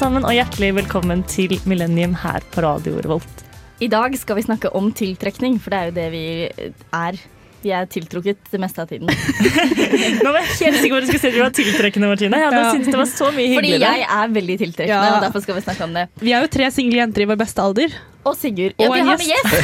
sammen, 0.00 0.24
og 0.24 0.32
hjertelig 0.32 0.70
velkommen 0.78 1.20
til 1.28 1.52
Millennium 1.68 2.14
her 2.22 2.40
på 2.54 2.62
Radio 2.64 2.94
Revolt. 3.04 3.42
I 3.84 3.88
dag 3.92 4.14
skal 4.20 4.36
vi 4.38 4.42
snakke 4.46 4.68
om 4.76 4.86
tiltrekning, 4.96 5.58
for 5.60 5.68
det 5.72 5.78
er 5.80 5.86
jo 5.90 5.94
det 5.96 6.06
vi 6.12 6.22
er. 6.96 7.14
Vi 7.60 7.68
er 7.76 7.84
tiltrukket 7.92 8.38
det 8.48 8.56
meste 8.62 8.80
av 8.80 8.86
tiden. 8.88 9.08
Nå 10.24 10.28
var 10.32 10.38
jeg 10.40 10.48
helt 10.62 10.78
sikker 10.80 10.94
på 10.94 10.96
at 10.96 11.02
du 11.04 11.08
skulle 11.10 11.20
si 11.20 11.28
at 11.28 11.34
du 11.36 11.42
var 11.42 11.52
tiltrekkende, 11.56 12.08
Martine. 12.08 12.36
Jeg 12.40 12.50
da 12.54 12.60
Ja. 12.62 12.70
syntes 12.72 12.88
det 12.88 12.96
var 13.02 13.10
så 13.10 13.28
mye 13.36 13.52
Fordi 13.58 13.72
jeg 13.82 13.98
er 14.16 14.26
veldig 14.38 14.56
tiltrekkende, 14.62 15.08
Ja. 15.10 15.14
og 15.18 15.22
derfor 15.26 15.40
skal 15.44 15.54
vi 15.58 15.62
snakke 15.66 15.82
om 15.84 15.92
det. 15.98 16.04
Vi 16.24 16.30
er 16.32 16.40
jo 16.46 16.50
tre 16.56 16.66
single 16.72 16.96
jenter 17.02 17.20
i 17.20 17.28
vår 17.28 17.36
beste 17.44 17.60
alder. 17.60 17.88
Og 18.24 18.34
Sigurd. 18.40 18.72
Ja, 18.80 18.86
Og 18.88 18.92
vi 18.94 18.98
en 19.00 19.06
har 19.06 19.16
med 19.20 19.28
gjest! 19.28 19.54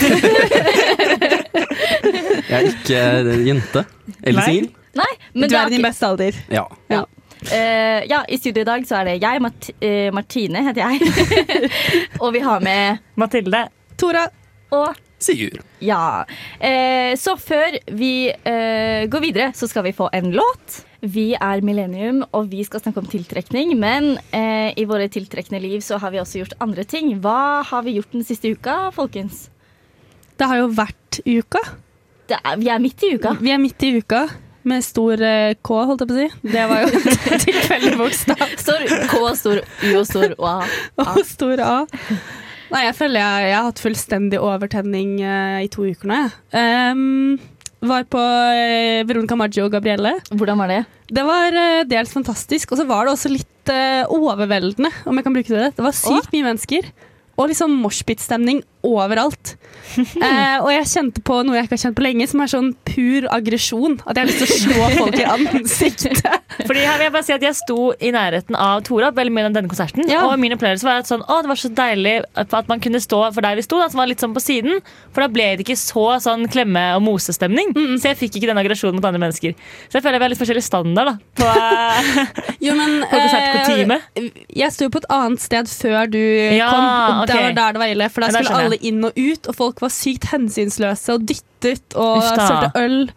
Jeg 2.47 2.57
er 2.61 2.65
ikke 2.69 2.99
eh, 3.01 3.47
jente. 3.49 3.81
Eller 4.23 4.43
singel. 4.45 4.69
Nei, 4.97 5.13
men 5.35 5.49
du 5.49 5.55
er 5.57 5.67
i 5.67 5.71
din 5.77 5.83
beste 5.85 6.07
alder. 6.09 6.33
Ja. 6.53 6.65
Ja. 6.93 7.03
Eh, 7.45 8.05
ja, 8.11 8.23
I 8.29 8.39
studio 8.41 8.65
i 8.65 8.69
dag 8.69 8.87
så 8.89 9.01
er 9.01 9.11
det 9.11 9.17
jeg, 9.23 9.43
Mart 9.45 9.71
uh, 9.77 10.11
Martine 10.17 10.63
heter 10.67 10.87
jeg. 10.87 11.11
og 12.23 12.33
vi 12.35 12.43
har 12.45 12.65
med 12.65 13.03
Mathilde. 13.21 13.67
Tora, 13.97 14.27
og 14.75 14.97
Sigurd. 15.19 15.63
Ja. 15.81 16.27
Uh, 16.61 17.17
så 17.17 17.37
før 17.41 17.79
vi 17.97 18.29
eh, 18.29 19.07
går 19.09 19.23
videre, 19.25 19.49
så 19.57 19.69
skal 19.71 19.87
vi 19.87 19.95
få 19.97 20.11
en 20.13 20.29
låt. 20.35 20.83
Vi 21.01 21.31
er 21.33 21.63
Millennium, 21.65 22.21
og 22.37 22.51
vi 22.53 22.65
skal 22.67 22.83
snakke 22.83 23.01
om 23.01 23.09
tiltrekning. 23.09 23.73
Men 23.81 24.17
eh, 24.37 24.77
i 24.77 24.85
våre 24.89 25.09
tiltrekkende 25.13 25.63
liv 25.65 25.81
så 25.85 26.01
har 26.03 26.13
vi 26.13 26.21
også 26.21 26.43
gjort 26.43 26.57
andre 26.61 26.85
ting. 26.85 27.15
Hva 27.25 27.63
har 27.65 27.87
vi 27.87 27.97
gjort 27.97 28.13
den 28.13 28.27
siste 28.29 28.53
uka, 28.53 28.91
folkens? 28.97 29.47
det 30.37 30.49
har 30.51 30.61
jo 30.61 30.73
vært 30.77 31.21
uka. 31.25 31.63
Det 32.29 32.37
er, 32.37 32.59
vi 32.61 32.69
er 32.69 32.83
midt 32.83 33.05
i 33.07 33.15
uka. 33.17 33.37
Vi 33.41 33.53
er 33.55 33.63
midt 33.63 33.87
i 33.87 33.95
uka 33.97 34.27
med 34.69 34.85
stor 34.85 35.23
eh, 35.23 35.55
K, 35.65 35.77
holdt 35.89 36.03
jeg 36.03 36.11
på 36.11 36.17
å 36.17 36.19
si. 36.19 36.51
Det 36.55 36.65
var 36.71 36.85
jo 36.85 37.01
tilfeldig 37.47 37.93
bokstav. 38.01 38.43
Stor 38.61 38.83
K, 39.11 39.21
stor 39.39 39.63
U 39.63 39.91
og 39.93 40.05
stor 40.09 40.35
A. 40.37 40.57
Og 41.07 41.23
stor 41.29 41.63
A. 41.65 41.77
Nei, 42.73 42.83
jeg 42.89 42.97
føler 42.99 43.23
jeg, 43.23 43.51
jeg 43.51 43.57
har 43.57 43.69
hatt 43.69 43.83
fullstendig 43.83 44.41
overtenning 44.43 45.19
uh, 45.23 45.59
i 45.63 45.69
to 45.71 45.87
uker 45.87 46.11
nå. 46.11 46.19
jeg. 46.19 46.95
Um, 46.95 47.37
var 47.87 48.07
på 48.11 48.19
uh, 48.19 49.05
Veronica 49.07 49.39
Maggio 49.39 49.69
og 49.69 49.77
Gabrielle. 49.77 50.17
Hvordan 50.33 50.59
var 50.59 50.73
det? 50.73 50.81
Det 51.15 51.23
var 51.27 51.55
uh, 51.55 51.85
dels 51.87 52.11
fantastisk, 52.15 52.75
og 52.75 52.83
så 52.83 52.89
var 52.89 53.07
det 53.07 53.15
også 53.15 53.33
litt 53.35 53.53
overveldende, 53.67 54.93
om 55.11 55.19
jeg 55.19 55.25
kan 55.27 55.35
bruke 55.35 55.51
det. 55.51 55.71
Det 55.75 55.83
var 55.83 55.95
sykt 55.99 56.31
mye 56.31 56.45
mennesker. 56.47 56.85
Og 57.37 57.51
liksom 57.51 57.73
moshpit-stemning 57.83 58.61
overalt. 58.87 59.57
Eh, 59.97 60.59
og 60.61 60.67
jeg 60.69 60.89
kjente 60.91 61.23
på 61.25 61.39
noe 61.47 61.55
jeg 61.57 61.65
ikke 61.69 61.77
har 61.77 61.81
kjent 61.81 61.97
på 61.97 62.03
lenge, 62.05 62.25
som 62.29 62.41
er 62.43 62.51
sånn 62.53 62.67
pur 62.85 63.25
aggresjon. 63.33 63.95
At 64.05 64.19
jeg 64.19 64.27
har 64.27 64.29
lyst 64.29 64.43
til 64.43 64.51
å 64.51 64.57
slå 64.61 64.89
folk 64.99 65.17
i 65.17 65.25
ansiktet. 65.25 66.19
Fordi 66.67 66.83
her 66.85 66.99
vil 66.99 67.07
jeg 67.07 67.13
bare 67.15 67.25
si 67.25 67.33
at 67.33 67.45
jeg 67.47 67.57
sto 67.57 67.77
i 68.05 68.11
nærheten 68.13 68.59
av 68.61 68.83
Tora 68.85 69.09
veldig 69.17 69.33
mye 69.33 69.47
av 69.49 69.55
denne 69.57 69.71
konserten. 69.71 70.05
Ja. 70.11 70.25
Og 70.29 70.35
min 70.43 70.53
opplevelse 70.57 70.85
var 70.85 71.01
at 71.01 71.09
sånn, 71.09 71.23
å, 71.25 71.39
det 71.45 71.49
var 71.49 71.61
så 71.63 71.71
deilig 71.79 72.13
at 72.43 72.53
man 72.69 72.83
kunne 72.85 73.01
stå 73.01 73.21
for 73.37 73.47
der 73.47 73.57
vi 73.57 73.65
sto, 73.65 73.79
da, 73.81 73.87
som 73.93 74.03
var 74.03 74.11
litt 74.11 74.21
sånn 74.25 74.35
på 74.37 74.43
siden. 74.45 74.83
For 75.17 75.25
da 75.25 75.31
ble 75.33 75.47
det 75.57 75.65
ikke 75.65 75.79
så 75.81 76.05
sånn 76.27 76.45
klemme- 76.53 76.85
og 76.99 77.05
mosestemning. 77.07 77.73
Så 77.97 78.11
jeg 78.11 78.21
fikk 78.21 78.37
ikke 78.41 78.51
den 78.53 78.61
aggresjonen 78.61 78.99
mot 79.01 79.09
andre 79.09 79.23
mennesker. 79.23 79.57
Så 79.89 79.97
jeg 80.01 80.05
føler 80.05 80.21
vi 80.21 80.29
har 80.29 80.35
litt 80.35 80.43
forskjellig 80.43 80.67
standard 80.67 81.15
da, 81.15 81.17
på 81.41 81.49
Jo, 82.67 82.75
men 82.77 82.99
På 83.07 83.17
konsertkutyme. 83.23 84.01
eh, 84.19 84.29
Jeg 84.61 84.73
sto 84.77 84.91
jo 84.91 84.93
på 84.93 85.01
et 85.05 85.09
annet 85.15 85.41
sted 85.45 85.73
før 85.73 86.11
du 86.13 86.21
Ja, 86.21 86.69
kom, 86.69 86.87
og 87.23 87.25
okay. 87.25 87.49
var 87.49 87.59
der 87.63 87.77
det 87.79 87.85
var 87.87 87.95
ille. 87.97 88.11
For 88.13 88.25
der 88.27 88.37
skulle 88.37 88.53
skjønner 88.53 88.76
alle 88.77 88.89
inn 88.89 89.05
og 89.05 89.17
ut, 89.17 89.49
og 89.49 89.57
folk 89.57 89.83
var 89.83 89.93
sykt 89.95 90.29
hensynsløse 90.33 91.15
og 91.15 91.27
dyttet 91.29 91.97
og 91.97 92.23
sølte 92.23 92.71
øl. 92.81 93.11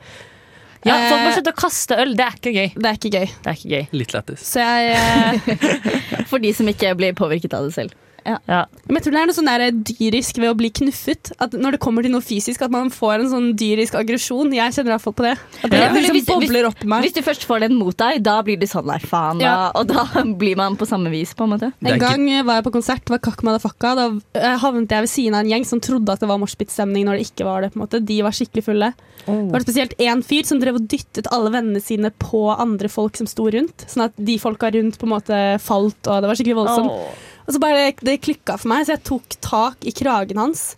Ja, 0.87 0.95
Folk 1.09 1.19
må 1.19 1.29
Eh, 1.29 1.33
slutte 1.35 1.51
å 1.51 1.59
kaste 1.59 1.95
øl. 1.99 2.13
Det 2.15 2.23
er 2.23 2.35
ikke 2.37 2.53
gøy. 2.55 2.69
Det 2.75 2.87
er 2.87 2.95
ikke 2.95 3.09
gøy. 3.11 3.25
Det 3.43 3.49
er 3.51 3.57
ikke 3.57 3.71
gøy. 3.73 3.87
Litt 3.99 4.13
lættis. 4.15 4.45
Så 4.47 4.63
eh, 4.63 5.41
For 6.29 6.39
de 6.39 6.53
som 6.55 6.67
ikke 6.71 6.93
blir 6.95 7.17
påvirket 7.17 7.53
av 7.53 7.67
det 7.67 7.73
selv. 7.75 7.91
Ja. 8.47 8.65
Men 8.87 8.99
jeg 8.99 9.03
tror 9.05 9.15
det 9.15 9.21
er 9.21 9.29
noe 9.29 9.37
sånn 9.37 9.49
der 9.49 9.71
dyrisk 9.71 10.37
ved 10.41 10.51
å 10.51 10.57
bli 10.59 10.69
knuffet. 10.69 11.31
At 11.39 11.51
når 11.57 11.75
det 11.77 11.79
kommer 11.83 12.03
til 12.05 12.11
noe 12.13 12.21
fysisk, 12.25 12.61
at 12.65 12.71
man 12.71 12.89
får 12.93 13.23
en 13.23 13.29
sånn 13.31 13.47
dyrisk 13.59 13.95
aggresjon. 13.99 14.53
Jeg 14.53 14.73
kjenner 14.75 14.91
i 14.91 14.95
hvert 14.97 15.05
fall 15.07 15.13
på 15.19 15.25
det. 15.27 15.35
At 15.63 15.69
det 15.71 15.79
Ja. 15.79 15.89
liksom 15.89 16.15
Hvis- 16.15 16.25
hvis- 16.25 16.47
bobler 16.47 16.65
opp 16.67 16.83
i 16.83 16.87
meg. 16.87 17.03
Hvis 17.03 17.13
du 17.13 17.21
først 17.21 17.45
får 17.45 17.59
den 17.61 17.75
mot 17.75 17.95
deg, 17.97 18.21
da 18.23 18.41
blir 18.41 18.59
det 18.59 18.69
sånn 18.69 18.85
der, 18.87 18.99
faen. 18.99 19.39
Ja. 19.41 19.71
og 19.75 19.87
da 19.87 20.03
blir 20.41 20.55
man 20.57 20.75
på 20.77 20.85
samme 20.87 21.09
vis, 21.09 21.33
på 21.33 21.43
en 21.43 21.51
måte. 21.57 21.73
En 21.83 21.99
gang 21.99 22.45
var 22.45 22.61
jeg 22.61 22.63
på 22.65 22.71
konsert, 22.73 23.05
det 23.05 23.09
var 23.09 23.19
Kakk 23.19 23.41
Madafakka. 23.43 23.95
Da 23.95 24.05
eh, 24.39 24.57
havnet 24.57 24.89
jeg 24.89 25.01
ved 25.01 25.09
siden 25.09 25.33
av 25.35 25.41
en 25.45 25.49
gjeng 25.51 25.65
som 25.65 25.79
trodde 25.79 26.09
at 26.09 26.19
det 26.19 26.27
var 26.29 26.37
moshpit-stemning 26.39 27.05
når 27.05 27.17
det 27.17 27.31
ikke 27.35 27.45
var 27.45 27.61
det. 27.61 27.73
på 27.73 27.77
en 27.81 27.87
måte. 27.87 28.05
De 28.05 28.21
var 28.21 28.31
skikkelig 28.31 28.63
fulle. 28.63 28.93
Det 29.25 29.51
var 29.51 29.59
spesielt 29.61 29.93
én 29.99 30.23
fyr 30.23 30.43
som 30.45 30.59
drev 30.59 30.75
og 30.75 30.87
dyttet 30.87 31.27
alle 31.31 31.51
vennene 31.51 31.81
sine 31.81 32.09
på 32.17 32.57
andre 32.57 32.87
folk 32.89 33.15
som 33.17 33.27
sto 33.27 33.45
rundt. 33.49 33.85
Sånn 33.87 34.05
at 34.05 34.13
de 34.17 34.37
folka 34.39 34.71
rundt 34.73 34.97
på 34.97 35.03
en 35.03 35.13
måte 35.13 35.59
falt, 35.61 35.99
og 36.07 36.21
det 36.23 36.27
var 36.29 36.35
skikkelig 36.35 36.55
voldsomt. 36.55 36.89
Åh. 36.91 37.13
Og 37.49 37.55
så 37.55 37.61
bare 37.63 37.87
det 38.05 38.19
klikka 38.21 38.59
for 38.61 38.69
meg, 38.69 38.83
så 38.85 38.93
jeg 38.93 39.01
tok 39.09 39.35
tak 39.41 39.85
i 39.89 39.93
kragen 39.97 40.37
hans 40.37 40.75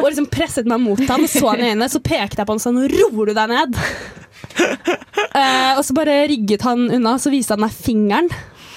og 0.00 0.06
liksom 0.06 0.24
presset 0.32 0.64
meg 0.70 0.80
mot 0.80 1.02
han 1.04 1.26
og 1.26 1.28
så 1.28 1.42
han 1.50 1.60
i 1.60 1.66
øynene. 1.74 1.88
Så 1.92 2.00
pekte 2.00 2.40
jeg 2.40 2.48
på 2.48 2.54
han 2.56 2.62
sånn 2.64 2.80
Roer 2.88 3.28
du 3.28 3.34
deg 3.36 3.52
ned? 3.52 3.76
uh, 5.34 5.72
og 5.76 5.82
så 5.84 5.96
bare 5.96 6.22
rygget 6.30 6.64
han 6.64 6.86
unna, 6.96 7.18
så 7.20 7.32
viste 7.34 7.52
han 7.56 7.64
meg 7.66 7.76
fingeren. 7.76 8.30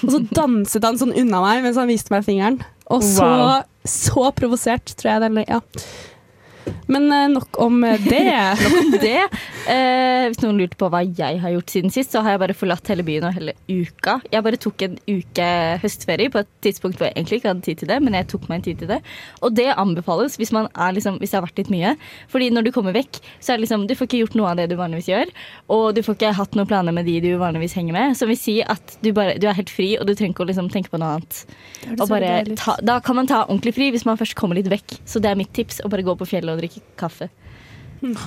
Og 0.04 0.12
så 0.14 0.22
danset 0.36 0.84
han 0.86 1.00
sånn 1.00 1.16
unna 1.18 1.40
meg 1.46 1.64
mens 1.66 1.80
han 1.80 1.90
viste 1.90 2.12
meg 2.14 2.28
fingeren. 2.28 2.60
Og 2.92 3.02
så, 3.04 3.24
Wow. 3.32 3.64
så 3.88 4.28
provosert, 4.36 4.94
tror 5.00 5.16
jeg 5.16 5.24
den 5.26 5.44
Ja. 5.48 5.62
Men 6.88 7.08
eh, 7.12 7.28
nok 7.32 7.60
om 7.64 7.82
det. 7.82 8.24
Nok 8.64 8.78
om 8.80 8.92
det. 9.02 9.22
Eh, 9.68 10.28
hvis 10.30 10.42
noen 10.44 10.60
lurte 10.62 10.78
på 10.80 10.90
hva 10.92 11.02
jeg 11.04 11.40
har 11.42 11.54
gjort 11.54 11.74
siden 11.74 11.94
sist, 11.94 12.14
så 12.14 12.22
har 12.24 12.36
jeg 12.36 12.42
bare 12.44 12.56
forlatt 12.58 12.92
hele 12.92 13.06
byen 13.08 13.28
og 13.28 13.36
hele 13.36 13.56
uka. 13.68 14.18
Jeg 14.32 14.46
bare 14.46 14.60
tok 14.62 14.86
en 14.86 14.98
uke 15.08 15.48
høstferie 15.84 16.32
på 16.34 16.42
et 16.44 16.52
tidspunkt 16.64 17.00
hvor 17.00 17.10
jeg 17.10 17.18
egentlig 17.18 17.42
ikke 17.42 17.52
hadde 17.52 17.66
tid 17.68 17.82
til 17.82 17.92
det, 17.92 18.00
men 18.04 18.18
jeg 18.18 18.30
tok 18.32 18.48
meg 18.48 18.60
en 18.60 18.68
tid 18.70 18.82
til 18.84 18.92
det. 18.92 19.00
Og 19.42 19.56
det 19.58 19.68
anbefales 19.76 20.38
hvis, 20.40 20.54
man 20.56 20.70
er 20.74 20.96
liksom, 20.96 21.20
hvis 21.22 21.34
det 21.34 21.40
har 21.40 21.48
vært 21.48 21.62
litt 21.62 21.74
mye. 21.74 21.96
Fordi 22.32 22.50
når 22.54 22.68
du 22.68 22.72
kommer 22.76 22.96
vekk, 22.96 23.20
så 23.40 23.54
er 23.54 23.60
det 23.60 23.68
liksom, 23.68 23.88
du 23.90 23.96
får 23.98 24.10
ikke 24.10 24.22
gjort 24.24 24.38
noe 24.40 24.52
av 24.54 24.62
det 24.62 24.70
du 24.72 24.78
vanligvis 24.80 25.12
gjør. 25.12 25.34
Og 25.76 25.86
du 25.98 26.04
får 26.06 26.20
ikke 26.20 26.36
hatt 26.40 26.58
noen 26.58 26.70
planer 26.70 26.96
med 26.96 27.08
de 27.10 27.18
du 27.24 27.30
vanligvis 27.42 27.76
henger 27.78 27.98
med. 27.98 28.18
Som 28.20 28.32
vil 28.32 28.40
si 28.40 28.60
at 28.64 28.98
du, 29.04 29.12
bare, 29.18 29.38
du 29.42 29.48
er 29.50 29.58
helt 29.58 29.72
fri, 29.74 29.94
og 30.00 30.08
du 30.08 30.14
trenger 30.16 30.36
ikke 30.36 30.48
å 30.48 30.50
liksom 30.52 30.72
tenke 30.74 30.94
på 30.94 31.02
noe 31.02 31.18
annet. 31.18 31.44
Og 31.98 32.08
bare 32.12 32.34
ta, 32.56 32.78
da 32.86 33.00
kan 33.04 33.20
man 33.20 33.30
ta 33.30 33.44
ordentlig 33.46 33.76
fri 33.78 33.92
hvis 33.96 34.08
man 34.08 34.20
først 34.20 34.38
kommer 34.40 34.60
litt 34.60 34.72
vekk. 34.72 35.00
Så 35.08 35.22
det 35.24 35.32
er 35.32 35.40
mitt 35.40 35.54
tips. 35.56 35.82
Å 35.84 35.92
bare 35.92 36.06
gå 36.08 36.16
på 36.20 36.30
fjellet 36.30 36.57
og 36.58 36.64
drikke 36.64 36.82
kaffe. 37.00 37.30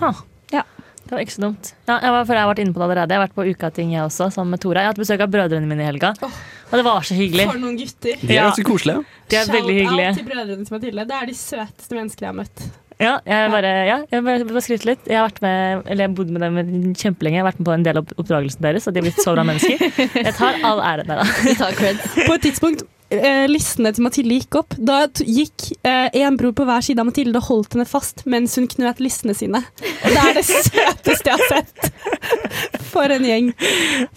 Ha. 0.01 0.13
Ja. 0.55 0.63
Det 1.01 1.17
var 1.17 1.23
ikke 1.25 1.33
så 1.35 1.43
dumt. 1.43 1.71
Ja, 1.89 1.97
jeg, 2.05 2.11
var, 2.15 2.25
for 2.29 2.37
jeg 2.37 2.43
har 2.45 2.51
vært 2.53 2.61
inne 2.63 2.75
på 2.75 2.79
det 2.83 2.85
allerede. 2.87 3.15
Jeg 3.15 3.19
har 3.19 3.25
vært 3.27 3.37
på 3.39 3.45
ukating 3.51 3.95
jeg 3.97 4.03
også, 4.05 4.29
sammen 4.35 4.53
med 4.55 4.61
Tora. 4.63 4.83
Jeg 4.83 4.91
har 4.91 4.93
hatt 4.95 5.01
besøk 5.01 5.23
av 5.25 5.31
brødrene 5.33 5.67
mine 5.67 5.83
i 5.83 5.89
helga. 5.89 6.13
Og 6.23 6.75
det 6.79 6.85
var 6.87 7.07
så 7.09 7.17
hyggelig. 7.19 7.47
For 7.51 7.59
noen 7.63 7.79
gutter. 7.81 8.21
De 8.21 8.29
er 8.31 8.37
Ja. 8.37 8.45
ganske 8.51 8.65
koselige. 8.69 9.03
De 9.33 9.37
er 9.41 9.51
veldig 9.51 9.75
hyggelige. 9.81 10.13
til 10.21 10.29
brødrene 10.29 10.65
til 10.69 10.75
Mathilde. 10.77 11.07
Det 11.09 11.17
er 11.17 11.27
de 11.27 11.35
søteste 11.35 11.97
menneskene 11.99 12.27
jeg 12.29 12.31
har 12.31 12.39
møtt. 12.43 12.63
Ja, 13.01 13.15
jeg 13.25 13.51
bare, 13.51 13.73
ja, 13.89 13.97
jeg 14.13 14.25
bare, 14.29 14.45
bare 14.45 14.61
skryte 14.61 14.85
litt. 14.91 15.07
Jeg 15.09 15.17
har 15.17 15.27
vært 15.31 15.41
med, 15.43 15.83
eller 15.89 16.05
jeg 16.05 16.15
bodde 16.15 16.33
med 16.37 16.43
dem 16.45 16.95
kjempelenge. 16.95 17.39
Jeg 17.39 17.43
har 17.43 17.49
vært 17.51 17.61
med 17.65 17.67
på 17.71 17.73
en 17.79 17.83
del 17.89 17.97
av 18.03 18.11
oppdragelsen 18.21 18.61
deres, 18.69 18.87
og 18.87 18.93
de 18.95 19.01
har 19.01 19.07
blitt 19.09 19.23
så 19.25 19.33
bra 19.35 19.45
mennesker. 19.49 19.81
Jeg 20.21 20.35
tar 20.37 20.61
all 20.69 20.83
æren 20.85 21.09
der, 21.09 21.23
da. 21.25 21.25
Vi 21.49 21.55
tar 21.57 21.73
creds. 21.81 22.05
På 22.29 22.35
et 22.37 22.43
tidspunkt 22.45 22.85
eh, 23.15 23.47
listene 23.51 23.93
til 23.95 24.05
Mathilde 24.07 24.39
gikk 24.41 24.59
opp. 24.61 24.77
Da 24.79 25.03
gikk 25.21 25.71
eh, 25.83 26.09
en 26.23 26.39
bror 26.41 26.55
på 26.57 26.67
hver 26.69 26.85
side 26.85 27.03
av 27.03 27.09
Mathilde 27.09 27.41
og 27.41 27.49
holdt 27.49 27.77
henne 27.77 27.87
fast 27.89 28.25
mens 28.31 28.57
hun 28.59 28.69
knøt 28.71 29.03
listene 29.03 29.35
sine. 29.37 29.63
Og 29.63 30.09
det 30.11 30.21
er 30.23 30.39
det 30.39 30.45
søteste 30.51 31.33
jeg 31.33 31.37
har 31.37 31.47
sett. 31.51 31.91
For 32.91 33.13
en 33.15 33.27
gjeng. 33.27 33.53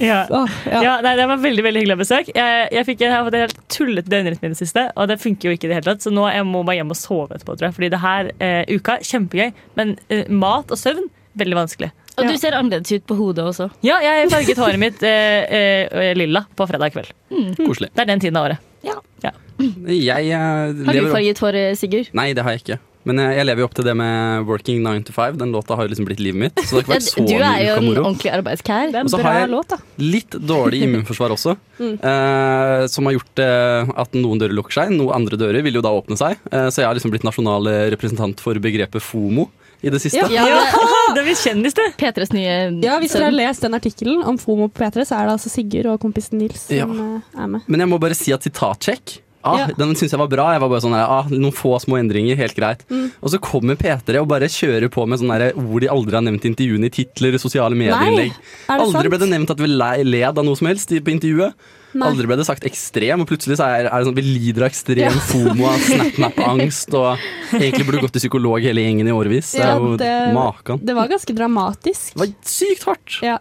Ja. 0.02 0.24
Åh, 0.30 0.54
ja. 0.66 0.84
Ja, 0.84 0.94
nei, 1.06 1.16
Det 1.20 1.28
var 1.30 1.42
veldig 1.44 1.66
veldig 1.68 1.84
hyggelig 1.84 2.00
besøk. 2.04 2.31
Jeg, 2.34 2.69
jeg, 2.74 2.86
fikk, 2.90 3.04
jeg 3.06 3.13
har 3.13 3.25
fått 3.28 3.38
en 3.38 3.45
helt 3.45 3.60
tullete 3.74 4.13
døgnrytme 4.13 4.50
i 4.50 4.54
det 4.56 4.60
siste, 4.60 4.88
og 4.98 5.12
det 5.12 5.19
funker 5.22 5.50
jo 5.50 5.57
ikke 5.57 5.69
i 5.69 5.74
det 5.74 5.81
hele 5.81 5.92
tatt. 5.92 6.06
Så 6.06 6.13
nå 6.13 6.25
jeg 6.34 6.48
må 6.50 6.63
bare 6.66 6.80
hjem 6.80 6.94
og 6.96 7.00
sove 7.00 7.38
etterpå, 7.38 7.57
tror 7.57 7.69
jeg. 7.69 7.78
Fordi 7.78 7.92
det 7.94 8.01
her 8.01 8.31
eh, 8.38 8.63
uka, 8.74 8.98
kjempegøy, 9.06 9.54
men 9.80 9.98
eh, 10.10 10.25
mat 10.34 10.74
og 10.74 10.81
søvn, 10.81 11.06
veldig 11.39 11.60
vanskelig. 11.63 11.94
Og 12.13 12.30
du 12.30 12.36
ser 12.38 12.54
annerledes 12.54 12.94
ut 12.94 13.07
på 13.10 13.16
hodet 13.18 13.46
også. 13.50 13.72
Ja, 13.86 13.98
jeg 14.06 14.30
farget 14.30 14.60
håret 14.62 14.81
mitt 14.81 15.01
eh, 15.07 15.48
eh, 15.50 16.12
lilla 16.18 16.44
på 16.54 16.68
fredag 16.69 16.94
kveld. 16.94 17.10
Koselig. 17.57 17.89
Det 17.94 18.06
er 18.06 18.12
den 18.12 18.22
tiden 18.22 18.38
av 18.38 18.51
året. 18.51 18.73
Jeg 18.83 20.25
jeg 20.27 20.31
Har 20.33 20.97
du 20.97 21.12
farget 21.13 21.39
hår, 21.39 21.57
Sigurd? 21.80 22.09
Nei, 22.18 22.33
det 22.35 22.44
har 22.44 22.56
jeg 22.57 22.63
ikke. 22.65 22.80
Men 23.03 23.18
jeg, 23.19 23.35
jeg 23.35 23.45
lever 23.50 23.59
jo 23.59 23.65
opp 23.68 23.74
til 23.75 23.83
det 23.83 23.94
med 24.00 24.45
Working 24.47 24.77
9 24.80 25.01
to 25.09 25.12
5. 25.12 25.35
Den 25.41 25.51
låta 25.51 25.75
har 25.75 25.83
jo 25.83 25.91
liksom 25.91 26.06
blitt 26.07 26.21
livet 26.24 26.39
mitt. 26.39 26.62
Så 26.63 26.77
det 26.77 26.77
har 26.77 26.83
ikke 26.85 26.94
vært 26.94 27.07
så 27.09 27.24
du 27.27 27.33
mye 27.33 27.50
er 27.50 27.63
jo 27.68 27.74
en 27.75 27.88
moro. 27.89 28.03
ordentlig 28.07 28.31
arbeidskær. 28.31 28.85
Det 28.94 28.95
er 28.95 29.03
Og 29.03 29.09
en 29.09 29.12
så 29.12 29.19
bra 29.19 29.31
har 29.33 29.39
jeg- 29.41 29.51
låt, 29.51 29.68
da. 29.74 29.77
Litt 30.00 30.38
dårlig 30.53 30.80
immunforsvar 30.88 31.35
også, 31.35 31.56
eh, 31.83 32.88
som 32.88 33.06
har 33.09 33.18
gjort 33.18 33.44
eh, 33.44 33.91
at 34.06 34.15
noen 34.15 34.39
dører 34.39 34.56
lukker 34.56 34.71
seg. 34.80 34.94
Noen 34.95 35.15
andre 35.19 35.36
dører 35.38 35.62
vil 35.68 35.75
jo 35.79 35.83
da 35.83 35.91
åpne 35.91 36.15
seg. 36.19 36.39
Eh, 36.51 36.69
så 36.71 36.79
jeg 36.79 36.88
har 36.88 36.95
liksom 36.95 37.12
blitt 37.12 37.27
nasjonal 37.27 37.68
eh, 37.68 37.89
representant 37.91 38.39
for 38.39 38.56
begrepet 38.63 39.03
FOMO 39.03 39.50
i 39.83 39.91
det 39.91 40.00
siste. 40.00 40.24
Ja, 40.31 40.47
det, 40.47 40.63
Det 41.15 41.24
blir 41.25 41.38
kjendis, 41.39 41.75
du! 41.77 41.83
P3s 42.00 42.33
nye 42.36 42.56
Ja, 42.83 43.00
Hvis 43.01 43.13
dere 43.15 43.30
har 43.30 43.36
lest 43.36 43.65
den 43.65 43.75
artikkelen 43.77 44.24
om 44.27 44.38
FOMO 44.42 44.69
på 44.69 44.83
P3, 44.83 45.06
så 45.07 45.19
er 45.19 45.27
det 45.30 45.36
altså 45.38 45.51
Sigurd 45.54 45.89
og 45.94 46.00
kompisen 46.04 46.39
Nils 46.42 46.65
Ja. 46.74 46.88
som 46.88 46.95
eh, 47.00 47.44
er 47.44 47.51
med. 47.57 47.68
Men 47.68 47.86
jeg 47.86 47.92
må 47.94 48.00
bare 48.01 48.18
si 48.18 48.33
at 48.36 48.45
sitatsjekk 48.45 49.19
ah, 49.44 49.57
Ja. 49.60 49.68
den 49.77 49.94
syns 50.00 50.12
jeg 50.15 50.19
var 50.19 50.31
bra. 50.31 50.48
Jeg 50.56 50.63
var 50.63 50.71
bare 50.71 50.83
sånn 50.86 50.95
der, 50.95 51.06
ah, 51.06 51.27
Noen 51.30 51.54
få 51.56 51.75
små 51.83 52.00
endringer, 52.00 52.38
helt 52.39 52.56
greit. 52.56 52.83
Mm. 52.89 53.12
Og 53.21 53.33
så 53.33 53.39
kommer 53.44 53.75
P3 53.80 54.21
og 54.21 54.27
bare 54.31 54.50
kjører 54.51 54.89
på 54.94 55.06
med 55.07 55.19
sånne 55.19 55.39
der 55.39 55.60
ord 55.60 55.81
de 55.83 55.92
aldri 55.92 56.18
har 56.19 56.25
nevnt 56.25 56.45
i 56.45 56.51
intervjuene, 56.54 56.89
i 56.89 56.95
titler, 56.98 57.38
sosiale 57.42 57.75
medieinnlegg. 57.77 58.33
Aldri 58.71 58.92
sant? 58.92 59.10
ble 59.12 59.19
det 59.19 59.31
nevnt 59.31 59.51
at 59.54 59.60
vi 59.60 59.68
led 59.68 60.38
av 60.38 60.44
noe 60.45 60.56
som 60.56 60.68
helst 60.71 60.89
på 60.89 61.13
intervjuet. 61.15 61.54
Nei. 61.94 62.10
Aldri 62.10 62.25
ble 62.30 62.38
det 62.40 62.45
sagt 62.48 62.66
ekstrem, 62.66 63.22
og 63.22 63.30
plutselig 63.30 63.60
så 63.60 63.68
er, 63.69 63.86
er 63.86 64.01
det 64.01 64.07
sånn 64.10 64.18
vi 64.18 64.25
lider 64.25 64.66
av 64.66 64.72
ekstrem 64.72 65.18
fomo, 65.30 65.68
av 65.69 65.80
snapmap-angst, 65.86 66.94
og 66.98 67.60
egentlig 67.60 67.86
burde 67.88 68.01
gått 68.07 68.16
til 68.18 68.24
psykolog 68.25 68.66
hele 68.66 68.81
gjengen 68.86 69.10
i 69.12 69.13
årevis. 69.13 69.51
Det 69.54 69.62
Ja, 69.62 69.75
er 69.75 69.81
jo 69.84 69.98
det- 70.01 70.34
makan. 70.34 70.81
Det 70.84 70.95
var 70.98 71.07
ganske 71.12 71.36
dramatisk. 71.38 72.13
Det 72.16 72.22
var 72.24 72.34
sykt 72.44 72.84
hardt! 72.90 73.19
Ja. 73.22 73.38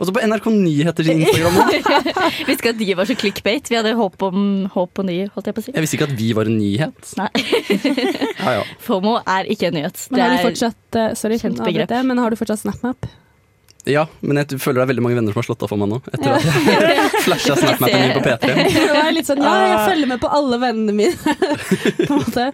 Og 0.00 0.08
så 0.08 0.12
på 0.16 0.22
NRK 0.24 0.46
Nyheter 0.50 1.04
sin 1.04 1.20
Instagram 1.20 1.58
Visste 2.48 2.56
ikke 2.56 2.70
at 2.72 2.78
de 2.80 2.94
var 2.98 3.06
så 3.06 3.14
clickbait. 3.14 3.68
Vi 3.70 3.76
hadde 3.76 3.92
håp 3.94 4.22
om 4.26 4.64
håp 4.72 4.94
på 4.98 5.04
ny, 5.06 5.18
holdt 5.34 5.46
jeg 5.46 5.54
på 5.54 5.62
å 5.62 5.66
si. 5.68 5.74
Jeg 5.76 5.84
visste 5.84 5.98
ikke 5.98 6.08
at 6.08 6.16
vi 6.18 6.30
var 6.34 6.48
en 6.50 6.56
nyhet. 6.58 7.12
Nei. 7.20 7.28
Ja, 8.40 8.54
ja. 8.56 8.62
FOMO 8.86 9.18
er 9.20 9.50
ikke 9.52 9.68
en 9.68 9.76
nyhet. 9.78 10.06
Men 10.10 10.24
har 10.24 10.34
du 10.34 10.46
fortsatt 10.48 10.98
eh, 10.98 11.12
Sorry, 11.14 11.38
avbrøt 11.38 11.94
men 12.08 12.18
har 12.24 12.32
du 12.34 12.40
fortsatt 12.40 12.64
SnapMap? 12.64 13.06
Ja, 13.90 14.04
men 14.22 14.38
jeg 14.38 14.60
føler 14.62 14.78
det 14.78 14.84
er 14.84 14.90
veldig 14.92 15.02
mange 15.02 15.16
venner 15.18 15.34
som 15.34 15.40
har 15.40 15.46
slått 15.48 15.62
av 15.66 15.70
for 15.72 15.80
meg 15.80 15.88
nå. 15.90 15.98
Etter 16.12 16.28
Ja. 16.28 16.36
at 16.38 16.44
jeg 16.96 17.22
flasha 17.24 17.56
snapmappen 17.58 18.00
min 18.04 18.14
på 18.14 18.22
P3. 18.22 18.54
Det 18.76 18.86
var 18.94 19.10
litt 19.16 19.26
sånn, 19.26 19.42
ja, 19.42 19.50
Ah. 19.52 19.66
jeg 19.72 19.80
følger 19.90 20.10
med 20.12 20.20
på 20.22 20.30
alle 20.38 20.58
vennene 20.62 20.94
mine. 20.94 21.36
på 22.06 22.08
en 22.08 22.20
måte. 22.20 22.48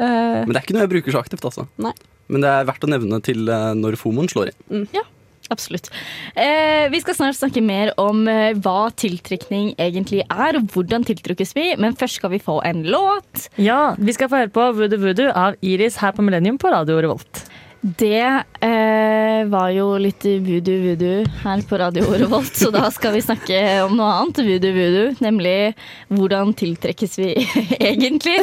Uh, 0.00 0.40
Men 0.46 0.52
det 0.54 0.56
er 0.56 0.64
ikke 0.64 0.76
noe 0.78 0.86
jeg 0.86 0.92
bruker 0.96 1.12
så 1.16 1.20
aktivt, 1.24 1.44
altså. 1.44 1.66
Nei. 1.84 1.92
Men 2.30 2.44
det 2.46 2.50
er 2.54 2.68
verdt 2.68 2.84
å 2.86 2.90
nevne 2.92 3.18
til 3.26 3.48
eh, 3.50 3.72
når 3.74 3.96
fomoen 3.98 4.28
slår 4.30 4.52
inn. 4.52 4.84
Ja, 4.94 5.02
Absolutt. 5.50 5.88
Uh, 6.36 6.86
vi 6.92 7.00
skal 7.02 7.16
snart 7.18 7.34
snakke 7.34 7.58
mer 7.64 7.90
om 7.98 8.20
hva 8.62 8.76
tiltrekning 8.94 9.72
egentlig 9.82 10.20
er, 10.30 10.54
og 10.60 10.68
hvordan 10.70 11.02
tiltrukkes 11.08 11.56
vi. 11.56 11.64
Men 11.82 11.96
først 11.98 12.20
skal 12.20 12.30
vi 12.30 12.38
få 12.38 12.60
en 12.68 12.84
låt. 12.86 13.48
Ja, 13.58 13.96
Vi 13.98 14.14
skal 14.14 14.30
få 14.30 14.44
høre 14.44 14.52
på 14.54 14.68
Voodoo 14.78 15.00
Voodoo 15.02 15.32
av 15.34 15.58
Iris 15.66 15.96
her 16.04 16.14
på 16.14 16.22
Millennium 16.22 16.56
på 16.62 16.70
Radio 16.70 17.00
Revolt. 17.02 17.42
Det 17.80 18.42
eh, 18.60 19.46
var 19.48 19.70
jo 19.72 19.86
litt 19.96 20.26
voodoo 20.44 20.82
voodoo 20.82 21.22
her 21.40 21.62
på 21.64 21.78
Radio 21.80 22.10
Revolt, 22.12 22.52
så 22.52 22.68
da 22.74 22.82
skal 22.92 23.14
vi 23.14 23.22
snakke 23.24 23.56
om 23.86 23.94
noe 23.96 24.10
annet 24.18 24.40
voodoo 24.44 24.74
voodoo, 24.74 25.14
nemlig 25.24 25.72
hvordan 26.12 26.52
tiltrekkes 26.60 27.16
vi 27.22 27.30
egentlig? 27.92 28.36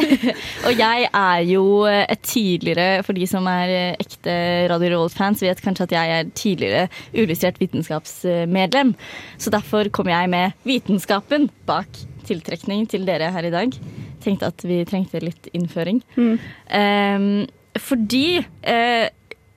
og 0.66 0.80
jeg 0.80 1.10
er 1.10 1.44
jo 1.50 1.66
et 1.90 2.24
tidligere, 2.24 3.04
for 3.04 3.20
de 3.20 3.28
som 3.28 3.50
er 3.52 4.00
ekte 4.00 4.38
Radio 4.72 4.94
Revolt-fans, 4.94 5.44
vet 5.44 5.60
kanskje 5.60 5.90
at 5.90 5.96
jeg 5.98 6.16
er 6.16 6.32
tidligere 6.32 6.88
uillustrert 7.12 7.60
vitenskapsmedlem. 7.60 8.96
Så 9.36 9.52
derfor 9.52 9.92
kommer 9.92 10.16
jeg 10.16 10.32
med 10.38 10.56
vitenskapen 10.64 11.50
bak 11.68 12.00
tiltrekning 12.24 12.88
til 12.88 13.04
dere 13.04 13.28
her 13.36 13.44
i 13.44 13.52
dag. 13.52 13.76
Tenkte 14.24 14.48
at 14.48 14.64
vi 14.64 14.86
trengte 14.88 15.20
litt 15.20 15.52
innføring. 15.52 16.00
Ehm, 16.16 17.44
fordi 17.80 18.40
eh, 18.40 19.08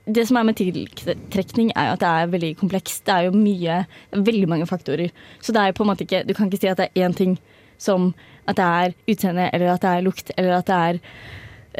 det 0.04 0.26
som 0.28 0.36
er 0.36 0.46
med 0.48 0.58
tiltrekning, 0.58 1.72
er 1.76 1.94
at 1.94 2.02
det 2.02 2.10
er 2.10 2.32
veldig 2.32 2.52
komplekst. 2.60 3.04
Det 3.06 3.14
er 3.14 3.28
jo 3.28 3.38
mye, 3.38 3.80
veldig 4.12 4.48
mange 4.50 4.68
faktorer. 4.68 5.12
Så 5.40 5.52
det 5.52 5.62
er 5.62 5.76
på 5.76 5.84
en 5.84 5.92
måte 5.92 6.04
ikke, 6.04 6.24
du 6.28 6.34
kan 6.36 6.50
ikke 6.50 6.60
si 6.60 6.70
at 6.70 6.80
det 6.80 6.90
er 6.90 7.06
én 7.06 7.16
ting 7.16 7.38
som 7.80 8.12
at 8.48 8.58
det 8.58 8.64
er 8.64 8.94
utseende, 9.08 9.48
eller 9.52 9.72
at 9.72 9.82
det 9.82 9.90
er 9.90 10.04
lukt, 10.04 10.32
eller 10.36 10.58
at 10.58 10.68
det 10.68 10.80
er 10.88 10.98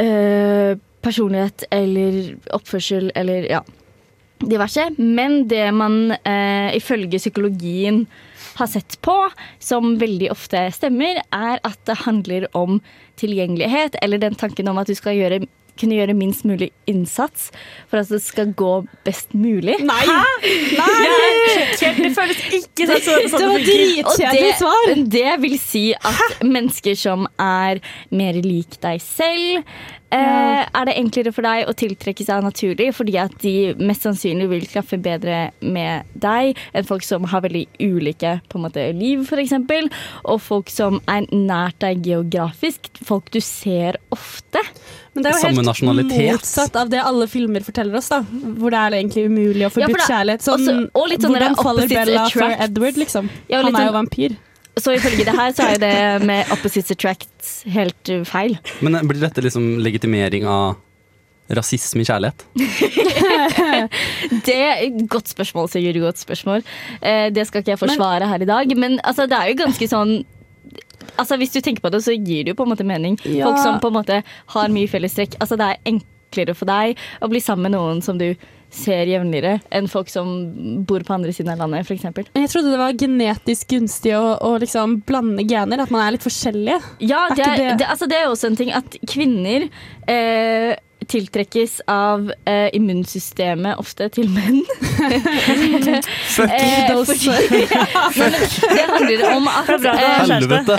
eh, 0.00 0.82
personlighet 1.04 1.66
eller 1.72 2.36
oppførsel 2.56 3.10
eller 3.14 3.48
ja, 3.50 3.60
diverse. 4.40 4.88
Men 4.98 5.44
det 5.48 5.66
man 5.76 6.14
eh, 6.16 6.72
ifølge 6.76 7.20
psykologien 7.20 8.06
har 8.54 8.70
sett 8.70 8.96
på, 9.02 9.16
som 9.58 9.96
veldig 10.00 10.30
ofte 10.32 10.64
stemmer, 10.72 11.20
er 11.34 11.60
at 11.60 11.78
det 11.88 12.00
handler 12.06 12.48
om 12.56 12.80
tilgjengelighet, 13.20 13.98
eller 14.02 14.22
den 14.22 14.38
tanken 14.38 14.70
om 14.70 14.80
at 14.80 14.88
du 14.88 14.94
skal 14.96 15.18
gjøre, 15.18 15.44
kunne 15.80 15.98
gjøre 15.98 16.14
minst 16.16 16.44
mulig 16.46 16.70
innsats 16.90 17.48
for 17.90 18.00
at 18.00 18.10
det 18.12 18.20
skal 18.24 18.52
gå 18.56 18.72
best 19.06 19.34
mulig. 19.34 19.76
Nei! 19.84 20.02
Det 21.74 22.12
føles 22.14 22.40
ikke 22.60 22.86
sånn, 22.88 23.02
sånn, 23.04 23.28
sånn 23.32 23.50
var 23.50 23.58
det 23.58 23.66
funker. 23.66 23.68
dritkjedelig 23.70 24.54
svar! 24.60 24.86
det, 24.90 25.04
det 25.14 25.34
vil 25.44 25.58
si 25.60 25.84
at 25.96 26.40
mennesker 26.44 26.98
som 26.98 27.28
er 27.40 27.82
mer 28.14 28.38
lik 28.44 28.78
deg 28.84 29.02
selv, 29.02 29.64
eh, 30.14 30.64
er 30.80 30.88
det 30.88 30.94
enklere 31.00 31.32
for 31.34 31.46
deg 31.46 31.68
å 31.70 31.74
tiltrekke 31.76 32.24
seg 32.26 32.44
naturlig, 32.46 32.88
fordi 32.96 33.16
at 33.20 33.34
de 33.42 33.74
mest 33.82 34.06
sannsynlig 34.06 34.48
vil 34.52 34.66
klaffe 34.70 34.98
bedre 35.02 35.50
med 35.60 36.06
deg 36.14 36.56
enn 36.74 36.86
folk 36.88 37.02
som 37.06 37.26
har 37.32 37.42
veldig 37.44 37.66
ulike 37.82 38.36
på 38.48 38.58
en 38.60 38.66
måte, 38.68 38.86
liv, 38.96 39.26
f.eks. 39.26 39.56
Og 40.24 40.40
folk 40.40 40.70
som 40.72 41.00
er 41.10 41.26
nært 41.34 41.80
deg 41.84 42.04
geografisk. 42.06 42.92
Folk 43.04 43.30
du 43.34 43.40
ser 43.44 43.98
ofte. 44.14 44.62
Men 45.14 45.22
det 45.26 45.30
er 45.30 45.36
jo 45.36 45.42
Samme 45.44 46.02
helt 46.10 46.40
motsatt 46.40 46.76
av 46.80 46.88
det 46.90 47.02
alle 47.02 47.28
filmer 47.30 47.62
forteller 47.66 47.98
oss, 48.00 48.08
da. 48.10 48.22
Hvor 48.22 48.74
det 48.74 48.80
er 48.80 48.96
egentlig 49.02 49.28
umulig 49.28 49.68
å 49.68 49.70
få 49.74 49.84
Ja, 49.84 49.90
for 49.90 49.98
budt 49.98 50.10
kjærlighet. 50.10 50.42
Sånn, 50.42 50.64
også- 50.64 50.90
og 50.94 51.08
litt 51.08 51.22
sånn 51.22 51.36
hvordan 51.36 51.56
faller 51.60 51.88
Bella 51.88 52.04
Bella 52.04 52.28
for. 52.30 52.64
Edward, 52.64 52.96
liksom? 52.96 53.30
Ja, 53.48 53.62
Han 53.62 53.74
er 53.74 53.86
jo 53.86 53.92
sånn- 53.92 53.98
vampyr. 54.00 54.36
Så 54.80 54.94
ifølge 54.96 55.26
det 55.26 55.34
her 55.36 55.52
så 55.54 55.68
er 55.68 55.76
jo 55.76 55.82
det 55.84 56.26
med 56.26 56.50
opposites 56.54 56.90
attract 56.94 57.52
helt 57.70 58.10
feil. 58.26 58.56
Men 58.82 58.98
eh, 58.98 59.06
blir 59.06 59.22
dette 59.22 59.44
liksom 59.44 59.76
legitimering 59.84 60.48
av 60.50 60.74
rasisme 61.54 62.00
i 62.02 62.08
kjærlighet? 62.08 62.44
Det 64.46 64.54
er 64.56 64.80
et 64.86 65.02
Godt 65.10 65.28
spørsmål, 65.34 65.68
Sigurd. 65.68 66.00
Godt 66.00 66.22
spørsmål. 66.22 66.64
Eh, 67.02 67.28
det 67.34 67.46
skal 67.46 67.62
ikke 67.62 67.74
jeg 67.74 67.82
forsvare 67.82 68.28
her 68.28 68.42
i 68.42 68.48
dag, 68.48 68.76
men 68.80 68.98
altså, 69.04 69.26
det 69.30 69.36
er 69.38 69.52
jo 69.52 69.60
ganske 69.64 69.90
sånn 69.90 70.16
Altså, 71.20 71.36
Hvis 71.38 71.52
du 71.52 71.60
tenker 71.60 71.82
på 71.84 71.90
det, 71.92 72.00
så 72.02 72.14
gir 72.16 72.42
det 72.42 72.54
jo 72.54 72.56
på 72.58 72.64
en 72.64 72.70
måte 72.72 72.86
mening. 72.86 73.18
Ja. 73.28 73.44
Folk 73.46 73.60
som 73.62 73.76
på 73.78 73.90
en 73.92 73.94
måte 73.98 74.16
har 74.54 74.72
mye 74.72 74.88
fellestrekk. 74.90 75.36
Altså, 75.38 75.58
det 75.60 75.66
er 75.68 75.82
enklere 75.92 76.56
for 76.58 76.66
deg 76.66 76.98
å 77.22 77.28
bli 77.30 77.42
sammen 77.44 77.68
med 77.68 77.76
noen 77.76 78.00
som 78.02 78.18
du 78.18 78.32
ser 78.74 79.06
jevnligere, 79.06 79.58
enn 79.74 79.86
folk 79.90 80.08
som 80.12 80.30
bor 80.88 81.04
på 81.06 81.14
andre 81.14 81.32
siden 81.34 81.52
av 81.54 81.62
landet, 81.64 81.86
f.eks. 81.86 82.04
Jeg 82.34 82.50
trodde 82.52 82.72
det 82.74 82.80
var 82.80 82.96
genetisk 82.98 83.68
gunstig 83.70 84.14
å, 84.18 84.34
å 84.42 84.54
liksom 84.62 84.98
blande 85.06 85.46
gener, 85.48 85.84
at 85.84 85.92
man 85.94 86.02
er 86.06 86.16
litt 86.16 86.26
forskjellige. 86.26 86.80
Ja, 87.06 87.28
det 87.34 87.46
er, 87.46 87.56
det- 87.62 87.78
det, 87.84 87.90
altså 87.94 88.08
det 88.10 88.18
er 88.20 88.28
også 88.32 88.50
en 88.50 88.58
ting 88.58 88.72
at 88.74 88.98
kvinner 89.10 89.68
eh, 90.10 90.74
tiltrekkes 91.10 91.80
av 91.90 92.30
eh, 92.48 92.68
immunsystemet 92.76 93.78
ofte 93.82 94.08
til 94.14 94.28
menn. 94.32 94.62
Fuck 96.34 96.50
Eh, 96.50 96.90
fordi- 97.04 97.30
Men 98.14 98.32
det 98.76 98.86
handler 98.90 99.36
om 99.36 99.48
at 99.48 99.68
eh, 99.70 100.00
Helvete! 100.28 100.78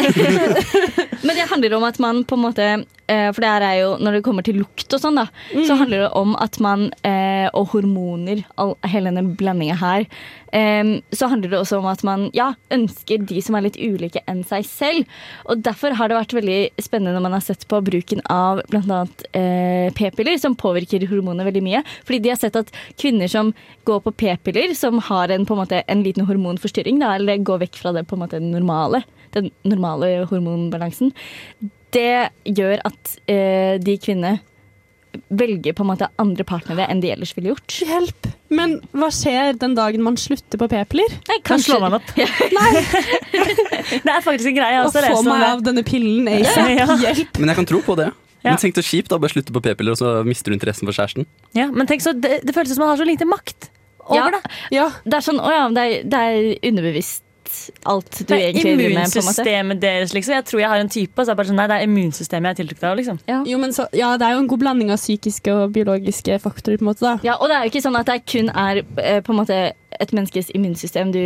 Men 1.25 1.35
det 1.35 1.47
handler 1.50 1.73
om 1.77 1.83
at 1.88 2.00
man 2.00 2.23
på 2.27 2.35
en 2.38 2.43
måte 2.43 2.65
eh, 3.07 3.29
For 3.33 3.41
det 3.41 3.50
her 3.50 3.65
er 3.65 3.75
jo 3.81 3.91
når 4.01 4.17
det 4.19 4.23
kommer 4.25 4.45
til 4.45 4.59
lukt 4.61 4.93
og 4.93 5.01
sånn, 5.01 5.17
da, 5.19 5.27
Mm. 5.55 5.65
så 5.67 5.75
handler 5.79 6.05
det 6.05 6.09
om 6.17 6.35
at 6.41 6.59
man 6.63 6.88
eh, 7.05 7.47
Og 7.53 7.69
hormoner, 7.73 8.43
all, 8.61 8.75
hele 8.89 9.11
denne 9.11 9.35
blandinga 9.38 9.75
her. 9.79 10.05
eh, 10.53 11.01
så 11.15 11.27
handler 11.31 11.50
det 11.53 11.59
også 11.59 11.79
om 11.79 11.85
at 11.91 12.03
man 12.07 12.29
ja, 12.35 12.51
ønsker 12.73 13.25
de 13.27 13.41
som 13.43 13.55
er 13.57 13.65
litt 13.67 13.77
ulike 13.81 14.21
enn 14.29 14.43
seg 14.47 14.65
selv. 14.67 15.05
Og 15.50 15.61
derfor 15.65 15.95
har 15.97 16.07
det 16.11 16.17
vært 16.17 16.33
veldig 16.38 16.59
spennende 16.81 17.15
når 17.17 17.25
man 17.27 17.35
har 17.38 17.43
sett 17.45 17.65
på 17.71 17.81
bruken 17.85 18.21
av 18.31 18.61
bl.a. 18.71 19.01
Eh, 19.35 19.89
p-piller, 20.15 20.39
som 20.41 20.55
påvirker 20.57 21.05
hormonene 21.12 21.48
veldig 21.48 21.63
mye. 21.65 21.84
Fordi 22.07 22.22
de 22.24 22.31
har 22.34 22.39
sett 22.41 22.57
at 22.60 22.72
kvinner 23.01 23.31
som 23.31 23.51
går 23.88 24.01
på 24.05 24.15
p-piller, 24.24 24.74
som 24.77 25.00
har 25.10 25.34
en, 25.36 25.45
på 25.45 25.55
en, 25.55 25.63
måte, 25.63 25.84
en 25.91 26.03
liten 26.05 26.27
hormonforstyrring, 26.29 27.00
da, 27.03 27.15
eller 27.19 27.43
går 27.45 27.65
vekk 27.67 27.79
fra 27.84 27.93
det 27.95 28.07
på 28.10 28.17
en 28.17 28.25
måte 28.25 28.41
normale, 28.43 29.03
den 29.36 29.51
normale 29.67 30.25
hormonbalansen, 30.29 31.12
det 31.95 32.29
gjør 32.48 32.81
at 32.88 33.15
eh, 33.31 33.75
de 33.84 33.95
kvinnene 34.01 34.39
velger 35.31 35.74
på 35.75 35.84
en 35.86 35.89
måte 35.93 36.10
andre 36.22 36.43
partnere 36.48 36.88
enn 36.91 37.01
de 37.03 37.12
ellers 37.13 37.31
ville 37.38 37.53
gjort. 37.53 37.77
Hjelp! 37.88 38.27
Men 38.55 38.77
hva 38.95 39.10
skjer 39.13 39.55
den 39.60 39.75
dagen 39.77 40.03
man 40.05 40.17
slutter 40.19 40.60
på 40.62 40.67
p-piller? 40.72 41.15
Nei, 41.29 41.39
Kan 41.48 41.63
slå 41.63 41.79
man 41.84 42.00
opp. 42.00 42.12
Ja. 42.19 42.27
Det 43.86 44.12
er 44.12 44.22
faktisk 44.24 44.50
en 44.50 44.57
greie. 44.57 44.81
Å 44.81 44.91
få 44.91 45.22
meg 45.27 45.43
av 45.48 45.63
denne 45.65 45.84
pillen 45.86 46.27
ASAP. 46.31 46.69
Ja. 46.75 46.88
Hjelp! 47.03 47.39
Men 47.39 47.51
jeg 47.51 47.60
kan 47.62 47.67
tro 47.69 47.81
på 47.86 47.95
det. 48.00 48.10
Ja. 48.45 48.53
Men 48.53 48.61
tenk 48.61 48.77
så 48.77 48.85
kjipt 48.85 49.09
da, 49.09 49.17
bare 49.19 49.33
slutte 49.33 49.51
på 49.55 49.61
p-piller, 49.65 49.95
og 49.95 49.99
så 49.99 50.15
mister 50.27 50.53
du 50.53 50.59
interessen 50.59 50.85
for 50.85 50.93
kjæresten. 50.95 51.25
Ja, 51.57 51.67
men 51.73 51.89
tenk 51.89 52.05
så, 52.05 52.13
det, 52.13 52.43
det 52.45 52.53
føles 52.55 52.75
som 52.77 52.85
man 52.85 52.93
har 52.93 53.01
så 53.01 53.07
lite 53.09 53.25
makt 53.25 53.71
over 54.05 54.21
Ja. 54.21 54.31
det. 54.37 54.55
Ja. 54.75 54.89
Det 55.03 55.17
er 55.19 55.25
sånn, 55.25 55.41
å 55.41 55.49
ja, 55.51 55.63
det 55.73 55.81
er, 55.89 56.03
det 56.05 56.19
er 56.29 56.69
underbevisst 56.69 57.21
alt 57.85 58.09
du 58.25 58.33
er 58.33 58.39
egentlig 58.49 58.63
driver 58.75 58.77
med. 58.81 58.89
immunsystemet 59.05 59.79
deres, 59.81 60.13
liksom. 60.15 60.33
Jeg 60.35 60.45
tror 60.49 60.59
jeg 60.63 60.69
har 60.69 60.81
en 60.81 60.89
type, 60.89 61.15
så 61.15 61.29
er 61.29 61.33
det 61.33 61.37
bare 61.39 61.47
sånn, 61.51 61.59
nei, 61.61 61.67
det 61.69 61.75
er 61.77 61.85
immunsystemet 61.87 62.47
jeg 62.49 62.55
er 62.55 62.59
tiltrukket 62.61 62.87
av, 62.89 62.95
liksom. 62.99 63.19
Ja. 63.29 63.37
Jo, 63.47 63.59
men 63.61 63.73
så, 63.73 63.85
ja, 63.95 64.09
det 64.17 64.25
er 64.27 64.33
jo 64.35 64.41
en 64.43 64.47
god 64.51 64.61
blanding 64.65 64.91
av 64.91 64.97
psykiske 65.01 65.53
og 65.53 65.71
biologiske 65.77 66.39
faktorer. 66.43 66.77
på 66.81 66.85
en 66.85 66.89
måte 66.89 67.05
da. 67.05 67.13
Ja, 67.23 67.37
og 67.39 67.49
det 67.49 67.55
er 67.59 67.67
jo 67.67 67.71
ikke 67.73 67.83
sånn 67.85 67.99
at 68.01 68.09
det 68.09 68.17
kun 68.29 68.49
er 68.49 68.81
eh, 68.81 69.21
på 69.25 69.31
en 69.35 69.39
måte 69.39 69.59
et 69.99 70.11
menneskes 70.11 70.49
immunsystem 70.57 71.13
du, 71.15 71.21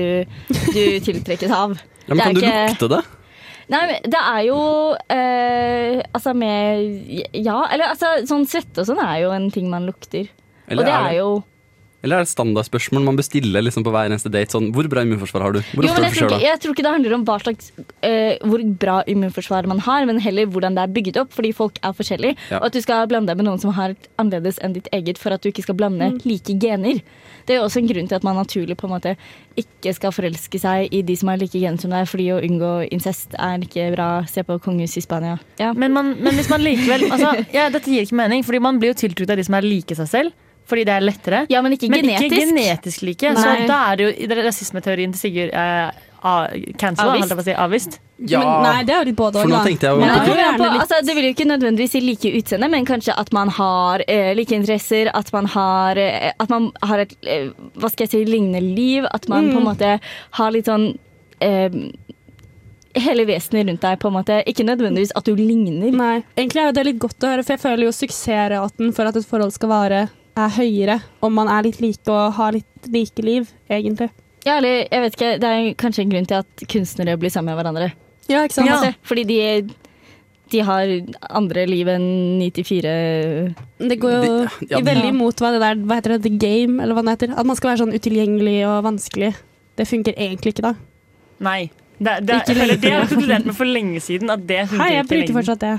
du 0.75 0.83
tiltrekkes 1.07 1.51
av. 1.55 1.79
Ja, 2.07 2.13
men 2.13 2.17
Det 2.17 2.19
er 2.19 2.25
kan 2.27 2.35
du 2.35 2.43
lukte 2.75 2.91
det? 2.97 3.01
Nei, 3.69 3.99
det 4.01 4.17
er 4.17 4.39
jo 4.47 4.59
eh, 5.13 5.99
Altså 6.17 6.33
med 6.33 7.35
Ja, 7.37 7.59
eller 7.69 7.91
altså 7.93 8.15
sånn 8.29 8.47
svette 8.49 8.81
og 8.81 8.89
sånn 8.89 9.01
er 9.03 9.19
jo 9.23 9.33
en 9.35 9.49
ting 9.53 9.69
man 9.69 9.85
lukter. 9.89 10.31
Eller 10.69 10.81
og 10.81 10.89
det 10.89 10.95
er 10.95 11.07
er 11.11 11.17
jo 11.19 11.29
Eller 11.99 12.19
er 12.21 12.23
det 12.23 12.31
standardspørsmål 12.31 13.03
man 13.03 13.17
bør 13.19 13.25
stille 13.27 13.61
liksom, 13.65 13.83
på 13.83 13.91
hver 13.91 14.07
eneste 14.07 14.31
date? 14.31 14.53
Sånn, 14.55 14.69
hvor 14.75 14.87
bra 14.91 15.03
immunforsvar 15.03 15.43
har 15.43 15.55
du? 15.57 15.59
Hvor 15.73 15.83
Jo, 15.83 15.91
men 15.95 16.05
jeg, 16.07 16.15
tror 16.15 16.29
ikke, 16.29 16.43
jeg 16.45 16.61
tror 16.63 16.75
ikke 16.75 16.85
det 16.85 16.93
handler 16.95 17.15
om 17.17 17.25
hva 17.27 17.35
slags, 17.43 17.71
uh, 17.75 18.47
hvor 18.47 18.63
bra 18.83 18.99
immunforsvar 19.11 19.67
man 19.67 19.81
har, 19.83 20.05
men 20.07 20.21
heller 20.23 20.47
hvordan 20.47 20.77
det 20.77 20.85
er 20.85 20.93
bygget 20.95 21.19
opp, 21.19 21.33
fordi 21.35 21.51
folk 21.57 21.81
er 21.83 21.97
forskjellige. 21.97 22.37
Ja. 22.53 22.61
Og 22.61 22.69
at 22.69 22.77
du 22.77 22.81
skal 22.85 23.09
blande 23.11 23.33
deg 23.33 23.41
med 23.41 23.49
noen 23.49 23.59
som 23.59 23.75
har 23.75 23.97
et 23.97 24.09
annerledes 24.21 24.61
enn 24.63 24.77
ditt 24.77 24.87
eget, 24.95 25.19
for 25.19 25.35
at 25.35 25.43
du 25.43 25.51
ikke 25.51 25.67
skal 25.67 25.77
blande 25.79 26.13
like 26.23 26.55
gener. 26.63 27.03
Det 27.45 27.55
er 27.55 27.59
jo 27.59 27.67
også 27.67 27.81
en 27.81 27.91
grunn 27.91 28.07
til 28.07 28.19
at 28.19 28.25
man 28.27 28.39
naturlig 28.39 28.77
på 28.79 28.87
en 28.87 28.95
måte 28.95 29.15
ikke 29.59 29.91
skal 29.97 30.15
forelske 30.15 30.59
seg 30.61 30.93
i 30.95 31.01
de 31.03 31.15
som 31.19 31.31
har 31.33 31.39
like 31.41 31.59
gener 31.59 31.81
som 31.81 31.91
deg, 31.91 32.07
fordi 32.07 32.31
å 32.31 32.39
unngå 32.45 32.73
incest 32.93 33.35
er 33.35 33.65
ikke 33.65 33.91
bra. 33.95 34.09
Se 34.29 34.45
på 34.47 34.59
kongehuset 34.63 35.01
i 35.01 35.03
Spania. 35.03 35.39
Ja. 35.59 35.73
Men, 35.75 35.91
man, 35.95 36.13
men 36.21 36.39
hvis 36.39 36.51
man 36.51 36.63
likevel 36.63 37.09
altså, 37.09 37.33
ja, 37.55 37.67
Dette 37.73 37.91
gir 37.91 38.05
ikke 38.05 38.21
mening, 38.21 38.45
fordi 38.47 38.61
man 38.63 38.79
blir 38.79 38.93
jo 38.93 39.01
tiltrukket 39.03 39.35
av 39.35 39.41
de 39.41 39.47
som 39.49 39.57
er 39.59 39.67
like 39.67 39.97
seg 39.99 40.07
selv. 40.11 40.45
Fordi 40.69 40.83
det 40.85 40.93
er 40.93 41.01
lettere. 41.05 41.45
ja, 41.49 41.63
men 41.65 41.73
ikke 41.73 41.89
men 41.89 42.05
genetisk. 42.05 42.29
ikke 42.29 42.45
genetisk 42.51 43.07
like. 43.07 43.33
Så 43.39 43.55
da 43.69 43.79
er 43.91 43.97
det 43.99 44.05
jo 44.05 44.43
rasismeteorien 44.43 45.15
til 45.15 45.21
Sigurd 45.23 45.55
eh, 45.57 46.05
cancela, 46.77 47.15
holdt 47.15 47.31
jeg 47.31 47.37
på 47.39 47.43
å 47.43 47.47
si, 47.47 47.55
avvist. 47.55 47.99
Ja, 48.19 48.41
Men, 48.43 48.65
nei, 48.65 48.83
det 48.83 48.91
er 48.93 48.99
jo 48.99 49.07
litt 49.07 49.15
både 49.15 49.39
for 49.39 49.47
nå 49.47 49.55
da. 49.55 49.63
tenkte 49.63 49.87
jeg 49.87 49.99
Men 50.01 50.09
det, 50.27 50.33
Ja. 50.35 50.49
på, 50.59 50.67
altså, 50.81 50.97
det 51.07 51.15
vil 51.15 51.23
jo 51.29 51.31
ikke 51.31 51.47
nødvendigvis 51.47 51.93
si 51.95 52.01
like 52.03 52.31
utseende, 52.35 52.69
men 52.69 52.85
kanskje 52.85 53.15
at 53.15 53.31
man 53.31 53.47
har 53.55 54.03
uh, 54.03 54.33
like 54.35 54.51
interesser, 54.55 55.09
at 55.13 55.31
man 55.31 55.45
har, 55.45 55.97
uh, 55.97 56.31
at 56.37 56.49
man 56.49 56.71
har 56.83 57.05
et 57.05 57.15
uh, 57.23 57.53
hva 57.79 57.89
skal 57.89 58.05
jeg 58.05 58.11
si, 58.11 58.25
lignende 58.27 58.59
liv, 58.59 59.07
at 59.09 59.29
man 59.31 59.47
på 59.53 59.61
en 59.61 59.69
måte 59.69 59.95
har 60.35 60.51
litt 60.51 60.67
sånn 60.67 60.91
eh, 61.39 61.71
Hele 62.99 63.21
vesenet 63.29 63.67
rundt 63.69 63.83
deg, 63.85 63.99
på 64.01 64.09
en 64.09 64.15
måte. 64.15 64.39
Ikke 64.49 64.65
nødvendigvis 64.65 65.11
at 65.15 65.27
du 65.29 65.35
ligner. 65.37 65.91
Nei, 65.93 66.23
egentlig 66.35 66.63
er 66.63 66.71
det 66.73 66.83
litt 66.87 66.97
godt 66.99 67.21
å 67.23 67.29
høre, 67.29 67.43
for 67.45 67.53
jeg 67.53 67.61
føler 67.61 67.85
jo 67.85 67.91
suksessraten 67.93 68.89
for 68.97 69.05
at 69.05 69.15
et 69.15 69.27
forhold 69.29 69.53
skal 69.53 69.69
vare, 69.69 69.99
er 70.37 70.53
høyere 70.55 70.99
om 71.25 71.33
man 71.35 71.49
er 71.51 71.65
litt 71.67 71.79
like 71.83 72.09
og 72.13 72.33
har 72.37 72.55
litt 72.55 72.89
like 72.93 73.25
liv, 73.25 73.49
egentlig. 73.69 74.09
Ja, 74.45 74.57
eller 74.57 74.85
jeg 74.85 75.03
vet 75.03 75.17
ikke, 75.17 75.31
Det 75.41 75.49
er 75.49 75.73
kanskje 75.79 76.05
en 76.05 76.13
grunn 76.13 76.27
til 76.29 76.39
at 76.39 76.63
kunstnere 76.71 77.17
blir 77.19 77.31
sammen 77.33 77.51
med 77.51 77.59
hverandre. 77.59 77.91
Ja, 78.29 78.43
ikke 78.45 78.59
sant? 78.59 78.69
Ja. 78.69 78.93
Fordi 79.03 79.25
de, 79.27 79.39
de 80.53 80.61
har 80.65 80.93
andre 81.29 81.65
liv 81.67 81.89
enn 81.91 82.07
94 82.39 82.93
Det 83.89 83.97
går 83.99 84.15
jo 84.15 84.21
de, 84.23 84.69
ja, 84.69 84.81
veldig 84.85 85.11
imot 85.11 85.41
hva 85.41 85.51
det 85.55 85.61
der 85.63 85.81
Hva 85.81 85.99
heter 85.99 86.15
det? 86.15 86.21
The 86.27 86.35
game, 86.37 86.79
eller 86.81 86.95
hva 86.95 87.03
det 87.03 87.17
heter? 87.17 87.35
At 87.35 87.49
man 87.49 87.59
skal 87.59 87.73
være 87.73 87.83
sånn 87.83 87.95
utilgjengelig 87.97 88.61
og 88.69 88.83
vanskelig. 88.87 89.33
Det 89.79 89.87
funker 89.89 90.15
egentlig 90.15 90.55
ikke, 90.55 90.71
da. 90.71 90.75
Nei. 91.43 91.69
Det, 91.99 92.13
det, 92.23 92.35
Ikke 92.47 92.53
jeg 92.55 92.79
det 92.79 92.91
har 92.93 93.07
konkludert 93.11 93.45
med 93.49 93.55
for 93.57 93.67
lenge 93.67 93.99
siden. 93.99 94.29
At 94.31 94.45
det 94.47 94.61
Hei, 94.71 94.87
jeg 94.93 95.07
bruker 95.09 95.35
fortsatt 95.35 95.59
det. 95.65 95.71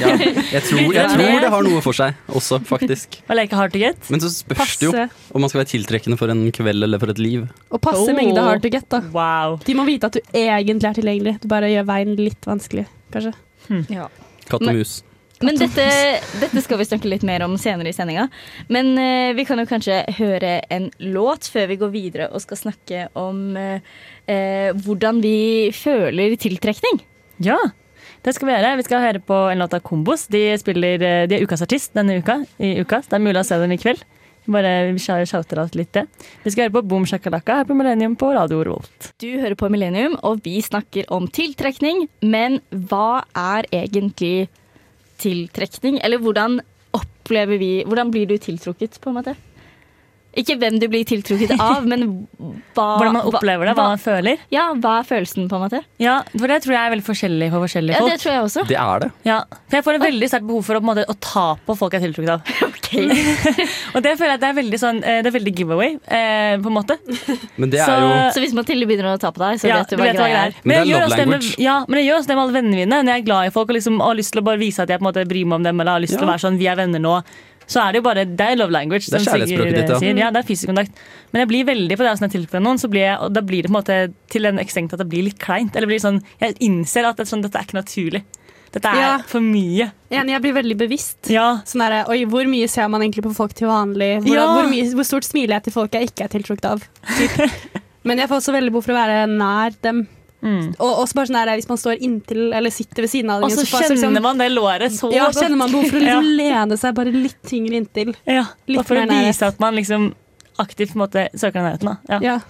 ja, 0.00 0.12
jeg, 0.54 0.62
tror, 0.64 0.92
jeg 0.96 1.10
tror 1.12 1.40
det 1.44 1.50
har 1.52 1.66
noe 1.66 1.82
for 1.84 1.92
seg 1.98 2.14
også, 2.32 2.60
faktisk. 2.64 3.18
Å 3.28 3.36
leke 3.36 3.58
hard 3.58 3.74
to 3.76 3.82
get. 3.82 4.08
Men 4.08 4.22
så 4.24 4.30
spørs 4.32 4.78
det 4.80 4.88
jo 4.88 4.94
om 5.36 5.44
man 5.44 5.52
skal 5.52 5.60
være 5.62 5.70
tiltrekkende 5.74 6.16
for 6.20 6.32
en 6.32 6.46
kveld 6.56 6.88
eller 6.88 7.02
for 7.02 7.12
et 7.12 7.20
liv. 7.20 7.44
Og 7.68 7.82
passe 7.84 8.06
Oh. 8.08 8.14
mengde 8.16 8.40
hard 8.40 8.62
to 8.64 8.70
get, 8.72 8.88
da. 8.88 9.02
Wow. 9.12 9.58
De 9.66 9.74
må 9.76 9.84
vite 9.84 10.08
at 10.08 10.16
du 10.16 10.20
egentlig 10.32 10.88
er 10.88 10.96
tilgjengelig. 11.02 11.36
Du 11.44 11.48
bare 11.52 11.68
gjør 11.68 11.84
veien 11.92 12.16
litt 12.16 12.48
vanskelig, 12.48 12.86
kanskje. 13.12 13.34
Katt 13.68 14.62
og 14.62 14.66
Men- 14.70 14.78
mus. 14.80 15.02
Men 15.44 15.58
dette, 15.58 15.84
dette 16.40 16.62
skal 16.64 16.80
vi 16.80 16.86
snakke 16.88 17.10
litt 17.10 17.24
mer 17.26 17.44
om 17.46 17.54
senere 17.60 17.92
i 17.92 17.96
sendinga. 17.96 18.26
Men 18.72 18.90
eh, 18.98 19.32
vi 19.38 19.44
kan 19.46 19.60
jo 19.60 19.68
kanskje 19.70 20.00
høre 20.18 20.58
en 20.74 20.88
låt 20.98 21.46
før 21.52 21.68
vi 21.70 21.78
går 21.78 21.92
videre 21.94 22.30
og 22.32 22.42
skal 22.42 22.58
snakke 22.58 23.06
om 23.18 23.56
eh, 23.58 23.84
eh, 24.26 24.70
hvordan 24.74 25.22
vi 25.22 25.70
føler 25.76 26.34
tiltrekning. 26.40 27.02
Ja, 27.44 27.58
det 28.26 28.34
skal 28.34 28.50
vi 28.50 28.56
gjøre. 28.56 28.76
Vi 28.80 28.86
skal 28.88 29.04
høre 29.04 29.22
på 29.22 29.40
en 29.52 29.62
låt 29.62 29.78
av 29.78 29.84
Kombos. 29.86 30.26
De, 30.32 30.42
spiller, 30.58 30.98
eh, 31.06 31.24
de 31.30 31.38
er 31.38 31.46
ukas 31.46 31.62
artist 31.62 31.94
denne 31.94 32.18
uka. 32.18 32.40
I 32.58 32.74
uka. 32.82 33.04
Det 33.06 33.18
er 33.18 33.26
mulig 33.28 33.44
å 33.44 33.46
se 33.46 33.62
dem 33.62 33.74
i 33.74 33.80
kveld. 33.80 34.02
Bare 34.48 34.94
vi 34.96 35.02
shouter 35.02 35.60
alt 35.60 35.74
litt 35.76 35.92
det. 35.92 36.06
Vi 36.42 36.50
skal 36.50 36.66
høre 36.66 36.78
på 36.78 36.86
Boom 36.88 37.04
Shakalaka 37.06 37.60
her 37.60 37.66
på 37.68 37.76
Millennium 37.76 38.14
på 38.18 38.32
Radio 38.32 38.62
Revolt. 38.64 39.10
Du 39.20 39.28
hører 39.36 39.58
på 39.60 39.68
Millennium, 39.70 40.16
og 40.24 40.40
vi 40.42 40.56
snakker 40.64 41.10
om 41.12 41.28
tiltrekning. 41.28 42.06
Men 42.24 42.62
hva 42.72 43.26
er 43.36 43.68
egentlig 43.70 44.48
tiltrekning? 44.48 44.64
Eller 46.04 46.18
hvordan 46.22 46.60
opplever 46.96 47.58
vi 47.58 47.84
Hvordan 47.84 48.10
blir 48.10 48.26
du 48.26 48.38
tiltrukket, 48.38 49.00
på 49.00 49.10
en 49.10 49.18
måte? 49.20 49.36
Ikke 50.38 50.56
hvem 50.60 50.78
du 50.80 50.86
blir 50.90 51.04
tiltrukket 51.08 51.54
av, 51.58 51.86
men 51.88 52.04
hva 52.76 52.86
Hvordan 52.98 53.12
man 53.16 53.26
opplever 53.26 53.66
det, 53.68 53.74
hva 53.78 53.86
man 53.92 53.98
føler. 54.02 54.38
Ja, 54.54 54.68
hva 54.78 54.98
er 55.00 55.06
følelsen, 55.08 55.48
på 55.50 55.58
en 55.58 55.64
måte? 55.66 55.80
Ja, 56.02 56.20
for 56.36 56.46
det 56.50 56.60
tror 56.64 56.76
jeg 56.76 56.82
er 56.86 56.92
veldig 56.94 57.06
forskjellig 57.08 57.48
for 57.54 57.64
forskjellige 57.66 57.98
folk. 57.98 58.08
Ja, 58.08 58.14
det 58.14 58.22
tror 58.22 58.32
jeg 58.32 58.44
også. 58.46 58.64
Det 58.68 58.78
er 58.78 59.02
det. 59.04 59.10
Ja, 59.26 59.38
for 59.68 59.78
Jeg 59.78 59.84
får 59.88 59.98
et 59.98 60.04
veldig 60.06 60.28
sterkt 60.30 60.46
behov 60.48 60.62
for 60.68 60.78
å, 60.78 60.80
på 60.82 60.86
en 60.86 60.90
måte, 60.92 61.06
å 61.10 61.16
ta 61.20 61.46
på 61.66 61.76
folk 61.80 61.96
jeg 61.96 62.02
er 62.02 62.06
tiltrukket 62.06 62.32
av. 62.36 62.40
ok. 62.68 62.88
Og 63.98 64.02
det 64.04 64.14
føler 64.18 64.32
jeg 64.32 64.38
at 64.38 64.44
det 64.44 64.50
er 64.52 64.58
veldig, 64.60 64.80
sånn, 64.80 65.00
eh, 65.02 65.20
det 65.24 65.32
er 65.32 65.36
veldig 65.38 65.54
giveaway, 65.58 65.90
eh, 66.06 66.54
på 66.62 66.70
en 66.70 66.76
måte. 66.78 66.98
Men 67.56 67.70
det 67.74 67.82
Så- 67.82 67.92
er 67.92 68.00
jo 68.04 68.30
Så 68.38 68.44
hvis 68.44 68.54
Mathilde 68.54 68.86
begynner 68.88 69.16
å 69.16 69.18
ta 69.20 69.32
på 69.34 69.42
deg, 69.42 69.58
så 69.60 69.68
Ja, 69.68 69.82
vet 69.82 69.90
du 69.90 69.96
hva 69.96 70.12
greia 70.14 70.44
er. 70.46 70.54
Men 70.64 70.86
det 70.86 70.94
er 70.94 71.00
love 71.00 71.08
med, 71.08 71.18
language. 71.18 71.58
ja, 71.58 71.84
men 71.88 71.98
jeg 72.00 72.08
gjør 72.12 72.18
også 72.22 72.26
det 72.30 72.36
med 72.38 72.44
alle 72.46 72.56
vennene 72.58 72.76
mine. 72.82 73.02
Når 73.02 73.12
jeg 73.14 73.22
er 73.22 73.26
glad 73.26 73.46
i 73.46 73.50
folk 73.58 73.68
og 73.68 73.76
liksom 73.76 74.00
har 74.00 74.14
lyst 74.14 74.32
til 74.32 74.42
å 74.42 74.44
bare 74.44 74.58
vise 74.62 74.80
at 74.80 74.88
jeg 74.88 75.00
på 75.00 75.06
en 75.06 75.12
måte 75.12 75.26
bryr 75.28 75.44
meg 75.46 75.56
om 75.58 75.62
dem, 75.68 75.80
eller 75.80 75.92
har 75.98 76.00
lyst 76.00 76.18
til 76.18 76.26
å 76.26 76.30
være 76.30 76.42
sånn, 76.46 76.58
vi 76.58 76.66
er 76.70 76.76
venner 76.76 77.00
nå, 77.02 77.16
så 77.68 77.82
er 77.84 77.92
det 77.92 78.00
jo 78.00 78.06
bare 78.08 78.24
det 78.24 78.40
er 78.40 78.56
love 78.56 78.72
language. 78.74 79.06
Det 79.12 79.20
er 79.20 79.26
kjærlighetsspråket 79.26 79.76
ditt, 79.76 79.92
ja. 79.92 79.98
sier. 80.00 80.18
Ja, 80.24 80.30
det 80.32 80.40
er 80.42 80.48
fysisk 80.48 80.70
kontakt. 80.72 81.02
Men 81.32 81.42
jeg 81.44 81.50
blir 81.52 81.68
veldig 81.68 81.98
på 82.00 82.06
det 82.06 82.14
som 82.18 82.26
er 82.28 82.32
tilfellet 82.32 82.64
noen, 82.64 82.80
så 82.80 82.88
blir 82.88 83.04
jeg, 83.04 83.18
og 83.20 83.32
da 83.36 83.42
blir 83.44 83.62
det 83.62 83.70
på 83.70 83.74
en 83.74 83.78
måte 83.82 83.98
til 84.32 84.48
en 84.48 84.58
ekstremt 84.62 84.94
at 84.96 85.02
det 85.04 85.08
blir 85.12 85.26
litt 85.28 85.38
kleint. 85.42 85.76
Eller 85.76 85.90
blir 85.90 86.00
sånn, 86.02 86.22
jeg 86.40 86.56
innser 86.64 87.04
at 87.08 87.20
det 87.20 87.26
er 87.26 87.32
sånn, 87.34 87.44
dette 87.44 87.60
er 87.60 87.68
ikke 87.68 87.78
naturlig. 87.78 88.24
Dette 88.72 88.88
er 88.88 89.00
Ja. 89.00 89.12
for 89.24 89.40
mye. 89.40 89.90
Enig, 90.12 90.32
jeg 90.34 90.42
blir 90.44 90.52
veldig 90.58 90.76
bevisst. 90.76 91.30
Ja. 91.32 91.60
Sånn 91.64 91.80
der, 91.84 92.04
oi, 92.08 92.24
Hvor 92.28 92.44
mye 92.48 92.68
ser 92.68 92.88
man 92.88 93.00
egentlig 93.00 93.24
på 93.24 93.34
folk 93.36 93.54
til 93.54 93.68
vanlig? 93.68 94.22
Hvor, 94.24 94.34
Ja. 94.34 94.46
hvor, 94.54 94.68
mye, 94.68 94.84
hvor 94.92 95.04
stort 95.08 95.24
smiler 95.24 95.56
jeg 95.56 95.64
til 95.64 95.72
folk 95.72 95.92
jeg 95.92 96.10
ikke 96.10 96.24
er 96.24 96.28
tiltrukket 96.28 96.64
av? 96.64 96.82
Men 98.04 98.18
jeg 98.18 98.28
får 98.28 98.40
også 98.40 98.52
veldig 98.54 98.72
behov 98.72 98.84
for 98.84 98.92
å 98.92 99.00
være 99.00 99.26
nær 99.28 99.74
dem. 99.82 100.06
Mm. 100.40 100.68
Og 100.78 101.00
også 101.02 101.14
bare 101.18 101.26
sånn 101.26 101.34
der, 101.34 101.56
Hvis 101.58 101.68
man 101.68 101.78
står 101.82 101.98
inntil 102.00 102.52
eller 102.54 102.70
sitter 102.70 103.02
ved 103.02 103.10
siden 103.10 103.30
av 103.30 103.40
den, 103.42 103.50
Og 103.50 103.56
så 103.58 103.64
liksom- 103.66 103.96
kjenner 103.98 104.22
man 104.22 104.38
det 104.38 104.52
låret 104.52 104.92
så 104.94 105.10
ja, 105.12 105.24
godt. 105.26 105.34
kjenner 105.42 105.56
man 105.58 105.70
behov 105.72 105.90
for 105.90 105.98
å 105.98 106.00
liksom 106.04 106.36
lene 106.38 106.76
seg 106.78 106.94
bare 106.94 107.12
litt 107.12 107.42
tyngre 107.42 107.74
inntil. 107.80 108.14
Ja, 108.24 108.44
Litt 108.68 108.78
og 108.78 108.86
for 108.86 108.96
å 108.96 109.06
vise 109.10 109.42
at 109.46 109.58
man 109.58 109.74
liksom 109.74 110.14
aktivt 110.58 110.92
på 110.94 110.98
en 111.00 111.02
måte 111.08 111.28
søker 111.34 111.58
den 111.58 111.66
nærheten. 111.66 111.90
Da. 111.90 111.96
Ja. 112.08 112.20
Ja. 112.22 112.40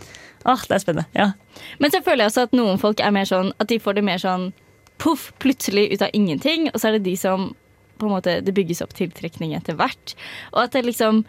Ah, 0.44 0.56
det 0.68 0.70
er 0.76 0.78
spennende. 0.84 1.06
Ja. 1.16 1.32
Men 1.80 1.90
så 1.90 2.02
føler 2.04 2.24
jeg 2.24 2.30
også 2.32 2.42
at 2.42 2.52
noen 2.52 2.78
folk 2.78 3.00
er 3.00 3.10
mer 3.10 3.24
sånn 3.24 3.52
at 3.58 3.68
de 3.68 3.78
får 3.78 3.94
det 3.96 4.04
mer 4.04 4.18
sånn 4.18 4.52
poff, 4.98 5.32
plutselig 5.40 5.92
ut 5.92 6.02
av 6.02 6.10
ingenting. 6.12 6.68
Og 6.74 6.80
så 6.80 6.88
er 6.88 6.92
det 6.98 7.04
de 7.04 7.16
som 7.16 7.54
på 7.98 8.06
en 8.06 8.12
måte 8.14 8.44
det 8.44 8.54
bygges 8.54 8.80
opp 8.82 8.92
tiltrekning 8.94 9.54
etter 9.56 9.74
hvert. 9.74 10.14
Og 10.52 10.62
at 10.64 10.72
det 10.72 10.84
liksom 10.84 11.24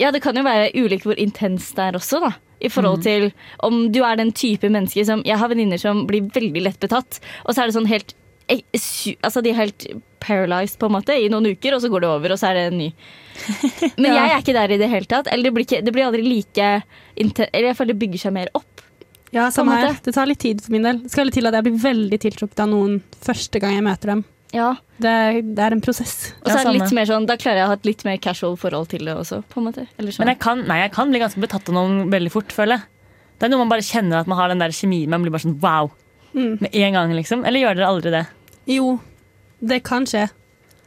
Ja, 0.00 0.10
det 0.10 0.22
kan 0.22 0.34
jo 0.34 0.42
være 0.42 0.72
ulikt 0.74 1.04
hvor 1.04 1.14
intenst 1.18 1.76
det 1.76 1.84
er 1.84 1.92
også, 1.98 2.20
da. 2.20 2.30
I 2.62 2.70
forhold 2.70 3.02
til 3.02 3.28
om 3.66 3.88
du 3.92 4.00
er 4.06 4.16
den 4.20 4.30
type 4.32 4.68
menneske 4.70 5.04
som 5.08 5.22
Jeg 5.26 5.38
har 5.40 5.48
venninner 5.50 5.80
som 5.82 6.04
blir 6.06 6.28
veldig 6.30 6.62
lett 6.62 6.78
betatt, 6.82 7.18
og 7.44 7.54
så 7.54 7.62
er 7.64 7.70
det 7.70 7.74
sånn 7.76 7.88
helt 7.90 8.14
eh, 8.48 8.62
Altså, 9.22 9.42
de 9.42 9.50
er 9.50 9.58
helt 9.58 9.86
paralyzed 10.22 10.78
på 10.78 10.86
en 10.86 10.94
måte 10.94 11.16
i 11.18 11.28
noen 11.32 11.48
uker, 11.50 11.74
og 11.74 11.82
så 11.82 11.90
går 11.90 12.04
det 12.04 12.08
over, 12.12 12.34
og 12.34 12.38
så 12.38 12.50
er 12.52 12.54
det 12.60 12.64
en 12.70 12.78
ny. 12.78 12.90
Men 14.02 14.12
Ja. 14.12 14.26
jeg 14.26 14.30
er 14.36 14.44
ikke 14.44 14.54
der 14.54 14.70
i 14.76 14.78
det 14.78 14.90
hele 14.92 15.08
tatt. 15.10 15.26
Eller 15.32 15.48
det 15.48 15.54
blir, 15.56 15.66
ikke, 15.66 15.80
det 15.82 15.92
blir 15.96 16.06
aldri 16.06 16.22
like 16.22 16.68
Eller 17.16 17.72
jeg 17.72 17.76
føler 17.76 17.94
det 17.94 17.98
bygger 18.04 18.22
seg 18.26 18.32
mer 18.36 18.52
opp. 18.54 18.68
Ja, 19.32 19.48
samme 19.50 19.72
her. 19.80 19.96
Det 20.04 20.12
tar 20.14 20.28
litt 20.28 20.42
tid 20.44 20.60
for 20.62 20.74
min 20.74 20.84
del. 20.84 20.98
Det 21.02 21.10
skal 21.10 21.26
litt 21.26 21.34
til 21.38 21.48
at 21.48 21.54
jeg 21.56 21.64
blir 21.64 21.78
veldig 21.80 22.18
tiltrukket 22.20 22.60
av 22.60 22.68
noen 22.68 22.98
første 23.24 23.58
gang 23.62 23.72
jeg 23.78 23.84
møter 23.86 24.12
dem. 24.12 24.24
Ja. 24.52 24.74
Det, 25.00 25.12
det 25.56 25.62
er 25.64 25.72
en 25.74 25.80
prosess. 25.80 26.32
Og 26.42 26.50
så 26.52 26.58
er 26.60 26.66
det 26.68 26.74
litt 26.76 26.92
mer 26.94 27.06
sånn, 27.08 27.24
Da 27.26 27.36
klarer 27.40 27.62
jeg 27.62 27.64
å 27.66 27.70
ha 27.72 27.76
et 27.78 27.86
litt 27.88 28.04
mer 28.04 28.18
casual 28.22 28.56
forhold 28.60 28.88
til 28.92 29.04
det 29.08 29.14
også. 29.16 29.42
på 29.48 29.60
en 29.62 29.66
måte. 29.70 29.86
Eller 29.98 30.12
sånn. 30.12 30.26
Men 30.26 30.34
jeg 30.34 30.40
kan, 30.44 30.62
nei, 30.68 30.78
jeg 30.82 30.92
kan 30.92 31.10
bli 31.10 31.18
ganske 31.22 31.40
betatt 31.40 31.68
av 31.72 31.74
noen 31.78 32.10
veldig 32.12 32.30
fort, 32.34 32.52
føler 32.52 32.76
jeg. 32.78 32.86
Det 33.38 33.48
er 33.48 33.50
noe 33.54 33.62
man 33.64 33.72
bare 33.72 33.82
kjenner 33.82 34.20
at 34.20 34.28
man 34.30 34.38
har 34.38 34.52
den 34.52 34.60
der 34.62 34.68
kjemien. 34.76 35.08
Man 35.10 35.22
blir 35.24 35.32
bare 35.34 35.46
sånn 35.48 35.58
wow 35.60 35.90
Mm. 36.34 36.60
med 36.62 36.74
en 36.74 36.92
gang, 36.94 37.10
liksom. 37.12 37.42
Eller 37.44 37.60
gjør 37.60 37.74
dere 37.76 37.88
aldri 37.92 38.10
det? 38.10 38.26
Jo, 38.66 39.00
det 39.60 39.82
kan 39.84 40.06
skje. 40.08 40.30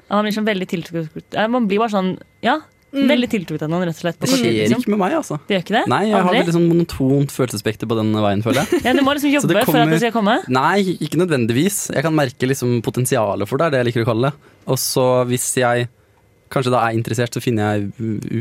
Man 0.10 0.24
blir 0.26 0.34
sånn 0.34 0.46
veldig 0.48 0.68
tiltrukket 0.72 1.36
Man 1.50 1.68
blir 1.68 1.78
bare 1.82 1.90
sånn, 1.94 2.18
ja, 2.42 2.60
Mm. 2.96 3.10
veldig 3.12 3.28
tiltrukket 3.34 3.66
av 3.66 3.72
noen, 3.74 3.84
rett 3.90 3.98
og 3.98 4.04
slett. 4.06 4.18
Det 4.22 4.30
skjer 4.32 4.54
liksom. 4.56 4.84
ikke 4.86 4.94
med 4.94 5.02
meg, 5.02 5.16
altså. 5.18 5.38
Det 5.48 5.56
gjør 5.58 5.64
ikke 5.66 5.75
det? 5.75 5.84
Nei, 5.92 6.02
jeg 6.08 6.16
har 6.16 6.38
veldig 6.38 6.56
sånn 6.56 6.68
monotont 6.70 7.34
følelsesspekter 7.36 7.90
på 7.92 7.98
den 8.00 8.14
veien, 8.24 8.44
føler 8.46 8.62
jeg. 8.64 8.80
Ja, 8.88 8.94
du 8.96 9.02
må 9.04 9.16
liksom 9.18 9.34
jobbe 9.34 9.50
kommer... 9.52 9.66
for 9.68 9.75
at 9.75 9.84
kommer- 9.84 9.96
det 9.96 10.00
skal 10.02 10.16
komme. 10.16 10.36
Nei, 10.56 10.96
ikke 11.04 11.20
nødvendigvis. 11.20 11.80
Jeg 11.92 12.06
kan 12.08 12.16
merke 12.16 12.48
liksom 12.48 12.78
potensialet 12.86 13.52
for 13.52 13.60
det, 13.60 13.68
er 13.68 13.75
det 13.75 13.82
jeg 13.84 13.90
liker 13.92 14.06
å 14.06 14.10
kalle 14.14 14.32
det. 14.32 14.54
Og 14.72 14.80
så 14.82 15.06
hvis 15.30 15.50
jeg 15.60 15.90
kanskje 16.56 16.72
da 16.72 16.86
er 16.88 16.96
interessert, 16.96 17.36
så 17.36 17.44
finner 17.44 17.75
jeg 17.75 17.92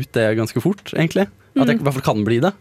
ut 0.05 0.11
det 0.15 0.29
ganske 0.39 0.63
fort, 0.63 0.93
egentlig. 0.95 1.27
At 1.55 1.67
jeg 1.67 1.79
i 1.79 1.83
hvert 1.83 1.97
fall 1.99 2.07
kan 2.13 2.23
bli 2.27 2.39
det. 2.43 2.53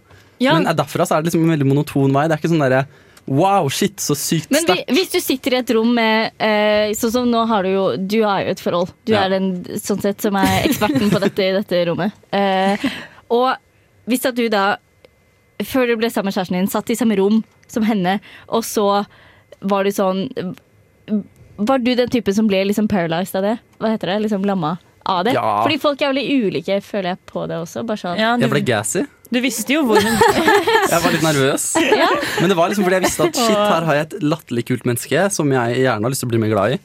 Ja, 0.42 0.56
Men 0.58 0.66
derfra 0.76 1.06
så 1.06 1.16
er 1.16 1.22
det 1.22 1.30
liksom 1.30 1.44
en 1.46 1.54
veldig 1.54 1.68
monoton 1.68 2.14
vei. 2.14 2.26
Det 2.26 2.34
er 2.34 2.42
ikke 2.42 2.50
sånn 2.50 2.64
derre 2.64 2.84
wow, 3.26 3.68
shit, 3.72 3.96
så 4.02 4.14
sykt 4.18 4.50
Men 4.52 4.64
vi, 4.68 4.84
hvis 4.98 5.12
du 5.14 5.18
sitter 5.20 5.54
i 5.54 5.58
et 5.62 5.70
rom 5.76 5.94
med 5.96 6.32
eh, 6.38 6.92
Sånn 6.98 7.12
som 7.14 7.28
nå 7.30 7.44
har 7.48 7.62
du 7.64 7.70
jo 7.72 7.84
Du 7.96 8.18
har 8.22 8.42
jo 8.44 8.50
et 8.52 8.60
forhold. 8.60 8.90
Du 9.06 9.12
Ja. 9.14 9.24
er 9.24 9.30
den 9.38 9.64
sånn 9.80 10.00
sett 10.02 10.20
som 10.20 10.36
er 10.36 10.64
eksperten 10.68 11.10
på 11.12 11.20
dette 11.22 11.46
i 11.46 11.52
dette 11.56 11.84
rommet. 11.88 12.12
Eh, 12.32 12.76
og 13.32 13.54
hvis 14.10 14.26
at 14.28 14.36
du 14.36 14.48
da, 14.52 14.76
før 15.64 15.86
du 15.88 15.96
ble 15.96 16.10
sammen 16.12 16.28
med 16.28 16.34
kjæresten 16.36 16.58
din, 16.58 16.68
satt 16.68 16.90
i 16.92 16.96
samme 16.98 17.16
rom 17.16 17.42
som 17.66 17.82
henne, 17.88 18.18
og 18.52 18.62
så 18.68 19.06
var 19.64 19.84
du 19.84 19.90
sånn 19.96 20.26
Var 21.56 21.78
du 21.78 21.94
den 21.94 22.10
typen 22.10 22.34
som 22.34 22.46
ble 22.50 22.64
liksom 22.68 22.88
paralyzed 22.90 23.36
av 23.38 23.42
det? 23.46 23.58
Hva 23.80 23.92
heter 23.94 24.10
det? 24.12 24.18
Liksom 24.26 24.44
lamma 24.44 24.76
av 25.06 25.24
det. 25.24 25.34
Ja. 25.36 25.62
Fordi 25.62 25.78
folk 25.80 26.00
er 26.02 26.12
veldig 26.12 26.24
ulike, 26.48 26.80
føler 26.82 27.10
jeg, 27.14 27.18
på 27.30 27.46
det 27.48 27.58
også. 27.60 27.84
Bare 27.86 28.00
sånn. 28.00 28.18
Ja, 28.18 28.36
Jeg 28.40 28.50
ble 28.50 28.60
gassy. 28.64 29.04
Du 29.32 29.38
visste 29.42 29.72
jo 29.76 29.84
hvor 29.88 30.00
hun 30.02 30.16
Jeg 30.92 31.00
var 31.04 31.14
litt 31.14 31.24
nervøs. 31.24 31.68
Men 32.40 32.52
det 32.52 32.56
var 32.58 32.70
liksom 32.70 32.84
fordi 32.86 32.98
jeg 33.00 33.06
visste 33.06 33.28
at 33.30 33.38
shit, 33.38 33.56
her 33.56 33.86
har 33.88 33.98
jeg 33.98 34.08
et 34.08 34.18
latterlig 34.24 34.66
kult 34.68 34.84
menneske 34.88 35.28
som 35.34 35.52
jeg 35.54 35.80
gjerne 35.84 36.04
har 36.06 36.12
lyst 36.12 36.24
til 36.24 36.28
å 36.28 36.34
bli 36.34 36.42
mer 36.44 36.52
glad 36.52 36.76
i. 36.76 36.80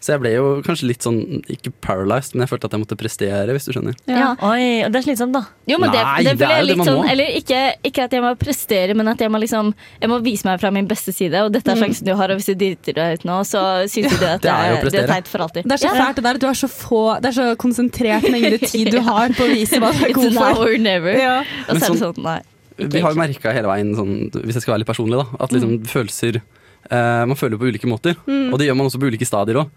Så 0.00 0.14
jeg 0.14 0.20
ble 0.22 0.30
jo 0.32 0.44
kanskje 0.64 0.86
litt 0.88 1.04
sånn, 1.04 1.18
ikke 1.52 1.70
paralyzed, 1.84 2.32
men 2.32 2.46
jeg 2.46 2.48
følte 2.54 2.68
at 2.70 2.72
jeg 2.72 2.80
måtte 2.80 2.96
prestere, 2.96 3.52
hvis 3.52 3.66
du 3.68 3.72
skjønner. 3.74 3.96
Ja. 4.08 4.30
Oi, 4.48 4.80
og 4.86 4.94
det 4.94 5.02
er 5.02 5.04
slitsomt, 5.04 5.34
da. 5.36 5.42
Jo, 5.68 5.76
men 5.82 5.92
det, 5.92 6.00
Nei, 6.00 6.22
det, 6.24 6.32
det 6.40 6.46
er 6.48 6.62
jo 6.62 6.68
det 6.70 6.76
man 6.80 6.88
sånn 6.88 6.96
må. 7.02 7.04
Eller 7.12 7.34
ikke, 7.36 7.58
ikke 7.84 8.06
at 8.08 8.14
jeg 8.16 8.24
må 8.24 8.30
prestere, 8.40 8.94
men 8.96 9.10
at 9.12 9.20
jeg 9.20 9.28
må 9.34 9.36
liksom 9.42 9.74
Jeg 10.00 10.08
må 10.08 10.16
vise 10.24 10.48
meg 10.48 10.56
fra 10.62 10.70
min 10.72 10.88
beste 10.88 11.12
side, 11.12 11.42
og 11.44 11.52
dette 11.52 11.68
er 11.74 11.76
sjansen 11.82 12.08
du 12.08 12.14
har, 12.16 12.32
og 12.32 12.40
hvis 12.40 12.48
du 12.48 12.54
driter 12.62 12.96
deg 12.96 13.18
ut 13.20 13.26
nå, 13.28 13.36
så 13.44 13.64
syns 13.92 14.14
du 14.16 14.22
det 14.24 14.30
at 14.38 14.46
det 14.46 14.54
er 14.54 14.78
det, 14.80 14.92
det 14.96 15.02
er 15.04 15.12
teit 15.12 15.28
for 15.28 15.44
alltid. 15.44 15.68
Det 15.68 15.76
er 15.76 15.82
så 15.84 15.90
Ja. 15.92 15.98
fælt 16.06 16.16
det 16.16 16.24
der 16.30 16.40
du 16.40 16.46
er 16.48 16.56
så 16.62 16.70
få 16.72 17.02
Det 17.20 17.28
er 17.34 17.36
så 17.36 17.48
konsentrert 17.60 18.24
mengde 18.32 18.56
tid 18.72 18.88
du 18.96 19.00
har 19.04 19.28
på 19.36 19.44
å 19.44 19.50
vise 19.52 19.76
hva 19.84 19.92
du 19.92 20.00
er 20.08 20.14
god 20.16 20.30
It's 20.30 20.38
god 20.40 20.56
now 20.56 20.64
or 20.64 20.78
never. 20.80 21.12
Ja. 21.12 21.36
Og 21.68 21.76
så 21.76 21.76
er 21.76 21.76
det 21.76 21.88
sånn- 21.90 22.00
sånn, 22.06 22.22
nei. 22.24 22.38
ikke 22.80 22.92
Vi 22.96 23.00
har 23.04 23.12
jo 23.12 23.20
merka 23.20 23.52
hele 23.52 23.68
veien, 23.68 23.92
sånn, 24.00 24.14
hvis 24.32 24.56
jeg 24.56 24.62
skal 24.64 24.72
være 24.78 24.82
litt 24.86 24.88
personlig, 24.94 25.20
da, 25.20 25.44
at 25.44 25.52
liksom 25.52 25.76
følelser 25.92 26.40
eh, 26.88 27.24
Man 27.26 27.36
føler 27.36 27.58
på 27.60 27.68
ulike 27.68 27.88
måter. 27.90 28.16
Og 28.26 28.56
det 28.58 28.66
gjør 28.68 28.76
man 28.78 28.86
også 28.88 29.00
på 29.02 29.10
ulike 29.10 29.26
stadier 29.28 29.60
òg. 29.64 29.68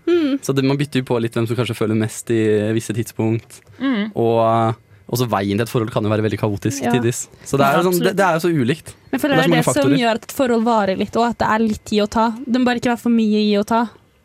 Så 0.44 0.54
det, 0.56 0.64
man 0.66 0.78
bytter 0.80 1.02
jo 1.04 1.08
på 1.12 1.20
litt 1.22 1.34
hvem 1.36 1.46
som 1.50 1.56
kanskje 1.60 1.76
føler 1.78 1.96
mest 2.00 2.30
i 2.34 2.40
visse 2.74 2.94
tidspunkt. 2.96 3.60
Mm. 3.80 4.12
Og 4.16 4.40
eh, 4.46 4.74
også 5.14 5.28
veien 5.30 5.58
til 5.60 5.66
et 5.68 5.70
forhold 5.70 5.92
kan 5.94 6.04
jo 6.06 6.10
være 6.10 6.24
veldig 6.26 6.40
kaotisk 6.42 6.84
Ja. 6.88 6.92
tidvis. 6.96 7.28
Så 7.46 7.58
det 7.60 7.66
er, 7.68 7.84
sånn, 7.86 8.00
det, 8.02 8.16
det 8.18 8.26
er 8.26 8.38
jo 8.40 8.44
så 8.48 8.50
ulikt. 8.54 8.94
Men 9.12 9.20
for 9.22 9.28
Det 9.30 9.36
er 9.38 9.42
det 9.44 9.60
er 9.60 9.68
det 9.68 9.76
som 9.84 9.94
gjør 10.00 10.16
at 10.22 10.24
et 10.30 10.32
forhold 10.34 10.64
varer 10.66 10.98
litt, 10.98 11.16
og 11.20 11.28
at 11.28 11.38
det 11.44 11.50
er 11.54 11.60
litt 11.68 11.86
gi 11.94 12.00
og 12.02 12.10
ta. 12.16 12.30
Det 12.40 12.58
må 12.58 12.66
bare 12.66 12.82
ikke 12.82 12.94
være 12.96 13.04
for 13.04 13.14
mye 13.14 13.44
gi 13.46 13.58
og 13.60 13.68
ta. 13.70 13.84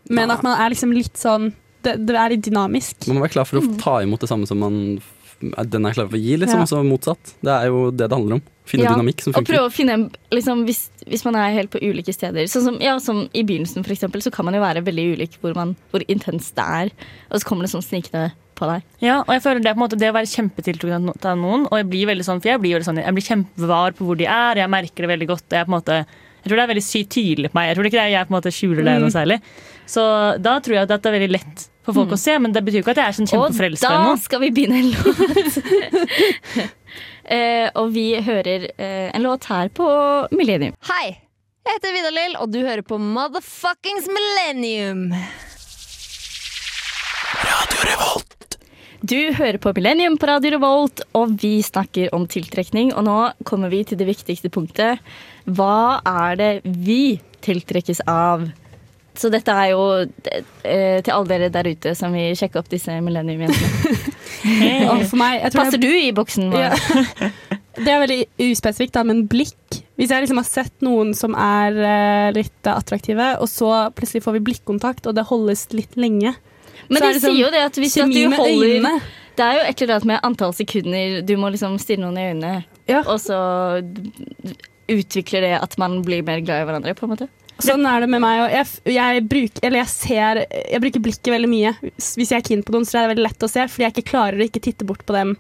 Men 0.09 0.29
Ja. 0.31 0.35
at 0.39 0.43
man 0.47 0.57
er 0.61 0.71
liksom 0.73 0.93
litt 0.97 1.17
sånn 1.21 1.51
Det, 1.85 1.93
det 2.09 2.17
er 2.17 2.31
litt 2.33 2.43
dynamisk. 2.43 3.07
Man 3.07 3.19
må 3.19 3.23
være 3.23 3.35
klar 3.37 3.47
for 3.47 3.61
å 3.61 3.77
ta 3.79 4.01
imot 4.03 4.19
det 4.21 4.29
samme 4.29 4.49
som 4.49 4.59
man 4.59 4.99
den 5.41 5.87
er 5.87 5.95
klar 5.95 6.09
for 6.09 6.19
å 6.19 6.21
gi, 6.21 6.37
liksom. 6.41 6.59
Ja. 6.59 6.67
Altså 6.67 6.81
motsatt. 6.87 7.35
Det 7.45 7.53
er 7.55 7.69
jo 7.71 7.83
det 7.95 8.09
det 8.09 8.17
handler 8.17 8.39
om. 8.39 8.43
Finne 8.69 8.85
Ja, 8.85 8.95
dynamikk 8.97 9.23
som 9.25 9.37
Og 9.39 9.47
prøve 9.49 9.69
å 9.69 9.73
finne 9.73 9.97
liksom, 10.35 10.65
hvis, 10.69 10.89
hvis 11.09 11.25
man 11.25 11.39
er 11.41 11.55
helt 11.55 11.71
på 11.73 11.81
ulike 11.81 12.13
steder. 12.13 12.49
Sånn 12.51 12.67
som, 12.67 12.77
ja, 12.85 12.99
som 13.01 13.23
I 13.33 13.45
begynnelsen 13.47 13.87
for 13.87 13.95
eksempel, 13.95 14.25
så 14.25 14.33
kan 14.35 14.49
man 14.49 14.59
jo 14.59 14.65
være 14.65 14.83
veldig 14.85 15.07
ulik 15.15 15.39
hvor, 15.41 15.55
man, 15.57 15.77
hvor 15.93 16.05
intenst 16.11 16.57
det 16.59 16.67
er. 16.83 16.93
Og 17.31 17.41
så 17.41 17.49
kommer 17.49 17.65
det 17.65 17.73
sånn 17.73 17.87
snikende 17.87 18.33
på 18.59 18.69
deg. 18.69 18.87
Ja, 19.05 19.21
og 19.23 19.33
jeg 19.37 19.45
føler 19.47 19.63
det, 19.63 19.73
på 19.73 19.79
en 19.79 19.85
måte, 19.87 20.01
det 20.01 20.11
å 20.11 20.17
være 20.19 20.31
kjempetiltrukket 20.33 21.29
av 21.31 21.39
noen 21.39 21.69
Og 21.69 21.79
jeg 21.79 21.87
blir 21.93 22.11
veldig 22.11 22.27
sånn, 22.27 22.43
for 22.43 22.51
jeg 22.51 22.63
blir, 22.65 22.75
veldig 22.77 22.89
sånn, 22.91 23.03
jeg 23.05 23.17
blir 23.17 23.29
kjempevar 23.29 23.95
på 23.97 24.09
hvor 24.09 24.19
de 24.19 24.27
er, 24.27 24.65
jeg 24.65 24.75
merker 24.75 25.07
det 25.07 25.13
veldig 25.15 25.31
godt. 25.31 25.47
og 25.47 25.59
Jeg, 25.61 25.69
på 25.69 25.73
en 25.73 25.79
måte, 25.79 25.99
jeg 26.43 26.51
tror 26.51 26.59
det 26.59 26.65
er 26.67 26.73
veldig 26.75 27.05
tydelig 27.15 27.53
på 27.53 27.61
meg. 27.61 27.71
Jeg 27.71 27.79
tror 27.79 27.89
ikke 27.89 27.99
det 28.01 28.05
er, 28.05 28.15
jeg 28.17 28.29
på 28.29 28.35
en 28.35 28.39
måte 28.41 28.55
skjuler 28.59 28.89
det 28.89 28.97
noe 29.03 29.15
særlig. 29.15 29.41
Så 29.89 30.05
da 30.43 30.59
tror 30.61 30.77
jeg 30.77 30.89
at 30.89 30.95
det 30.99 31.11
er 31.11 31.17
veldig 31.21 31.33
lett 31.39 31.69
for 31.89 31.97
folk 31.97 32.13
å 32.13 32.21
se, 32.21 32.37
men 32.43 32.53
det 32.53 32.61
betyr 32.67 32.83
jo 32.83 32.85
ikke 32.85 32.93
at 32.97 33.01
jeg 33.01 33.13
er 33.13 33.17
sånn 33.17 33.31
kjempeforelska 33.31 33.89
ennå. 33.89 34.11
Og 34.13 34.19
da 34.19 34.25
skal 34.25 34.43
vi 34.45 34.51
begynne 34.53 34.83
en 34.83 34.91
låt. 34.93 35.09
uh, 37.33 37.67
og 37.81 37.95
vi 37.97 38.07
hører 38.27 38.69
uh, 38.77 39.09
en 39.09 39.25
låt 39.25 39.49
her 39.49 39.73
på 39.73 39.89
Millennium. 40.37 40.77
Hei, 40.91 41.17
jeg 41.65 41.79
heter 41.79 41.97
Vidar-Lill, 41.97 42.37
og 42.43 42.53
du 42.53 42.61
hører 42.61 42.85
på 42.85 43.01
Motherfuckings 43.01 44.09
Millennium. 44.13 45.09
Radio 47.49 47.89
Revolt. 47.89 48.39
Du 49.01 49.17
hører 49.33 49.61
på 49.63 49.73
Millennium 49.77 50.17
på 50.21 50.27
Radio 50.29 50.57
Revolt, 50.57 51.01
og 51.17 51.37
vi 51.41 51.63
snakker 51.63 52.13
om 52.17 52.29
tiltrekning. 52.29 52.91
Og 52.93 53.05
nå 53.07 53.19
kommer 53.49 53.71
vi 53.73 53.85
til 53.87 54.01
det 54.01 54.09
viktigste 54.09 54.51
punktet. 54.53 55.01
Hva 55.47 56.01
er 56.05 56.41
det 56.41 56.51
vi 56.65 57.21
tiltrekkes 57.47 58.03
av? 58.11 58.49
Så 59.19 59.31
dette 59.35 59.51
er 59.51 59.73
jo 59.73 59.85
eh, 59.99 61.01
til 61.03 61.11
alle 61.15 61.27
dere 61.31 61.49
der 61.51 61.69
ute 61.73 61.95
som 61.99 62.15
vil 62.15 62.37
sjekke 62.39 62.61
opp 62.61 62.69
disse 62.71 62.95
Millennium-jentene. 63.03 63.99
hey. 64.45 64.85
Passer 65.51 65.75
jeg 65.75 65.83
du 65.83 65.91
i 65.91 66.13
boksen? 66.15 66.53
Ja. 66.55 66.71
Det 67.79 67.93
er 67.93 68.01
veldig 68.03 68.23
uspesifikt, 68.49 68.97
da, 68.97 69.05
men 69.07 69.21
blikk. 69.31 69.77
Hvis 69.99 70.11
jeg 70.11 70.25
liksom 70.25 70.41
har 70.41 70.47
sett 70.49 70.83
noen 70.83 71.13
som 71.15 71.35
er 71.39 71.77
eh, 71.79 72.31
litt 72.35 72.67
attraktive, 72.71 73.37
og 73.39 73.47
så 73.51 73.69
plutselig 73.95 74.25
får 74.25 74.35
vi 74.39 74.45
blikkontakt, 74.49 75.07
og 75.07 75.15
det 75.15 75.27
holdes 75.29 75.69
litt 75.77 75.95
lenge 75.99 76.33
Men 76.89 76.99
de 76.99 77.13
det 77.15 77.23
sånn 77.23 77.37
sier 77.37 77.45
jo 77.45 77.53
det 77.55 77.63
at 77.69 77.79
hvis 77.79 77.95
at 78.03 78.11
du 78.11 78.19
holder 78.35 78.67
øynene. 78.67 78.95
Det 79.39 79.47
er 79.47 79.55
jo 79.61 79.65
et 79.69 79.83
eller 79.85 79.95
annet 79.95 80.09
med 80.11 80.25
antall 80.27 80.55
sekunder 80.59 81.21
du 81.23 81.35
må 81.39 81.53
liksom 81.55 81.77
stirre 81.79 82.03
noen 82.03 82.19
i 82.19 82.27
øynene, 82.33 82.55
Ja. 82.91 83.05
og 83.07 83.21
så 83.23 83.39
utvikler 84.89 85.45
det 85.47 85.55
at 85.61 85.79
man 85.79 86.01
blir 86.03 86.25
mer 86.27 86.43
glad 86.43 86.65
i 86.65 86.67
hverandre, 86.67 86.95
på 86.99 87.07
en 87.07 87.13
måte. 87.15 87.29
Sånn 87.59 87.87
er 87.91 88.05
det 88.05 88.11
med 88.13 88.23
meg. 88.23 88.41
Og 88.45 88.53
jeg, 88.55 88.67
jeg, 88.95 89.23
eller 89.67 89.81
jeg, 89.81 89.91
ser, 89.91 90.43
jeg 90.47 90.83
bruker 90.85 91.03
blikket 91.03 91.33
veldig 91.35 91.51
mye. 91.51 91.73
Hvis 91.99 92.31
jeg 92.31 92.39
er 92.39 92.47
keen 92.47 92.63
på 92.63 92.75
noen, 92.75 92.87
så 92.87 93.01
er 93.01 93.07
det 93.07 93.15
veldig 93.17 93.27
lett 93.27 93.47
å 93.47 93.51
se, 93.51 93.65
fordi 93.67 93.87
jeg 93.87 93.97
ikke 93.97 94.11
klarer 94.13 94.39
å 94.39 94.47
ikke 94.47 94.63
titte 94.69 94.87
bort 94.87 95.03
på 95.09 95.17
dem 95.17 95.35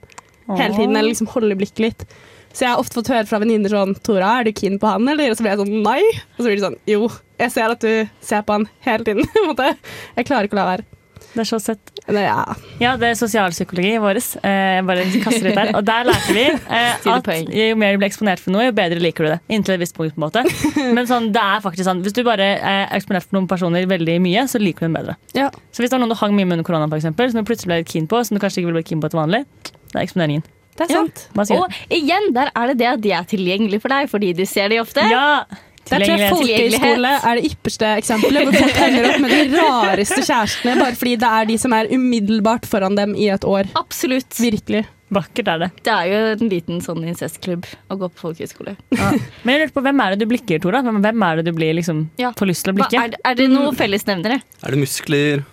hele 0.48 0.72
tiden. 0.74 0.96
Eller 0.96 1.12
liksom 1.12 1.30
holde 1.30 1.58
blikket 1.58 1.84
litt. 1.84 2.04
Så 2.52 2.64
jeg 2.64 2.72
har 2.72 2.80
ofte 2.80 2.96
fått 2.98 3.10
høre 3.12 3.28
fra 3.28 3.38
venninner 3.42 3.70
sånn 3.70 3.94
'Tora, 4.02 4.38
er 4.40 4.48
du 4.48 4.52
keen 4.56 4.80
på 4.82 4.88
han?' 4.90 5.06
Eller? 5.12 5.30
Og 5.30 5.38
så 5.38 5.44
blir 5.44 5.52
jeg 5.52 5.60
sånn 5.62 5.82
'nei'. 5.84 6.14
Og 6.34 6.40
så 6.40 6.46
blir 6.48 6.56
de 6.56 6.64
sånn 6.64 6.78
'jo, 6.90 7.10
jeg 7.38 7.54
ser 7.54 7.74
at 7.74 7.84
du 7.84 8.08
ser 8.24 8.42
på 8.42 8.56
han 8.56 8.68
hele 8.86 9.04
tiden'. 9.04 9.28
Jeg 10.16 10.26
klarer 10.26 10.48
ikke 10.48 10.56
å 10.58 10.62
la 10.62 10.70
være. 10.74 10.97
Det 11.38 11.44
er 11.44 11.50
så 11.52 11.58
søtt. 11.62 11.90
Ja. 12.10 12.40
Ja, 12.82 12.96
det 12.98 13.12
er 13.12 13.18
sosialpsykologi 13.18 13.92
våres. 14.02 14.32
Eh, 14.42 14.78
jeg 14.78 14.86
bare 14.88 15.04
kaster 15.22 15.46
ut 15.46 15.54
der. 15.60 15.70
Og 15.78 15.84
der 15.86 16.08
lærte 16.08 16.34
vi 16.34 16.46
eh, 16.50 17.06
at 17.14 17.30
jo 17.54 17.76
mer 17.78 17.94
du 17.94 18.00
blir 18.00 18.08
eksponert 18.08 18.42
for 18.42 18.54
noe, 18.54 18.64
jo 18.66 18.74
bedre 18.74 18.98
liker 19.02 19.28
du 19.28 19.30
det. 19.36 19.38
Inntil 19.54 19.76
et 19.76 19.84
visst 19.84 19.94
punkt, 19.94 20.16
på 20.16 20.18
en 20.18 20.26
måte. 20.26 20.42
Men 20.96 21.06
sånn, 21.06 21.30
det 21.34 21.44
er 21.44 21.62
faktisk 21.62 21.86
sånn, 21.86 22.02
hvis 22.02 22.16
du 22.18 22.24
bare 22.26 22.50
er 22.58 22.90
eksponert 22.98 23.28
for 23.28 23.38
noen 23.38 23.46
personer 23.50 23.86
veldig 23.86 24.18
mye, 24.24 24.48
så 24.50 24.58
liker 24.58 24.82
du 24.82 24.90
dem 24.90 24.98
bedre. 24.98 25.18
ja. 25.38 25.46
Så 25.70 25.84
hvis 25.84 25.92
det 25.92 25.94
var 25.94 26.02
noen 26.02 26.10
du 26.10 26.18
hang 26.18 26.34
mye 26.34 26.48
med 26.48 26.58
under 26.58 26.66
korona, 26.66 26.90
for 26.90 26.98
eksempel, 26.98 27.30
som 27.30 27.38
du 27.38 27.46
plutselig 27.46 27.70
ble 27.70 27.80
litt 27.84 27.92
keen 27.92 28.10
på, 28.10 28.18
som 28.26 28.34
du 28.34 28.42
kanskje 28.42 28.64
ikke 28.64 28.72
ville 28.72 28.80
blitt 28.80 28.90
keen 28.90 29.02
på 29.04 29.12
til 29.12 29.20
vanlig, 29.20 29.44
det 29.62 29.94
er 29.94 30.02
eksponeringen. 30.02 30.42
Det 30.78 30.88
er 30.88 30.94
sant. 30.94 31.22
Ja. 31.38 31.60
Og 31.60 31.94
igjen, 31.94 32.28
der 32.34 32.50
er 32.50 32.72
det 32.72 32.76
det 32.82 32.88
at 32.90 33.00
de 33.04 33.14
er 33.14 33.30
tilgjengelige 33.30 33.82
for 33.84 33.94
deg 33.94 34.10
fordi 34.10 34.32
du 34.34 34.44
ser 34.46 34.70
de 34.74 34.82
ofte. 34.82 35.06
Ja! 35.10 35.44
Der 35.90 36.04
tror 36.04 36.18
jeg 36.18 36.32
Tilgjengelighet. 36.32 36.82
folkehøyskole 36.82 37.14
er 37.30 37.40
det 37.40 37.50
ypperste 37.52 37.88
eksempelet. 38.02 38.44
Hvor 38.48 38.60
folk 38.62 38.78
ender 38.88 39.08
opp 39.10 39.20
med 39.24 39.30
de 39.34 39.40
rareste 39.56 40.20
kjærestene 40.28 40.76
bare 40.82 40.94
fordi 41.00 41.16
det 41.24 41.32
er 41.40 41.44
de 41.52 41.56
som 41.58 41.72
er 41.78 41.90
umiddelbart 41.94 42.66
foran 42.68 42.94
dem 42.98 43.14
i 43.16 43.28
et 43.32 43.44
år. 43.48 43.70
Absolutt. 43.78 44.30
Virkelig. 44.38 44.84
Vakkert 45.08 45.48
er 45.48 45.58
det. 45.62 45.68
Det 45.86 45.92
er 45.94 46.08
jo 46.10 46.16
en 46.34 46.48
liten 46.52 46.80
sånn 46.84 47.00
incestklubb 47.08 47.64
å 47.88 47.96
gå 47.96 48.10
på 48.12 48.20
folkehøyskole. 48.26 48.74
Ja. 48.92 49.06
Men 49.42 49.54
jeg 49.54 49.62
lurer 49.62 49.72
på, 49.72 49.82
hvem 49.86 50.02
er 50.04 50.10
det 50.12 50.18
du 50.20 50.26
blikker, 50.28 50.60
Tora? 50.60 50.82
Hvem 50.84 51.22
er 51.30 51.36
det 51.40 51.44
du 51.46 51.52
blir 51.56 51.72
liksom, 51.78 52.02
Ja. 52.20 52.34
får 52.36 52.50
lyst 52.50 52.66
til 52.66 52.74
å 52.74 52.76
Hva, 52.76 52.84
blikke? 52.90 53.04
er, 53.06 53.08
det- 53.14 53.20
er 53.24 53.34
det 53.40 53.46
noen 53.48 53.74
fellesnevnere? 53.78 54.42
Er 54.62 54.70
det 54.76 54.78
muskler? 54.82 55.44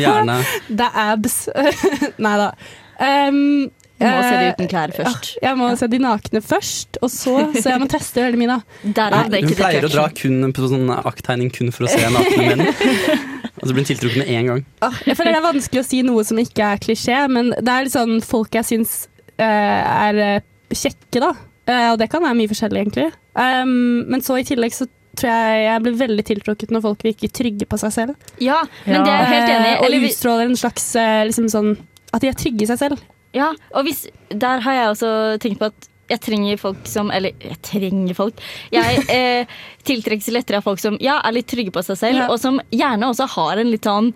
Hjerne? 0.00 0.38
Det 0.80 0.88
er 0.88 1.12
abs. 1.12 1.36
Nei 2.24 2.36
da. 2.40 2.48
Um, 2.96 3.70
Du 3.96 4.04
må 4.04 4.16
se 4.20 4.32
de 4.36 4.44
eh, 4.44 4.54
uten 4.56 4.68
klær 4.68 4.92
først. 4.92 5.30
ja, 5.38 5.48
Jeg 5.48 5.58
må 5.60 5.70
se 5.80 5.88
de 5.88 6.00
nakne 6.02 6.42
først, 6.44 6.98
og 7.00 7.12
så 7.12 7.36
Så 7.62 7.70
jeg 7.72 7.80
må 7.80 7.88
teste 7.90 8.24
veldig 8.24 8.40
mye, 8.42 8.56
da. 8.56 8.90
Derav 9.00 9.30
det 9.32 9.40
Hun 9.42 9.50
ikke 9.52 9.60
pleier 9.62 9.88
å 9.88 9.92
dra 9.92 10.06
kun 10.12 10.52
på 10.56 10.70
sånn 10.72 10.92
akttegning 10.96 11.52
kun 11.54 11.72
for 11.74 11.88
å 11.88 11.92
se 11.92 12.10
nakne 12.12 12.48
menn. 12.50 12.64
Og 12.66 13.64
så 13.66 13.72
blir 13.72 13.82
hun 13.82 13.90
tiltrukket 13.92 14.20
med 14.20 14.32
én 14.32 14.50
gang. 14.52 14.64
Jeg 15.06 15.16
føler 15.16 15.32
det 15.32 15.40
er 15.40 15.46
vanskelig 15.48 15.84
å 15.84 15.88
si 15.88 16.02
noe 16.06 16.26
som 16.28 16.40
ikke 16.42 16.72
er 16.74 16.82
klisjé, 16.82 17.22
men 17.32 17.54
det 17.56 17.72
er 17.72 17.88
litt 17.88 17.96
sånn 17.96 18.18
folk 18.24 18.58
jeg 18.58 18.68
syns 18.74 18.98
eh, 19.40 19.46
er 19.46 20.22
eh, 20.26 20.46
kjekke, 20.74 21.22
da. 21.24 21.32
Eh, 21.66 21.88
og 21.94 21.98
det 22.02 22.10
kan 22.12 22.22
være 22.22 22.36
mye 22.38 22.52
forskjellig, 22.52 22.84
egentlig. 22.84 23.08
Um, 23.36 24.04
men 24.12 24.22
så 24.24 24.38
i 24.40 24.46
tillegg 24.48 24.72
så 24.76 24.86
tror 25.16 25.32
jeg 25.32 25.64
jeg 25.64 25.82
blir 25.84 25.98
veldig 25.98 26.24
tiltrukket 26.28 26.72
når 26.74 26.84
folk 26.84 27.04
virker 27.06 27.32
trygge 27.32 27.68
på 27.68 27.78
seg 27.80 27.94
selv. 27.94 28.30
Ja, 28.42 28.62
men 28.84 29.04
det 29.04 29.12
er 29.12 29.22
jeg 29.22 29.32
helt 29.32 29.52
enig 29.54 29.68
i. 29.68 29.74
Eh, 29.74 29.84
og 29.86 30.08
utstråler 30.10 30.50
en 30.50 30.58
slags 30.60 30.88
eh, 31.00 31.22
liksom 31.28 31.48
sånn 31.52 31.70
At 32.14 32.22
de 32.24 32.30
er 32.30 32.36
trygge 32.38 32.64
i 32.64 32.68
seg 32.70 32.80
selv. 32.80 33.00
Ja, 33.36 33.50
og 33.76 33.86
hvis, 33.86 34.06
der 34.32 34.64
har 34.64 34.78
jeg 34.80 34.94
også 34.94 35.12
tenkt 35.42 35.60
på 35.60 35.68
at 35.70 35.90
jeg 36.06 36.22
trenger 36.22 36.58
folk 36.60 36.86
som 36.86 37.10
Eller 37.10 37.34
jeg 37.42 37.58
trenger 37.66 38.14
folk. 38.14 38.40
Jeg 38.74 39.04
eh, 39.16 39.54
tiltrekkes 39.86 40.30
lettere 40.34 40.60
av 40.60 40.66
folk 40.66 40.82
som 40.82 40.98
ja, 41.02 41.18
er 41.26 41.34
litt 41.34 41.48
trygge 41.50 41.74
på 41.74 41.82
seg 41.86 41.98
selv, 42.00 42.22
Ja. 42.24 42.28
og 42.30 42.40
som 42.42 42.60
gjerne 42.70 43.10
også 43.10 43.26
har 43.36 43.62
en 43.62 43.72
litt 43.72 43.86
sånn 43.88 44.12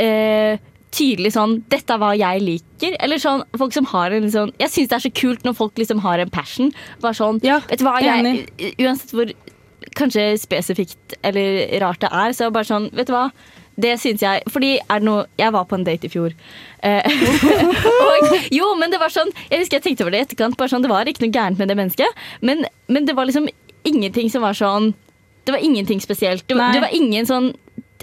eh, 0.00 0.58
tydelig 0.92 1.32
sånn 1.36 1.62
'Dette 1.72 1.94
er 1.94 2.00
hva 2.00 2.12
jeg 2.16 2.42
liker'. 2.44 2.96
Eller 3.00 3.20
sånn 3.20 3.44
folk 3.56 3.72
som 3.72 3.86
har 3.92 4.12
en 4.12 4.28
sånn 4.32 4.52
Jeg 4.60 4.72
syns 4.72 4.90
det 4.90 4.98
er 4.98 5.06
så 5.06 5.12
kult 5.22 5.44
når 5.44 5.56
folk 5.56 5.78
liksom 5.80 6.02
har 6.04 6.18
en 6.20 6.32
passion. 6.32 6.72
Bare 7.00 7.16
sånn 7.16 7.40
Ja, 7.44 7.60
Vet 7.68 7.80
du 7.80 7.86
hva, 7.86 7.98
jeg, 8.02 8.46
uansett 8.78 9.12
hvor 9.16 9.32
kanskje 9.98 10.38
spesifikt 10.40 11.16
eller 11.24 11.66
rart 11.82 12.00
det 12.00 12.08
er, 12.12 12.32
så 12.36 12.50
bare 12.52 12.68
sånn 12.68 12.90
Vet 12.96 13.08
du 13.08 13.12
hva? 13.16 13.30
Det 13.80 13.94
syns 14.00 14.20
jeg 14.20 14.42
Fordi 14.52 14.74
er 14.84 15.00
det 15.00 15.06
noe 15.06 15.22
Jeg 15.40 15.52
var 15.54 15.64
på 15.64 15.78
en 15.78 15.84
date 15.86 16.04
i 16.04 16.10
fjor. 16.12 16.34
Eh, 16.84 17.06
og, 18.06 18.34
jo, 18.52 18.66
men 18.76 18.92
det 18.92 18.98
var 19.00 19.08
sånn 19.14 19.30
Jeg 19.48 19.62
husker 19.62 19.78
jeg 19.78 19.84
tenkte 19.86 20.04
over 20.04 20.12
det 20.12 20.20
i 20.20 20.26
etterkant. 20.26 20.56
Bare 20.60 20.68
sånn, 20.68 20.82
det 20.84 20.90
var 20.92 21.08
ikke 21.08 21.24
noe 21.24 21.32
gærent 21.32 21.58
med 21.62 21.72
det 21.72 21.78
mennesket, 21.78 22.20
men, 22.44 22.66
men 22.92 23.08
det 23.08 23.14
var 23.16 23.24
liksom 23.30 23.48
ingenting 23.88 24.28
som 24.30 24.44
var 24.44 24.54
sånn 24.58 24.92
Det 25.46 25.54
var 25.56 25.64
ingenting 25.64 26.00
spesielt. 26.04 26.44
Det, 26.46 26.54
var- 26.58 26.72
det 26.76 26.84
var 26.84 26.92
ingen 26.94 27.26
sånn 27.26 27.48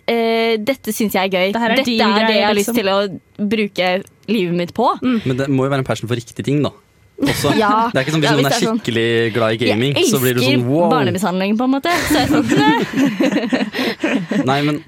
eh, 0.09 0.57
Dette 0.57 0.91
syns 0.95 1.13
jeg 1.15 1.29
er 1.29 1.31
gøy. 1.37 1.53
Det 1.53 1.61
er 1.61 1.75
Dette 1.77 1.85
er 1.85 2.13
det 2.17 2.25
greie, 2.25 2.37
jeg 2.41 2.47
har 2.49 2.57
lyst 2.57 2.73
liksom. 2.73 2.81
til 2.81 2.89
å 2.89 3.47
bruke 3.55 3.93
livet 4.29 4.55
mitt 4.57 4.73
på. 4.77 4.89
Men 5.05 5.37
det 5.39 5.47
må 5.53 5.65
jo 5.65 5.71
være 5.71 5.83
en 5.85 5.87
passion 5.87 6.09
for 6.09 6.17
riktige 6.19 6.43
ting, 6.49 6.59
da. 6.65 6.73
Også. 7.19 7.51
Ja. 7.59 7.89
Det 7.93 7.99
er 7.99 8.05
ikke 8.05 8.13
sånn 8.15 8.21
Hvis 8.23 8.29
Ja, 8.29 8.35
noen 8.37 8.45
hvis 8.45 8.51
er 8.51 8.57
er 8.57 8.65
sånn- 8.65 8.79
skikkelig 8.79 9.33
glad 9.35 9.55
i 9.55 9.57
gaming, 9.63 9.97
så 10.07 10.19
blir 10.23 10.37
du 10.37 10.43
sånn 10.43 10.63
wow. 10.67 10.75
Jeg 10.75 10.83
elsker 10.83 10.95
barnemishandling, 10.95 11.57
på 11.59 11.67
en 11.67 11.73
måte. 11.77 11.91
Så 12.07 12.15
jeg 12.21 12.27
sånn, 12.31 12.47
nei. 12.59 14.43
Nei, 14.49 14.59
men 14.67 14.79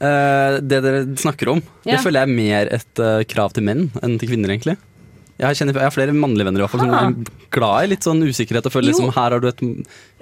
det 0.00 0.78
dere 0.84 1.00
snakker 1.18 1.48
om, 1.48 1.62
Ja. 1.84 1.96
det 1.96 2.00
føler 2.04 2.20
jeg 2.20 2.28
er 2.28 2.36
mer 2.38 2.68
et 2.78 2.98
eh, 3.02 3.24
krav 3.24 3.52
til 3.52 3.64
menn 3.66 3.90
enn 4.02 4.18
til 4.20 4.28
kvinner, 4.30 4.48
egentlig. 4.54 4.76
Jeg, 5.38 5.54
kjenner, 5.54 5.76
jeg 5.78 5.86
har 5.86 5.94
flere 5.94 6.12
mannlige 6.18 6.46
venner 6.48 6.58
i 6.58 6.64
hvert 6.64 6.72
fall, 6.72 6.80
som 6.82 6.90
Ah. 6.90 7.08
er 7.08 7.50
glad 7.54 7.84
i 7.84 7.90
litt 7.92 8.02
sånn 8.02 8.22
usikkerhet 8.26 8.66
og 8.66 8.72
føler 8.74 8.90
liksom 8.90 9.12
her 9.14 9.30
har 9.36 9.38
du 9.40 9.46
et, 9.46 9.60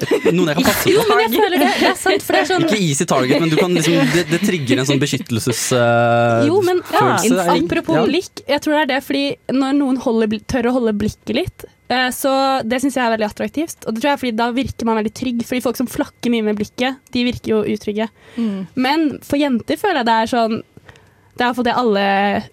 et 0.05 0.27
noen 0.37 0.51
jeg 0.53 0.59
kan 0.59 0.67
passe 0.69 0.91
Jo, 0.93 1.01
på. 1.01 1.15
men 1.17 1.23
jeg 1.25 1.41
føler 1.41 1.59
det. 1.63 1.71
Det 1.81 1.89
er 1.89 1.95
sant, 1.97 2.23
for 2.27 2.37
det 2.37 2.41
er 2.43 2.51
sånn 2.51 2.67
Ikke 2.69 2.81
easy 2.85 3.07
target, 3.09 3.41
men 3.41 3.49
du 3.49 3.57
kan 3.57 3.73
liksom, 3.73 3.97
det, 4.13 4.27
det 4.35 4.41
trigger 4.45 4.83
en 4.83 4.89
sånn 4.91 5.01
beskyttelsesfølelse. 5.01 5.81
Jo, 6.51 6.61
men 6.67 6.83
ja, 6.85 7.17
følelse. 7.17 7.47
apropos 7.57 7.97
Ja. 7.97 8.05
blikk, 8.07 8.45
jeg 8.49 8.61
tror 8.61 8.77
det 8.77 8.83
er 8.85 8.91
det 8.95 9.01
fordi 9.07 9.25
når 9.57 9.73
noen 9.81 9.97
holder, 10.05 10.39
tør 10.53 10.69
å 10.71 10.77
holde 10.77 10.93
blikket 11.01 11.35
litt, 11.35 11.65
eh, 11.89 12.09
så 12.13 12.63
det 12.69 12.83
syns 12.83 12.95
jeg 12.99 13.05
er 13.07 13.17
veldig 13.17 13.31
attraktivt. 13.31 13.87
Og 13.87 13.95
det 13.95 14.03
tror 14.03 14.11
jeg 14.11 14.17
er 14.19 14.23
fordi 14.27 14.37
da 14.37 14.51
virker 14.53 14.85
man 14.85 14.97
veldig 15.01 15.15
trygg, 15.17 15.43
fordi 15.49 15.63
folk 15.65 15.77
som 15.81 15.87
flakker 15.89 16.31
mye 16.31 16.45
med 16.45 16.57
blikket, 16.61 17.01
de 17.13 17.25
virker 17.25 17.55
jo 17.57 17.63
utrygge. 17.65 18.09
Mm. 18.37 18.67
Men 18.77 19.19
for 19.23 19.39
jenter 19.41 19.77
føler 19.81 20.03
jeg 20.03 20.11
det 20.13 20.19
er 20.21 20.33
sånn 20.37 20.63
det 21.37 21.45
er 21.45 21.51
iallfall 21.51 21.67
det 21.69 21.75
alle 21.77 22.03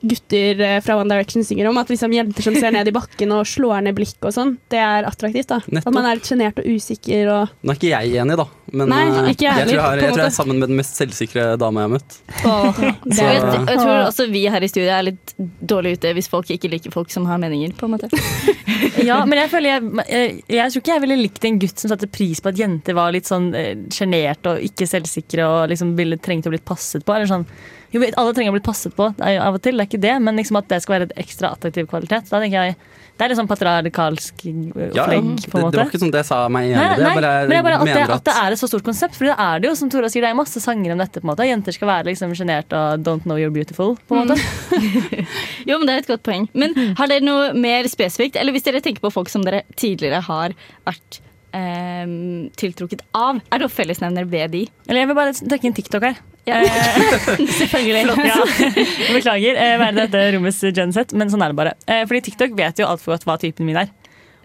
gutter 0.03 0.61
eh, 0.67 0.77
fra 0.83 0.97
One 0.99 1.07
Direction 1.13 1.45
synger 1.47 1.69
om. 1.69 1.77
At 1.79 1.91
liksom 1.93 2.11
jenter 2.15 2.43
som 2.43 2.55
ser 2.59 2.73
ned 2.75 2.89
i 2.91 2.93
bakken 2.95 3.31
og 3.31 3.45
slår 3.47 3.85
ned 3.85 3.95
blikk 3.95 4.17
og 4.27 4.33
sånn, 4.35 4.57
det 4.73 4.81
er 4.83 5.07
attraktivt. 5.07 5.47
da. 5.53 5.61
Nettopp. 5.67 5.87
At 5.87 5.95
man 5.95 6.09
er 6.09 6.19
litt 6.19 6.27
sjenert 6.27 6.59
og 6.59 6.67
usikker 6.67 7.31
og 7.31 7.53
Nå 7.63 7.71
er 7.73 7.79
ikke 7.79 7.91
jeg 7.93 8.17
enig, 8.23 8.35
da. 8.41 8.47
Men 8.73 8.89
Nei, 8.91 9.01
eh, 9.07 9.29
ikke 9.31 9.45
jeg 9.47 9.61
jeg, 9.63 9.67
tror 9.69 9.77
jeg, 9.77 9.83
har, 9.85 10.01
jeg 10.01 10.11
tror 10.13 10.23
jeg 10.23 10.31
er 10.31 10.35
sammen 10.35 10.59
med 10.59 10.71
den 10.73 10.79
mest 10.81 10.99
selvsikre 10.99 11.45
dama 11.61 11.83
jeg 11.83 11.89
har 11.89 11.93
møtt. 11.95 12.17
Oh, 12.43 12.81
Så- 13.17 13.29
jeg, 13.29 13.41
jeg 13.43 13.79
tror 13.79 13.93
også 14.09 14.27
vi 14.33 14.43
her 14.51 14.65
i 14.67 14.71
studiet 14.71 14.93
er 14.97 15.07
litt 15.11 15.35
dårlig 15.73 15.95
ute 15.99 16.13
hvis 16.17 16.29
folk 16.31 16.51
ikke 16.51 16.71
liker 16.73 16.91
folk 16.95 17.11
som 17.13 17.27
har 17.29 17.39
meninger. 17.41 17.71
på 17.79 17.87
en 17.87 17.95
måte. 17.97 18.11
Ja, 19.03 19.17
men 19.25 19.39
jeg 19.39 19.49
føler 19.51 19.69
jeg, 19.73 20.03
jeg, 20.07 20.33
jeg 20.53 20.71
tror 20.71 20.81
ikke 20.83 20.93
jeg 20.93 21.01
ville 21.03 21.15
likt 21.19 21.45
en 21.47 21.57
gutt 21.59 21.81
som 21.81 21.91
satte 21.91 22.07
pris 22.13 22.39
på 22.43 22.51
at 22.51 22.59
jenter 22.59 22.95
var 22.95 23.11
litt 23.15 23.27
sånn 23.27 23.49
eh, 23.57 23.71
sjenerte 23.91 24.53
og 24.53 24.63
ikke 24.63 24.85
selvsikre 24.87 25.43
og 25.47 25.71
liksom 25.71 25.95
ville, 25.97 26.19
trengte 26.21 26.51
å 26.51 26.53
bli 26.53 26.61
passet 26.63 27.03
på. 27.07 27.15
Eller 27.15 27.27
sånn. 27.29 27.43
Jo, 27.93 28.01
alle 28.17 28.33
trenger 28.33 28.49
å 28.49 28.57
bli 28.57 28.63
passet 28.65 28.95
på 28.97 29.11
det 29.17 29.23
er 29.27 29.35
jo 29.37 29.41
av 29.45 29.57
og 29.59 29.61
til, 29.61 29.77
det 29.77 29.83
er 29.85 29.89
ikke 29.91 30.01
det, 30.01 30.15
men 30.25 30.39
liksom 30.39 30.57
at 30.57 30.67
det 30.71 30.79
skal 30.81 30.95
være 30.95 31.05
et 31.11 31.17
ekstra 31.23 31.51
attraktiv 31.53 31.85
kvalitet. 31.91 32.25
Da 32.31 32.39
tenker 32.41 32.65
jeg 32.65 32.75
Det 33.13 33.21
er 33.21 33.29
litt 33.29 33.37
sånn 33.37 33.49
patriarkalsk 33.51 34.39
eh, 34.49 34.93
Ja. 34.97 35.03
Det, 35.05 35.19
på 35.51 35.59
en 35.59 35.67
det 35.69 35.77
var 35.77 35.91
ikke 35.91 35.99
sånn 36.01 36.13
det 36.15 36.23
sa 36.25 36.39
meg 36.49 36.71
igjen. 36.71 36.79
Nei, 36.81 36.95
nei, 36.97 37.03
Jeg 37.05 37.17
bare 37.21 37.33
men 37.45 37.51
det 37.51 37.57
er 37.59 37.67
bare 37.67 37.77
at 37.77 37.85
det, 37.85 38.15
at 38.15 38.25
det 38.25 38.33
er 38.41 38.55
et 38.55 38.61
så 38.63 38.69
stort 38.71 38.87
konsept. 38.87 39.13
For 39.19 39.29
det 39.29 39.35
er 39.37 39.61
det 39.61 39.69
jo, 39.69 39.75
som 39.77 39.91
Tora 39.93 40.09
sier, 40.09 40.25
det 40.25 40.31
er 40.31 40.39
masse 40.39 40.63
sanger 40.63 40.95
om 40.95 41.03
dette. 41.03 41.21
på 41.21 41.27
en 41.27 41.29
måte 41.29 41.45
Jenter 41.45 41.77
skal 41.77 41.91
være 41.91 42.07
liksom 42.09 42.33
sjenert 42.33 42.73
og 42.73 43.05
'don't 43.05 43.27
know 43.29 43.37
you're 43.37 43.53
beautiful'. 43.53 43.93
på 44.09 44.17
en 44.17 44.25
måte 44.25 44.41
Jo, 45.69 45.77
men 45.77 45.85
Det 45.87 45.93
er 45.93 46.01
et 46.01 46.09
godt 46.15 46.23
poeng. 46.25 46.49
Men 46.57 46.73
har 46.97 47.07
dere 47.07 47.21
noe 47.21 47.53
mer 47.53 47.85
spesifikt? 47.85 48.35
Eller 48.35 48.51
hvis 48.51 48.65
dere 48.65 48.81
tenker 48.81 49.05
på 49.05 49.13
folk 49.13 49.29
som 49.29 49.45
dere 49.45 49.61
tidligere 49.77 50.25
har 50.25 50.57
vært 50.89 51.21
eh, 51.53 52.49
tiltrukket 52.57 53.05
av, 53.13 53.37
er 53.37 53.61
det 53.61 53.67
noen 53.67 53.77
fellesnevner 53.77 54.25
ved 54.25 54.51
de? 54.57 54.67
Eller 54.89 55.05
jeg 55.05 55.13
vil 55.13 55.21
bare 55.21 55.37
trekke 55.37 55.69
inn 55.69 55.77
TikTok 55.77 56.09
her. 56.09 56.17
Ja. 56.47 56.59
Selvfølgelig. 57.59 58.15
Ja. 58.27 58.39
Beklager 59.15 59.59
eh, 59.59 59.75
være 59.79 59.97
dette 60.03 60.23
rommets 60.35 60.59
genset, 60.75 61.13
men 61.15 61.31
sånn 61.31 61.43
er 61.45 61.53
det 61.53 61.59
bare. 61.59 61.75
Eh, 61.87 62.03
fordi 62.09 62.25
TikTok 62.29 62.57
vet 62.57 62.81
jo 62.81 62.89
altfor 62.89 63.15
godt 63.15 63.27
hva 63.29 63.37
typen 63.41 63.69
min 63.69 63.79
er. 63.79 63.91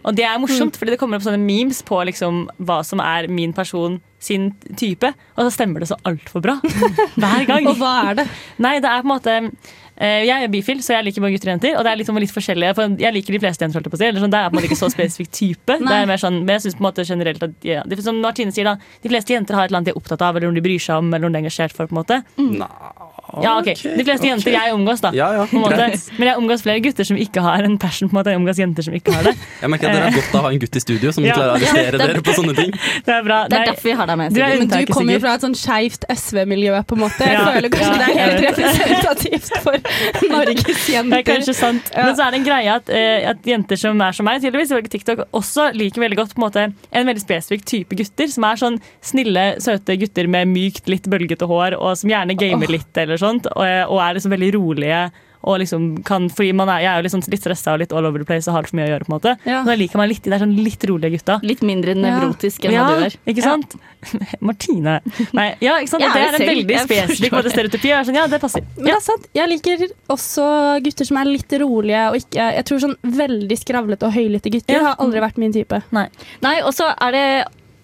Og 0.07 0.15
det 0.15 0.25
er 0.25 0.39
morsomt, 0.41 0.77
fordi 0.79 0.95
det 0.95 1.01
kommer 1.01 1.19
opp 1.19 1.25
sånne 1.27 1.43
memes 1.43 1.81
på 1.85 1.99
liksom 2.07 2.45
hva 2.65 2.79
som 2.87 3.03
er 3.03 3.27
min 3.33 3.51
person 3.57 3.99
sin 4.23 4.49
type, 4.79 5.11
og 5.37 5.47
så 5.47 5.51
stemmer 5.55 5.83
det 5.83 5.91
så 5.91 5.99
altfor 6.09 6.43
bra. 6.43 6.57
Hver 7.21 7.45
gang. 7.51 7.67
Og 7.71 7.79
hva 7.79 7.93
er 8.11 8.21
det? 8.23 8.29
Nei, 8.63 8.79
det 8.83 8.91
er 8.91 9.03
på 9.03 9.09
en 9.09 9.13
måte 9.13 9.35
eh, 9.35 9.51
Jeg 9.99 10.45
er 10.45 10.49
bifil, 10.53 10.79
så 10.79 10.95
jeg 10.95 11.05
liker 11.09 11.21
bare 11.25 11.33
gutter 11.35 11.49
og 11.51 11.53
jenter. 11.57 11.73
Og 11.79 11.83
det 11.85 11.91
er 11.93 11.97
liksom 11.99 12.19
litt 12.23 12.31
forskjellige 12.31 12.75
for 12.79 12.95
Jeg 13.03 13.13
liker 13.17 13.33
de 13.35 13.41
fleste 13.43 13.65
jenter. 13.65 13.79
holdt 13.81 13.89
jeg 13.89 13.93
på 13.93 13.99
å 13.99 14.03
si, 14.03 14.07
eller 14.07 14.21
sånn, 14.23 14.31
Det 14.31 14.39
er 14.39 14.49
på 14.49 14.55
en 14.55 14.59
måte 14.61 14.69
ikke 14.71 14.79
så 14.79 14.91
spesifikk 14.95 15.31
type. 15.35 15.79
det 15.79 15.91
er 15.99 16.07
mer 16.07 16.17
sånn, 16.23 16.39
Men 16.45 16.55
jeg 16.55 16.63
synes 16.69 16.77
på 16.79 16.83
en 16.85 16.89
måte 16.93 17.05
generelt 17.09 17.43
at 17.43 17.51
ja, 17.67 17.83
det, 17.83 17.99
Som 18.05 18.21
Martine 18.23 18.53
sier, 18.55 18.65
da. 18.65 18.77
De 19.03 19.09
fleste 19.09 19.35
jenter 19.35 19.55
har 19.59 19.65
et 19.65 19.71
eller 19.73 19.79
annet 19.83 19.91
de 19.91 19.95
er 19.97 19.99
opptatt 19.99 20.23
av, 20.23 20.37
eller 20.37 20.47
noe 20.53 20.55
de 20.55 20.63
bryr 20.63 20.79
seg 20.79 20.97
om, 21.03 21.11
eller 21.13 21.27
noe 21.29 21.33
de 21.35 21.39
er 21.39 21.43
engasjert 21.49 21.73
for. 21.75 21.87
på 21.87 21.97
en 21.97 22.03
måte 22.05 22.23
Mm. 22.39 22.63
Ja, 23.43 23.59
ok, 23.61 23.67
De 23.77 24.05
fleste 24.07 24.25
okay. 24.25 24.31
jenter 24.31 24.53
jeg 24.55 24.73
omgås, 24.73 25.01
da. 25.05 25.11
Ja, 25.13 25.33
ja, 25.37 25.45
på 25.45 25.53
en 25.59 25.61
måte. 25.61 25.89
Men 26.19 26.29
jeg 26.31 26.37
omgås 26.41 26.63
flere 26.65 26.81
gutter 26.81 27.05
som 27.05 27.17
ikke 27.21 27.43
har 27.45 27.61
en 27.63 27.77
passion. 27.77 28.09
på 28.09 28.17
en 28.17 28.23
måte 28.25 28.31
Jeg 28.33 28.39
omgås 28.41 28.57
jenter 28.57 28.83
som 28.83 28.95
ikke 28.95 29.13
har 29.13 29.23
det. 29.25 29.35
Jeg 29.61 29.69
merker 29.69 29.89
at 29.91 29.95
dere 29.99 30.07
er 30.09 30.17
godt 30.17 30.33
av 30.35 30.41
å 30.41 30.43
ha 30.47 30.51
en 30.55 30.59
gutt 30.63 30.77
i 30.77 30.81
studio 30.81 31.13
som 31.13 31.25
Ja. 31.27 31.35
klarer 31.35 31.51
å 31.53 31.57
arrestere 31.59 31.99
Ja. 31.99 32.07
dere 32.07 32.23
på 32.25 32.33
sånne 32.33 32.55
ting. 32.57 32.71
Det 33.05 33.13
er 33.13 33.23
bra. 33.23 33.45
Det 33.49 33.53
er 33.53 33.59
Nei, 33.59 33.67
derfor 33.69 33.83
vi 33.83 33.93
har 34.01 34.07
deg 34.07 34.17
med. 34.17 34.33
Du 34.33 34.41
er 34.41 34.57
du 34.87 34.93
kommer 34.95 35.13
jo 35.13 35.21
fra 35.21 35.35
et 35.35 35.41
sånn 35.45 35.55
skeivt 35.55 36.05
SV-miljø, 36.09 36.73
på 36.89 36.97
en 36.97 37.03
måte. 37.05 37.21
Jeg 37.21 37.37
Ja, 37.37 37.45
føler 37.53 37.69
kanskje 37.69 37.93
ja, 37.93 37.99
det 37.99 38.09
er 38.09 38.19
helt 38.25 38.45
representativt 38.49 39.63
for 39.63 39.77
Norges 40.33 40.87
Det 40.87 41.21
er 41.21 41.25
kanskje 41.27 41.55
sant. 41.57 41.91
Ja. 41.95 42.09
Men 42.09 42.17
så 42.19 42.27
er 42.27 42.35
det 42.35 42.41
en 42.41 42.49
greie 42.49 42.75
at, 42.75 42.91
eh, 42.93 43.29
at 43.31 43.47
jenter 43.47 43.81
som 43.81 44.01
er 44.05 44.17
som 44.17 44.29
meg, 44.29 44.43
tydeligvis, 44.43 44.73
ifølge 44.73 44.93
TikTok, 44.95 45.25
også 45.37 45.71
liker 45.77 46.05
veldig 46.05 46.21
godt 46.21 46.35
på 46.35 46.43
en 46.43 46.47
måte 46.47 46.67
en 46.69 47.09
veldig 47.09 47.25
spesifikk 47.25 47.65
type 47.69 47.99
gutter. 47.99 48.33
Som 48.33 48.49
er 48.49 48.61
sånn 48.61 48.81
snille, 49.05 49.47
søte 49.65 49.99
gutter 50.01 50.31
med 50.31 50.51
mykt, 50.53 50.91
litt 50.91 51.09
bølgete 51.11 51.49
hår, 51.49 51.79
og 51.79 51.97
som 52.01 52.13
gjerne 52.13 52.37
gamer 52.39 52.71
litt, 52.79 52.93
eller 52.99 53.21
sånt, 53.21 53.49
og, 53.55 53.65
og 53.89 54.03
er 54.05 54.19
liksom 54.19 54.35
veldig 54.35 54.53
rolige. 54.59 55.09
Og 55.45 55.61
liksom 55.63 56.03
kan, 56.05 56.29
fordi 56.29 56.53
man 56.53 56.69
er, 56.69 56.81
Jeg 56.83 56.91
er 56.91 56.97
jo 56.99 57.05
liksom 57.07 57.23
litt 57.31 57.41
stressa 57.45 57.73
og 57.77 57.79
litt 57.79 57.93
all 57.93 58.05
over 58.09 58.19
the 58.19 58.27
place 58.27 58.49
og 58.51 58.55
har 58.57 58.67
for 58.67 58.75
mye 58.77 58.89
å 58.89 58.91
gjøre. 58.91 59.07
på 59.07 59.13
en 59.13 59.17
måte 59.21 59.35
Ja. 59.47 59.61
Så 59.63 59.71
jeg 59.71 59.79
liker 59.85 59.99
meg 60.03 60.09
litt 60.11 60.23
de 60.25 60.31
der 60.31 60.39
sånn 60.43 60.55
litt 60.57 60.85
rolige 60.91 61.11
gutta. 61.15 61.37
Litt 61.47 61.61
mindre 61.63 61.95
nevrotisk 61.95 62.65
enn 62.67 62.73
ja, 62.75 62.87
du 62.89 63.05
er. 63.07 63.15
ikke 63.27 63.43
sant? 63.47 63.77
Martine. 64.49 64.97
Nei, 65.33 65.47
ja, 65.63 65.77
ikke 65.79 65.93
sant? 65.95 66.03
Ja, 66.03 66.11
det 66.15 66.25
er 66.27 66.39
en 66.41 66.47
veldig 66.51 66.81
spesifikk 66.89 67.37
måte 67.39 67.53
stereotypi. 67.55 67.89
Jeg 67.93 67.99
er 68.01 68.09
sånn, 68.09 68.19
ja, 68.19 68.27
det 68.31 68.41
passer. 68.43 68.65
Men 68.77 68.91
det 68.91 68.97
er 68.97 69.05
sant. 69.07 69.29
Jeg 69.39 69.49
liker 69.55 69.87
også 70.11 70.49
gutter 70.85 71.09
som 71.09 71.21
er 71.23 71.31
litt 71.31 71.53
rolige 71.63 72.03
og 72.11 72.19
ikke 72.21 72.49
Jeg 72.59 72.65
tror 72.69 72.83
sånn 72.83 72.97
veldig 73.03 73.59
skravlete 73.63 74.09
og 74.09 74.15
høylytte 74.19 74.51
gutter 74.53 74.75
Ja. 74.75 74.83
har 74.91 74.97
aldri 75.05 75.21
vært 75.23 75.39
min 75.39 75.53
type. 75.55 75.83
Nei, 75.95 76.09
Nei, 76.43 76.57
og 76.63 76.75
så 76.75 76.91
er 76.99 77.13
det 77.15 77.25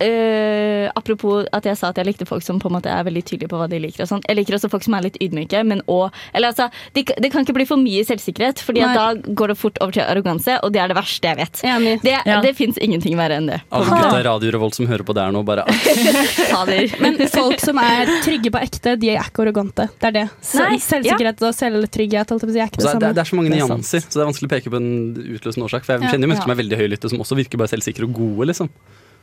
øh, 0.03 0.91
apropos 0.97 1.47
at 1.53 1.65
jeg 1.69 1.77
sa 1.79 1.89
at 1.93 1.99
jeg 2.01 2.07
likte 2.09 2.27
folk 2.27 2.43
som 2.43 2.59
på 2.63 2.69
en 2.71 2.77
måte 2.79 2.91
er 2.91 3.05
veldig 3.07 3.23
tydelige 3.25 3.51
på 3.53 3.59
hva 3.61 3.69
de 3.71 3.79
liker. 3.83 4.03
og 4.05 4.09
sånn. 4.11 4.23
Jeg 4.29 4.37
liker 4.39 4.57
også 4.59 4.71
folk 4.73 4.85
som 4.87 4.95
er 4.99 5.07
litt 5.07 5.19
ydmyke, 5.23 5.63
men 5.67 5.83
også, 5.87 6.13
eller 6.35 6.53
altså, 6.53 6.69
det 6.95 7.05
de 7.21 7.31
kan 7.31 7.45
ikke 7.45 7.55
bli 7.57 7.67
for 7.69 7.81
mye 7.81 8.05
selvsikkerhet, 8.07 8.61
fordi 8.65 8.81
da 8.81 9.13
går 9.15 9.53
det 9.55 9.59
fort 9.61 9.79
over 9.85 9.93
til 9.93 10.03
arroganse, 10.07 10.59
og 10.63 10.73
det 10.75 10.81
er 10.83 10.89
det 10.93 10.97
verste 10.99 11.29
jeg 11.31 11.37
vet. 11.41 11.63
Enig. 11.65 11.97
Det, 12.03 12.17
Ja. 12.25 12.41
det 12.41 12.55
fins 12.57 12.79
ingenting 12.79 13.17
verre 13.19 13.37
enn 13.39 13.47
det. 13.51 13.61
Alle 13.71 13.87
gutta 13.91 14.21
i 14.21 14.25
Radio 14.27 14.51
Revolt 14.55 14.75
som 14.75 14.87
hører 14.87 15.05
på 15.05 15.15
det 15.15 15.23
her 15.25 15.33
nå, 15.35 15.43
bare 15.45 15.65
Men 17.05 17.19
folk 17.29 17.61
som 17.61 17.79
er 17.83 18.09
trygge 18.25 18.51
på 18.55 18.61
ekte, 18.63 18.97
de 19.01 19.11
er 19.15 19.21
ikke 19.23 19.45
arrogante. 19.45 19.89
Det 20.01 20.11
er 20.11 20.17
det. 20.19 20.25
Nei, 20.59 20.79
Selvsikkerhet 20.83 21.43
og 21.45 21.55
selvtrygghet 21.57 22.35
si, 22.35 22.59
er 22.59 22.69
ikke 22.69 22.81
det 22.81 22.85
det, 22.85 22.91
samme. 22.91 23.13
det 23.15 23.23
er 23.25 23.31
så 23.31 23.37
mange 23.39 23.51
Det 23.53 23.61
er 23.61 23.69
nyanser, 23.69 24.05
så 24.05 24.19
det 24.19 24.25
er 24.25 24.31
vanskelig 24.31 24.49
å 24.51 24.55
peke 24.55 24.73
på 24.73 24.81
en 24.81 24.91
utløsende 25.37 25.69
årsak. 25.69 25.87
For 25.87 25.97
jeg 25.97 26.11
kjenner 26.11 26.27
jo 26.27 26.33
mennesker 26.33 26.49
som 26.49 26.55
er 26.57 26.61
veldig 26.63 26.81
høylytte, 26.83 27.11
som 27.13 27.25
også 27.25 27.39
virker 27.39 27.61
bare 27.61 27.73
selvsikre 27.75 28.09
og 28.09 28.15
gode. 28.17 28.51
liksom. 28.53 28.71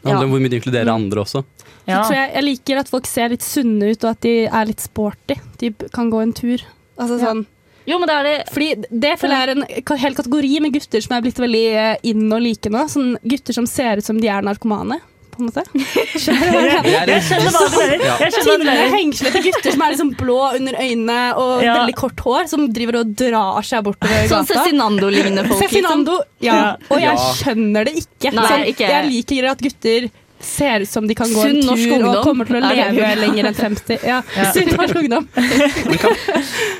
Det 0.02 0.10
handler 0.10 0.26
Ja. 0.26 0.26
om 0.26 0.32
hvor 0.34 0.42
mye 0.42 0.50
de 0.50 0.60
inkluderer 0.60 0.90
andre 0.94 1.22
også. 1.22 1.44
Ja. 1.88 2.02
Jeg, 2.10 2.32
jeg 2.34 2.44
liker 2.44 2.78
at 2.80 2.90
folk 2.90 3.06
ser 3.08 3.30
litt 3.30 3.42
sunne 3.46 3.92
ut, 3.92 4.04
og 4.04 4.10
at 4.12 4.22
de 4.22 4.46
er 4.48 4.66
litt 4.66 4.80
sporty. 4.82 5.36
De 5.60 5.72
kan 5.94 6.10
gå 6.12 6.22
en 6.22 6.34
tur. 6.34 6.62
Altså 6.98 7.20
Ja. 7.20 7.26
sånn 7.34 7.46
Jo, 7.88 7.98
men 7.98 8.08
det 8.08 8.14
er 8.16 8.24
det 8.24 8.50
Fordi 8.54 9.00
det 9.00 9.20
føler 9.20 9.34
jeg 9.34 9.50
er 9.50 9.52
en 9.52 9.98
hel 9.98 10.14
kategori 10.14 10.60
med 10.62 10.72
gutter 10.74 11.02
som 11.02 11.18
er 11.18 11.22
blitt 11.22 11.40
veldig 11.42 11.64
eh, 11.74 11.98
inn 12.04 12.32
og 12.32 12.42
like 12.42 12.70
nå. 12.70 12.84
Sånn 12.88 13.18
gutter 13.26 13.54
som 13.54 13.66
ser 13.66 13.98
ut 13.98 14.04
som 14.06 14.20
de 14.22 14.28
er 14.28 14.42
narkomane, 14.44 15.00
på 15.41 15.45
en 15.45 15.49
måte. 15.49 15.63
Skjønner 16.21 16.45
du 16.45 16.56
hva 16.56 16.62
jeg 16.62 16.84
mener? 16.86 17.12
Jeg 17.12 17.17
er 17.17 17.25
skjønner 17.25 17.58
hva 17.58 17.65
du 17.65 17.77
mener. 17.82 18.38
Tynne, 18.45 18.75
hengslete 18.95 19.41
gutter 19.47 19.75
som 19.75 19.84
er 19.88 19.93
liksom 19.95 20.12
blå 20.21 20.39
under 20.60 20.80
øynene 20.86 21.19
og 21.41 21.54
Ja. 21.65 21.75
veldig 21.82 21.95
kort 21.99 22.23
hår, 22.25 22.47
som 22.51 22.65
driver 22.73 22.99
og 23.01 23.13
drar 23.19 23.62
seg 23.67 23.84
bortover 23.88 24.27
sånn 24.32 24.45
gata. 24.47 24.63
Cezinando-lignende 24.65 25.45
folk. 25.47 25.62
liksom. 25.62 25.75
Cezinando, 25.75 26.17
ja. 26.45 26.56
Ja. 26.62 26.75
Og 26.91 27.01
jeg 27.01 27.17
skjønner 27.41 27.86
det 27.89 27.95
ikke. 28.06 28.34
Nei, 28.38 28.47
Sånn, 28.51 28.65
ikke. 28.73 28.89
Jeg 28.91 29.10
liker 29.12 29.49
at 29.51 29.62
gutter 29.65 30.10
ser 30.45 30.86
ut 30.86 30.89
som 30.89 31.08
de 31.08 31.15
kan 31.17 31.30
gå 31.32 31.43
Sunn 31.45 31.62
en 31.62 31.77
tur 31.77 32.06
og 32.10 32.21
kommer 32.25 32.49
til 32.49 32.60
å 32.60 32.62
leve 32.63 33.12
lenger 33.21 33.49
enn 33.51 33.58
50. 33.58 34.06
Ja, 34.08 34.21
Ja. 34.41 34.49
Sunn 34.56 34.71
norsk 34.73 34.99
ungdom. 35.01 35.27
Kan, 36.01 36.15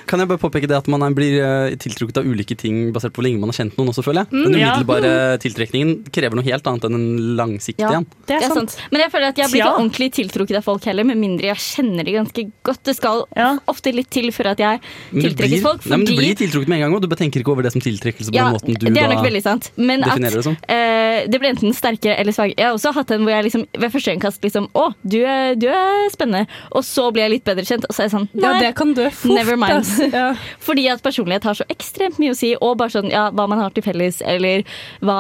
kan 0.08 0.21
jeg 0.21 0.30
bare 0.30 0.39
påpeke 0.41 0.67
det 0.69 0.78
at 0.78 0.88
man 0.91 1.04
blir 1.15 1.36
eh, 1.43 1.74
tiltrukket 1.80 2.21
av 2.21 2.28
ulike 2.28 2.56
ting 2.58 2.89
basert 2.95 3.13
på 3.13 3.21
hvor 3.21 3.28
lenge 3.28 3.41
man 3.41 3.52
har 3.52 3.58
kjent 3.60 3.78
noen 3.78 3.91
også, 3.91 4.04
føler 4.06 4.24
jeg. 4.24 4.32
Den 4.47 4.58
ja. 4.58 4.71
umiddelbare 4.71 5.12
tiltrekningen 5.43 6.12
krever 6.13 6.39
noe 6.39 6.45
helt 6.47 6.67
annet 6.69 6.88
enn 6.88 6.97
den 6.97 7.36
langsiktige 7.38 7.89
Ja. 7.91 8.00
en. 8.02 8.08
Det 8.26 8.39
Det 8.41 8.50
er 8.50 8.56
sant. 8.56 8.78
Men 8.91 9.04
jeg 9.06 9.13
føler 9.13 9.34
at 9.34 9.41
jeg 9.41 9.52
blir 9.52 9.63
ikke 9.63 9.76
ordentlig 9.78 10.10
tiltrukket 10.17 10.60
av 10.62 10.65
folk 10.65 10.88
heller, 10.89 11.08
med 11.08 11.19
mindre 11.21 11.52
jeg 11.52 11.62
kjenner 11.62 12.08
de 12.08 12.15
ganske 12.17 12.47
godt. 12.65 12.84
Det 12.89 12.95
skal 12.97 13.26
ofte 13.71 13.93
litt 13.95 14.10
til 14.13 14.32
før 14.36 14.54
at 14.56 14.63
jeg 14.63 14.82
tiltrekkes 15.12 15.54
blir, 15.54 15.63
folk. 15.65 15.86
nei, 15.86 15.97
men 16.02 16.08
du 16.08 16.15
blir 16.17 16.38
tiltrukket 16.39 16.71
med 16.71 16.80
en 16.80 16.86
gang, 16.88 16.95
og 16.97 17.04
du 17.04 17.10
bare 17.12 17.21
tenker 17.21 17.43
ikke 17.43 17.54
over 17.54 17.67
det 17.67 17.74
som 17.76 17.84
tiltrekkelse 17.84 18.32
på 18.32 18.38
ja, 18.39 18.47
den 18.50 18.58
måten 18.58 18.74
du 18.74 18.88
da 18.88 18.89
definerer 18.89 19.38
det 19.38 19.43
som. 19.45 19.62
Men 19.78 20.06
at 20.08 20.17
definerer 20.17 20.58
det 20.71 21.36
eh, 21.36 21.39
blir 21.39 21.52
enten 21.52 21.74
sterkere 21.76 22.15
eller 22.21 22.32
svake. 22.36 22.56
Jeg 22.58 22.65
har 22.67 22.74
også 22.76 22.93
hatt 22.95 23.12
en 23.12 23.21
hvor 23.26 23.32
jeg 23.34 23.43
liksom, 23.43 23.51
ved 23.56 23.92
første 23.94 24.14
øyekast 24.16 24.44
liksom 24.46 24.68
Å, 24.78 24.86
du 25.04 25.18
er, 25.26 25.56
du 25.60 25.68
er 25.72 26.10
spennende. 26.14 26.48
Og 26.72 26.84
så 26.88 27.08
blir 27.12 27.26
jeg 27.28 27.34
litt 27.36 27.46
bedre 27.48 27.66
kjent, 27.68 27.86
og 27.90 27.94
så 27.96 28.04
er 28.04 28.10
jeg 28.10 28.14
sånn 28.16 28.28
Ja, 28.42 28.54
det 28.62 28.72
kan 28.80 28.94
dø 28.98 29.10
fort. 29.10 29.36
Never 29.36 29.60
mind. 29.60 29.86
Ja. 30.14 30.32
Fordi 30.68 30.88
at 30.94 31.04
personlighet 31.06 31.44
har 31.50 31.58
så 31.60 31.68
ekstremt 31.72 32.20
mye 32.22 32.34
å 32.36 32.38
si, 32.38 32.54
og 32.60 32.78
bare 32.82 32.94
sånn, 32.96 33.10
ja, 33.12 33.28
hva 33.36 33.48
man 33.52 33.60
har 33.64 33.72
til 33.76 33.84
felles, 33.86 34.22
eller 34.26 34.64
hva 35.02 35.20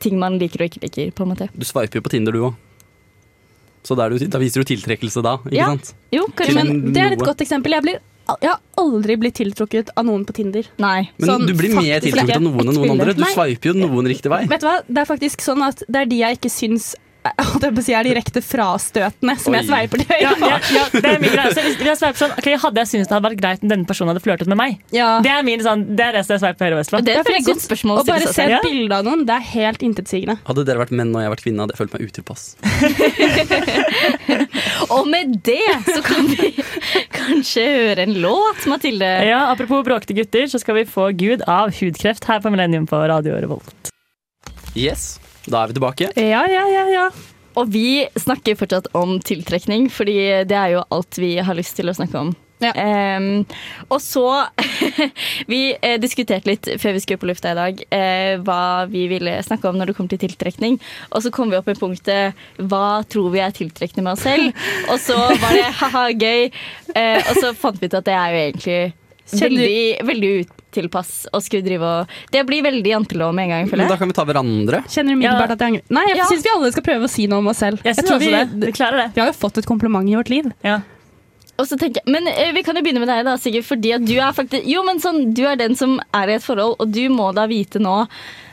ting 0.00 0.18
man 0.20 0.38
liker 0.40 0.62
og 0.64 0.70
ikke 0.72 0.84
liker. 0.86 1.10
på 1.16 1.26
en 1.26 1.32
måte. 1.34 1.48
Du 1.54 1.64
sveiper 1.68 2.00
jo 2.00 2.06
på 2.06 2.12
Tinder, 2.16 2.32
du 2.36 2.46
òg. 2.50 2.54
Så 3.82 3.96
da, 3.96 4.06
er 4.06 4.12
du, 4.12 4.26
da 4.28 4.38
viser 4.42 4.60
du 4.60 4.68
tiltrekkelse 4.74 5.22
da, 5.24 5.38
ikke 5.46 5.56
Ja. 5.56 5.70
sant? 5.72 5.94
Jo, 6.12 6.26
kanskje. 6.36 6.54
Men 6.58 6.92
det 6.92 7.00
er 7.00 7.12
et 7.16 7.22
godt 7.24 7.40
eksempel. 7.40 7.72
Jeg, 7.72 7.82
blir, 7.86 8.00
jeg 8.42 8.50
har 8.50 8.60
aldri 8.78 9.16
blitt 9.16 9.38
tiltrukket 9.40 9.88
av 9.96 10.04
noen 10.04 10.26
på 10.28 10.34
Tinder. 10.36 10.68
Nei. 10.78 11.08
Men 11.16 11.30
Sånn, 11.30 11.46
du 11.48 11.54
blir 11.56 11.72
mer 11.74 12.02
tiltrukket 12.04 12.36
av 12.36 12.44
noen 12.44 12.60
enn 12.60 12.76
noen 12.76 12.92
andre. 12.98 13.14
Du 13.16 13.22
Nei. 13.24 13.32
sveiper 13.32 13.72
jo 13.72 13.78
noen 13.80 14.06
riktig 14.12 14.28
vei. 14.32 14.42
Vet 14.52 14.60
du 14.60 14.68
hva? 14.68 14.74
Det 14.86 15.00
er 15.00 15.08
faktisk 15.08 15.40
sånn 15.46 15.64
at 15.64 15.80
det 15.88 16.02
er 16.04 16.10
de 16.12 16.20
jeg 16.20 16.36
ikke 16.38 16.52
syns 16.52 16.90
jeg 17.20 17.32
jeg 17.60 17.84
si, 17.84 17.92
er 17.96 18.04
direkte 18.06 18.40
frastøtende, 18.44 19.34
som 19.42 19.54
jeg 19.56 19.64
Oi. 19.64 19.68
sveiper 19.68 19.96
til 20.00 20.08
høyre 20.10 20.34
på. 20.40 20.46
ja, 20.50 20.58
ja, 20.74 20.84
det 20.94 21.10
er 21.10 21.18
min 21.20 21.32
greie. 21.34 21.50
Så 21.52 21.60
hvis, 21.64 21.76
hvis 21.80 21.90
jeg 21.90 21.98
sveiper 22.00 22.18
sånn, 22.22 22.34
okay, 22.40 22.54
hadde 22.62 22.78
jeg 22.82 22.88
syntes 22.92 23.08
det 23.10 23.14
hadde 23.16 23.28
vært 23.28 23.42
greit 23.42 23.60
om 23.64 23.68
denne 23.72 23.86
personen 23.88 24.10
hadde 24.12 24.24
flørtet 24.24 24.48
med 24.50 24.58
meg? 24.60 24.70
Ja. 24.94 25.08
Det 25.24 25.32
er 25.32 25.40
min 25.46 25.60
sånn, 25.64 25.80
det 25.98 26.04
er 26.06 26.12
det 26.18 26.22
som 26.26 26.32
jeg 26.36 26.42
sveiper 26.44 26.62
Høyre-Vest 26.68 26.90
på. 26.94 26.98
Det 27.04 27.12
er 27.14 27.18
et 27.22 27.32
jeg 27.36 27.46
godt 27.50 27.64
spørsmål 27.66 27.94
Å 28.00 28.02
bare 28.08 28.26
se 28.32 28.42
et 28.46 28.66
bilde 28.66 28.94
av 29.00 29.04
noen, 29.06 29.20
det 29.28 29.34
er 29.36 29.44
helt 29.52 29.80
intetsigende. 29.86 30.36
Hadde 30.48 30.62
dere 30.68 30.82
vært 30.82 30.94
menn 30.96 31.10
og 31.14 31.20
jeg 31.24 31.30
vært 31.34 31.44
kvinne, 31.44 31.60
hadde 31.66 31.74
jeg 31.76 31.82
følt 31.82 31.94
meg 31.96 32.02
utilpass. 32.08 32.42
Og 34.94 35.04
med 35.10 35.26
det 35.46 35.70
så 35.86 36.00
kan 36.04 36.22
vi 36.30 36.50
kanskje 37.14 37.64
høre 37.66 38.02
en 38.06 38.14
låt, 38.24 38.60
Mathilde. 38.70 39.10
Ja, 39.28 39.40
Apropos 39.52 39.84
bråkete 39.86 40.16
gutter, 40.16 40.44
så 40.50 40.56
skal 40.62 40.74
vi 40.80 40.84
få 40.88 41.04
Gud 41.18 41.40
av 41.50 41.66
hudkreft 41.76 42.24
her 42.30 42.38
på 42.42 42.48
Millennium 42.52 42.86
på 42.90 42.96
Radio 43.10 43.32
Revolt. 43.42 43.74
Yes, 44.78 45.02
da 45.46 45.62
er 45.62 45.70
vi 45.70 45.78
tilbake. 45.78 46.12
Ja, 46.16 46.44
ja, 46.50 46.66
ja, 46.68 46.84
ja. 46.92 47.08
Og 47.58 47.72
vi 47.72 48.04
snakker 48.18 48.58
fortsatt 48.58 48.92
om 48.96 49.18
tiltrekning, 49.24 49.88
fordi 49.92 50.20
det 50.48 50.56
er 50.56 50.76
jo 50.76 50.86
alt 50.94 51.18
vi 51.18 51.34
har 51.42 51.58
lyst 51.58 51.76
til 51.80 51.90
å 51.90 51.96
snakke 51.96 52.20
om. 52.20 52.32
Ja. 52.60 52.74
Um, 53.16 53.46
og 53.88 54.02
så 54.04 54.26
Vi 55.52 55.60
eh, 55.80 55.96
diskuterte 56.00 56.50
litt 56.50 56.66
før 56.80 56.92
vi 56.92 57.00
skulle 57.00 57.20
på 57.22 57.28
lufta 57.30 57.54
i 57.54 57.56
dag 57.56 57.78
eh, 57.96 58.34
hva 58.44 58.84
vi 58.90 59.06
ville 59.08 59.38
snakke 59.46 59.70
om 59.70 59.78
når 59.80 59.90
det 59.90 59.96
kommer 59.96 60.12
til 60.12 60.20
tiltrekning. 60.26 60.76
Og 61.08 61.24
så 61.24 61.32
kom 61.32 61.48
vi 61.48 61.56
opp 61.56 61.70
med 61.70 61.80
punktet 61.80 62.36
hva 62.60 63.00
tror 63.08 63.32
vi 63.32 63.40
er 63.40 63.54
tiltrekkende 63.56 64.04
med 64.04 64.18
oss 64.18 64.26
selv? 64.28 64.52
Og 64.92 65.00
så 65.00 65.16
var 65.16 65.56
det 65.56 65.66
ha-ha, 65.80 66.04
gøy. 66.12 66.50
Eh, 66.92 67.20
og 67.24 67.40
så 67.40 67.54
fant 67.56 67.80
vi 67.80 67.88
ut 67.88 67.96
at 67.96 68.08
det 68.08 68.16
er 68.16 68.34
jo 68.34 68.42
egentlig 68.44 68.80
veldig, 69.32 70.06
veldig 70.06 70.30
utilpass 70.70 71.26
å 71.32 71.40
skulle 71.42 71.62
drive 71.66 71.82
og 71.82 72.06
Det 72.32 72.44
blir 72.46 72.62
veldig 72.62 72.90
jantelov 72.92 73.34
med 73.34 73.44
en 73.44 73.50
gang, 73.50 73.68
føler 73.70 73.84
Men 73.84 73.88
da 73.88 73.96
kan 73.96 74.08
vi 74.08 74.14
ta 74.14 74.24
hverandre. 74.24 74.82
Kjenner 74.88 75.12
umiddelbart 75.16 75.48
Ja. 75.48 75.52
at 75.52 75.58
jeg 75.58 75.68
angrer. 75.72 75.82
Nei, 75.90 76.04
jeg 76.08 76.16
Ja. 76.16 76.24
syns 76.30 76.42
vi 76.42 76.50
alle 76.54 76.72
skal 76.72 76.82
prøve 76.82 77.04
å 77.04 77.10
si 77.10 77.26
noe 77.26 77.38
om 77.38 77.48
oss 77.48 77.58
selv. 77.58 77.82
Jeg 77.84 77.96
synes 77.96 78.08
tror 78.08 78.18
også 78.18 78.30
det. 78.30 78.66
Vi 78.66 78.72
klarer 78.72 78.96
det. 79.06 79.14
Vi 79.14 79.20
har 79.20 79.28
jo 79.32 79.38
fått 79.38 79.58
et 79.58 79.66
kompliment 79.66 80.08
i 80.08 80.14
vårt 80.16 80.30
liv. 80.30 80.52
Ja. 80.64 80.80
Og 81.58 81.66
så 81.68 81.76
tenker 81.76 82.00
jeg, 82.00 82.08
men 82.08 82.26
eh, 82.26 82.52
Vi 82.52 82.62
kan 82.62 82.74
jo 82.74 82.80
begynne 82.82 83.00
med 83.04 83.08
deg, 83.08 83.24
da, 83.24 83.36
Sigurd. 83.36 83.64
Fordi 83.64 83.94
at 83.94 84.04
du 84.04 84.14
er 84.16 84.32
faktisk 84.32 84.64
Jo, 84.64 84.82
men 84.82 84.96
sånn, 84.98 85.34
du 85.34 85.44
er 85.46 85.56
den 85.56 85.74
som 85.76 86.00
er 86.14 86.28
i 86.28 86.34
et 86.38 86.42
forhold, 86.42 86.76
og 86.80 86.90
du 86.90 87.08
må 87.10 87.34
da 87.34 87.46
vite 87.46 87.78
nå 87.78 88.08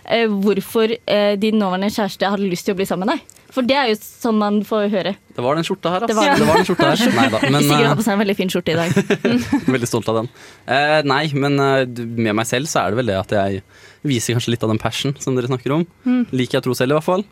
hvorfor 0.08 0.94
eh, 0.96 1.34
din 1.40 1.58
nåværende 1.60 1.90
kjæreste 1.92 2.30
hadde 2.32 2.48
lyst 2.48 2.68
til 2.68 2.76
å 2.76 2.80
bli 2.80 2.88
sammen 2.88 3.08
med 3.10 3.18
deg. 3.18 3.34
For 3.58 3.66
det 3.66 3.78
er 3.80 3.90
jo 3.90 3.98
sånn 4.00 4.38
man 4.38 4.60
får 4.68 4.90
høre. 4.94 5.14
Det 5.34 5.44
var 5.44 5.58
den 5.58 5.66
skjorta 5.66 5.94
her, 5.94 6.04
Det 6.06 6.14
altså. 6.14 6.36
Det 6.44 6.48
var 6.48 6.60
den 6.60 6.68
skjorta 6.68 6.90
her. 6.92 7.14
Nei 7.16 7.28
da. 7.34 7.40
Men 7.48 7.64
Sigurd 7.68 7.88
har 7.88 7.94
eh, 7.94 8.00
på 8.00 8.06
seg 8.06 8.14
en 8.14 8.22
veldig 8.22 8.38
fin 8.38 8.52
skjorte 8.54 8.74
i 8.74 8.78
dag. 8.78 9.00
veldig 9.76 9.90
stolt 9.90 10.12
av 10.12 10.22
den. 10.22 10.30
Eh, 10.68 11.00
nei, 11.08 11.24
men 11.34 11.58
eh, 11.64 11.82
med 12.28 12.38
meg 12.38 12.48
selv 12.50 12.70
så 12.72 12.84
er 12.84 12.94
det 12.94 13.02
vel 13.02 13.12
det 13.12 13.18
at 13.20 13.36
jeg 13.40 13.64
viser 14.08 14.38
kanskje 14.38 14.54
litt 14.54 14.68
av 14.68 14.72
den 14.74 14.82
passion 14.82 15.16
som 15.24 15.36
dere 15.38 15.50
snakker 15.50 15.74
om. 15.80 15.88
Liker 16.32 16.60
jeg 16.60 16.68
tro 16.68 16.78
selv, 16.78 16.94
i 16.94 17.00
hvert 17.00 17.08
fall. 17.08 17.26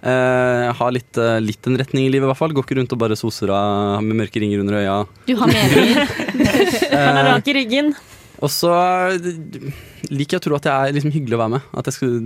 Eh, 0.00 0.68
har 0.72 0.92
litt, 0.96 1.16
eh, 1.20 1.40
litt 1.44 1.66
en 1.68 1.76
retning 1.76 2.06
i 2.06 2.12
livet, 2.12 2.24
i 2.24 2.30
hvert 2.30 2.40
fall. 2.40 2.54
Går 2.56 2.64
ikke 2.64 2.78
rundt 2.78 2.94
og 2.96 3.00
bare 3.02 3.18
soser 3.20 3.52
av 3.52 4.02
med 4.04 4.16
mørke 4.22 4.40
ringer 4.40 4.62
under 4.62 4.80
øya. 4.80 4.94
Du 5.26 5.34
har 5.36 5.50
meninger. 5.50 6.06
Han 6.92 7.20
er 7.20 7.28
rak 7.34 7.50
i 7.52 7.56
ryggen. 7.58 7.92
Og 8.40 8.48
så 8.52 8.70
eh, 9.12 9.70
liker 10.08 10.36
jeg 10.36 10.40
å 10.40 10.46
tro 10.48 10.56
at 10.56 10.66
det 10.66 10.72
er 10.72 10.96
liksom 10.96 11.12
hyggelig 11.14 11.36
å 11.36 11.42
være 11.42 11.54
med. 11.58 11.68
At 11.76 11.90
jeg 11.90 11.98
skal 11.98 12.16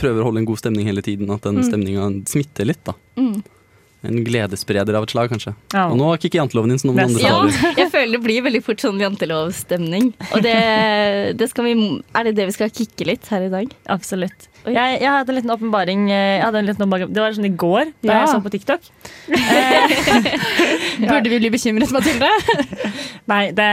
prøver 0.00 0.20
å 0.20 0.28
holde 0.28 0.42
en 0.42 0.48
god 0.48 0.60
stemning 0.60 0.88
hele 0.88 1.04
tiden. 1.04 1.30
At 1.32 1.46
den 1.48 1.62
stemninga 1.64 2.10
smitter 2.28 2.68
litt. 2.68 2.84
da 2.88 2.96
Mm. 3.16 3.42
En 4.02 4.16
gledesspreder 4.26 4.96
av 4.98 5.04
et 5.06 5.12
slag, 5.14 5.28
kanskje. 5.30 5.52
Ja. 5.70 5.84
Og 5.86 5.94
nå 6.00 6.08
kicker 6.18 6.40
janteloven 6.40 6.72
inn, 6.74 6.80
så 6.82 6.88
noen 6.88 7.04
andre 7.04 7.22
Ja, 7.22 7.36
jeg 7.78 7.86
føler 7.92 8.16
det 8.16 8.20
blir 8.24 8.42
veldig 8.42 8.60
fort 8.66 8.82
sånn 8.82 8.98
jantelovstemning. 8.98 10.08
Og 10.32 10.42
det, 10.42 10.56
det 11.38 11.46
skal 11.52 11.68
vi, 11.68 11.74
er 12.18 12.26
det 12.26 12.32
det 12.34 12.48
vi 12.50 12.56
skal 12.56 12.72
kicke 12.74 13.06
litt 13.06 13.30
her 13.30 13.46
i 13.46 13.52
dag? 13.52 13.70
Absolutt. 13.94 14.48
Jeg, 14.62 14.98
jeg 15.02 15.10
hadde 15.10 15.32
en 15.32 15.36
liten 15.40 15.50
åpenbaring 15.50 16.02
eh, 16.14 16.36
jeg 16.38 16.42
hadde 16.44 16.58
en 16.60 16.66
liten 16.68 16.84
åpenbaring- 16.84 17.10
Det 17.14 17.22
var 17.24 17.32
sånn 17.34 17.48
i 17.48 17.56
går, 17.58 17.88
da 18.02 18.12
Ja. 18.12 18.18
jeg 18.20 18.28
så 18.30 18.42
på 18.44 18.52
TikTok. 18.54 18.80
Burde 21.10 21.28
vi 21.32 21.38
bli 21.42 21.50
bekymret, 21.50 21.90
Mathilde? 21.94 22.28
Nei, 23.32 23.42
det, 23.54 23.66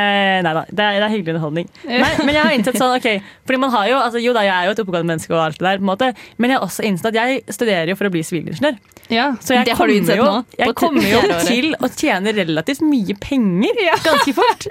nei 0.46 0.54
da, 0.54 0.64
det, 0.70 0.76
det 0.78 1.04
er 1.06 1.10
hyggelig 1.14 1.34
underholdning. 1.36 1.70
Nei, 1.90 2.10
men 2.24 2.36
jeg 2.36 2.44
har 2.46 2.54
innsett 2.54 2.78
sånn, 2.78 2.94
ok 3.00 3.08
Fordi 3.50 3.58
man 3.62 3.72
har 3.74 3.88
jo, 3.90 3.98
altså, 3.98 4.22
Jo 4.22 4.34
da, 4.38 4.44
jeg 4.46 4.54
er 4.56 4.68
jo 4.70 4.76
et 4.76 4.82
oppegående 4.84 5.10
menneske, 5.14 5.34
og 5.34 5.42
alt 5.48 5.58
det 5.60 5.66
der, 5.66 5.80
på 5.82 5.86
en 5.86 5.90
måte 5.90 6.12
men 6.40 6.52
jeg 6.54 6.60
har 6.60 6.66
også 6.68 6.86
innsett 6.86 7.10
at 7.12 7.18
jeg 7.18 7.42
studerer 7.54 7.90
jo 7.92 7.96
for 8.00 8.08
å 8.10 8.12
bli 8.14 8.22
sivilingeniør. 8.26 8.78
Ja. 9.10 9.32
Så 9.42 9.56
jeg 9.56 9.66
Det 9.66 9.76
har 9.78 9.90
du 9.90 9.94
kommer 9.94 9.98
innsett 9.98 10.20
jo, 10.20 10.26
nå, 10.26 10.44
jeg 10.60 10.76
kommer 10.78 11.08
jo 11.10 11.22
til 11.50 11.74
å 11.80 11.90
tjene 11.94 12.34
relativt 12.38 12.84
mye 12.86 13.16
penger 13.22 13.82
ganske 14.06 14.36
fort. 14.38 14.70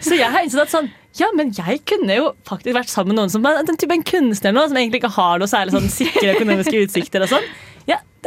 Så 0.00 0.18
jeg 0.18 0.30
har 0.30 0.46
innsett 0.46 0.66
at 0.66 0.74
sånn 0.74 0.92
ja, 1.16 1.30
men 1.32 1.48
jeg 1.56 1.80
kunne 1.88 2.12
jo 2.12 2.26
faktisk 2.44 2.76
vært 2.76 2.90
sammen 2.92 3.14
med 3.14 3.22
noen 3.22 3.30
som 3.32 3.44
den 3.46 3.78
typen 3.80 4.02
kunstner 4.04 4.52
nå, 4.52 4.66
som 4.68 4.76
egentlig 4.76 5.00
ikke 5.00 5.14
har 5.14 5.40
noe 5.40 5.48
særlig 5.48 5.72
sånn 5.72 5.88
sikre 5.88 6.34
økonomiske 6.34 6.82
utsikter 6.84 7.24
og 7.24 7.30
sånn. 7.30 7.46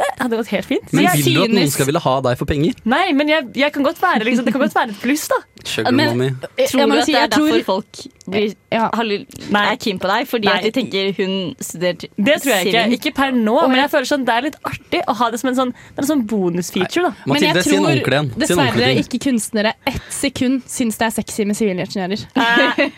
Ja, 0.00 0.06
det 0.16 0.22
hadde 0.24 0.36
gått 0.40 0.48
helt 0.54 0.64
fint. 0.68 0.92
Men 0.96 1.06
vil 1.12 1.34
du 1.36 1.42
at 1.44 1.52
noen 1.52 1.70
skal 1.72 1.86
ville 1.90 2.00
ha 2.00 2.14
deg 2.24 2.38
for 2.40 2.48
penger? 2.48 2.76
nei, 2.88 3.12
men 3.12 3.28
jeg, 3.28 3.50
jeg 3.60 3.72
kan 3.74 3.84
godt 3.84 3.98
være 4.00 4.24
liksom, 4.24 4.46
det 4.46 4.54
kan 4.54 4.62
godt 4.64 4.74
være 4.78 4.94
et 4.94 5.00
pluss, 5.02 5.26
da. 5.28 5.36
Sugar 5.60 5.92
Men- 5.92 6.08
mommy. 6.16 6.28
Tror 6.70 6.86
du 6.88 6.96
at 6.96 7.04
si, 7.04 7.12
det 7.12 7.20
er 7.20 7.28
tror- 7.34 7.50
derfor 7.52 7.64
folk 7.68 8.00
blir, 8.30 8.54
Ja. 8.72 8.86
har, 8.94 9.04
Nei. 9.04 9.64
er 9.72 9.76
keen 9.76 9.98
på 10.00 10.08
deg? 10.08 10.26
Fordi 10.30 10.46
Nei. 10.48 10.56
at 10.56 10.62
de 10.64 10.70
tenker 10.70 11.12
hun 11.18 11.54
studerte 11.60 12.08
Det 12.16 12.36
tror 12.40 12.52
jeg 12.54 12.66
ikke. 12.72 12.84
Ikke 12.96 13.14
per 13.14 13.30
nå, 13.36 13.56
men 13.68 13.76
jeg 13.82 13.90
føler 13.92 14.08
sånn 14.08 14.24
det 14.24 14.34
er 14.38 14.42
litt 14.48 14.56
artig 14.64 15.02
å 15.06 15.16
ha 15.20 15.30
det 15.30 15.40
som 15.40 15.50
en 15.50 15.56
sånn, 15.60 15.74
en 15.98 16.04
sånn 16.04 16.26
bonusfeature. 16.26 17.02
da. 17.10 17.14
Men 17.26 17.36
jeg 17.42 17.54
Mathilde, 17.54 17.62
si 17.62 17.76
en 17.76 18.00
tror. 18.00 18.38
Dessverre 18.40 18.90
ikke 19.04 19.20
kunstnere 19.28 19.74
ett 19.86 20.00
sekund 20.08 20.62
syns 20.64 20.96
det 20.96 21.06
er 21.10 21.14
sexy 21.20 21.44
med 21.44 21.56
sivilingeniører. 21.56 22.24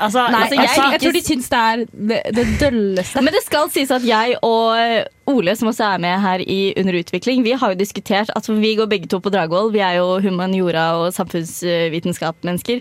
Altså, 0.00 0.24
Nei, 0.30 0.40
Altså, 0.42 0.54
jeg 0.54 0.68
jeg, 0.68 0.92
jeg 0.92 1.00
tror 1.02 1.12
de 1.16 1.22
syns 1.26 1.48
det 1.52 1.58
er 1.58 1.84
det, 1.92 2.18
det 2.36 2.46
dølleste. 2.60 3.22
Men 3.24 3.32
det 3.34 3.42
skal 3.46 3.70
sies 3.74 3.90
at 3.94 4.04
jeg 4.06 4.36
og 4.42 5.06
Ole, 5.28 5.52
som 5.60 5.68
også 5.68 5.84
er 5.84 5.98
med 6.00 6.14
her 6.24 6.40
i 6.40 6.72
Under 6.80 6.96
utvikling, 7.02 7.42
vi 7.44 7.52
har 7.52 7.72
jo 7.74 7.76
diskutert 7.76 8.30
at 8.34 8.46
vi 8.48 8.70
går 8.78 8.86
begge 8.88 9.06
to 9.12 9.18
på 9.20 9.28
Dragvoll. 9.30 9.72
Vi 9.74 9.82
er 9.84 9.98
jo 9.98 10.06
humaniora- 10.24 10.94
og 11.02 11.12
samfunnsvitenskap-mennesker. 11.12 12.80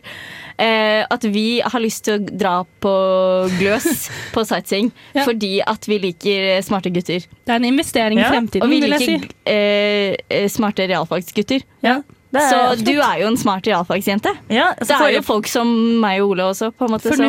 Eh, 0.57 1.03
at 1.11 1.23
vi 1.33 1.59
har 1.61 1.79
lyst 1.83 2.05
til 2.07 2.17
å 2.17 2.37
dra 2.39 2.53
på 2.81 2.93
gløs 3.59 4.07
på 4.33 4.43
sightseeing 4.47 4.91
Ja. 5.13 5.25
fordi 5.27 5.59
at 5.61 5.85
vi 5.87 5.99
liker 6.07 6.61
smarte 6.65 6.89
gutter. 6.93 7.19
Det 7.45 7.51
er 7.53 7.59
en 7.59 7.65
investering 7.69 8.19
Ja, 8.19 8.29
i 8.31 8.35
fremtiden, 8.37 8.63
Og 8.65 8.69
vi 8.71 8.79
vil 8.81 8.95
jeg 8.95 8.99
liker 9.05 9.27
si. 9.27 9.35
eh, 9.45 10.15
eh, 10.29 10.47
smarte 10.49 10.87
realfagsgutter. 10.89 11.61
Ja, 11.85 11.99
er 12.35 12.49
Så 12.51 12.55
absolutt. 12.59 12.85
du 12.85 12.91
er 12.99 13.19
jo 13.21 13.27
en 13.31 13.37
smart 13.37 13.63
realfagsjente. 13.63 14.31
ja, 14.51 14.73
Det 14.77 14.87
så 14.89 14.97
er 15.05 15.13
jo 15.15 15.21
folk 15.23 15.47
som 15.47 15.67
meg 16.01 16.19
og 16.21 16.31
Ole 16.33 16.43
også, 16.51 16.71
på 16.75 16.85
en 16.85 16.91
måte, 16.91 17.13
som 17.15 17.23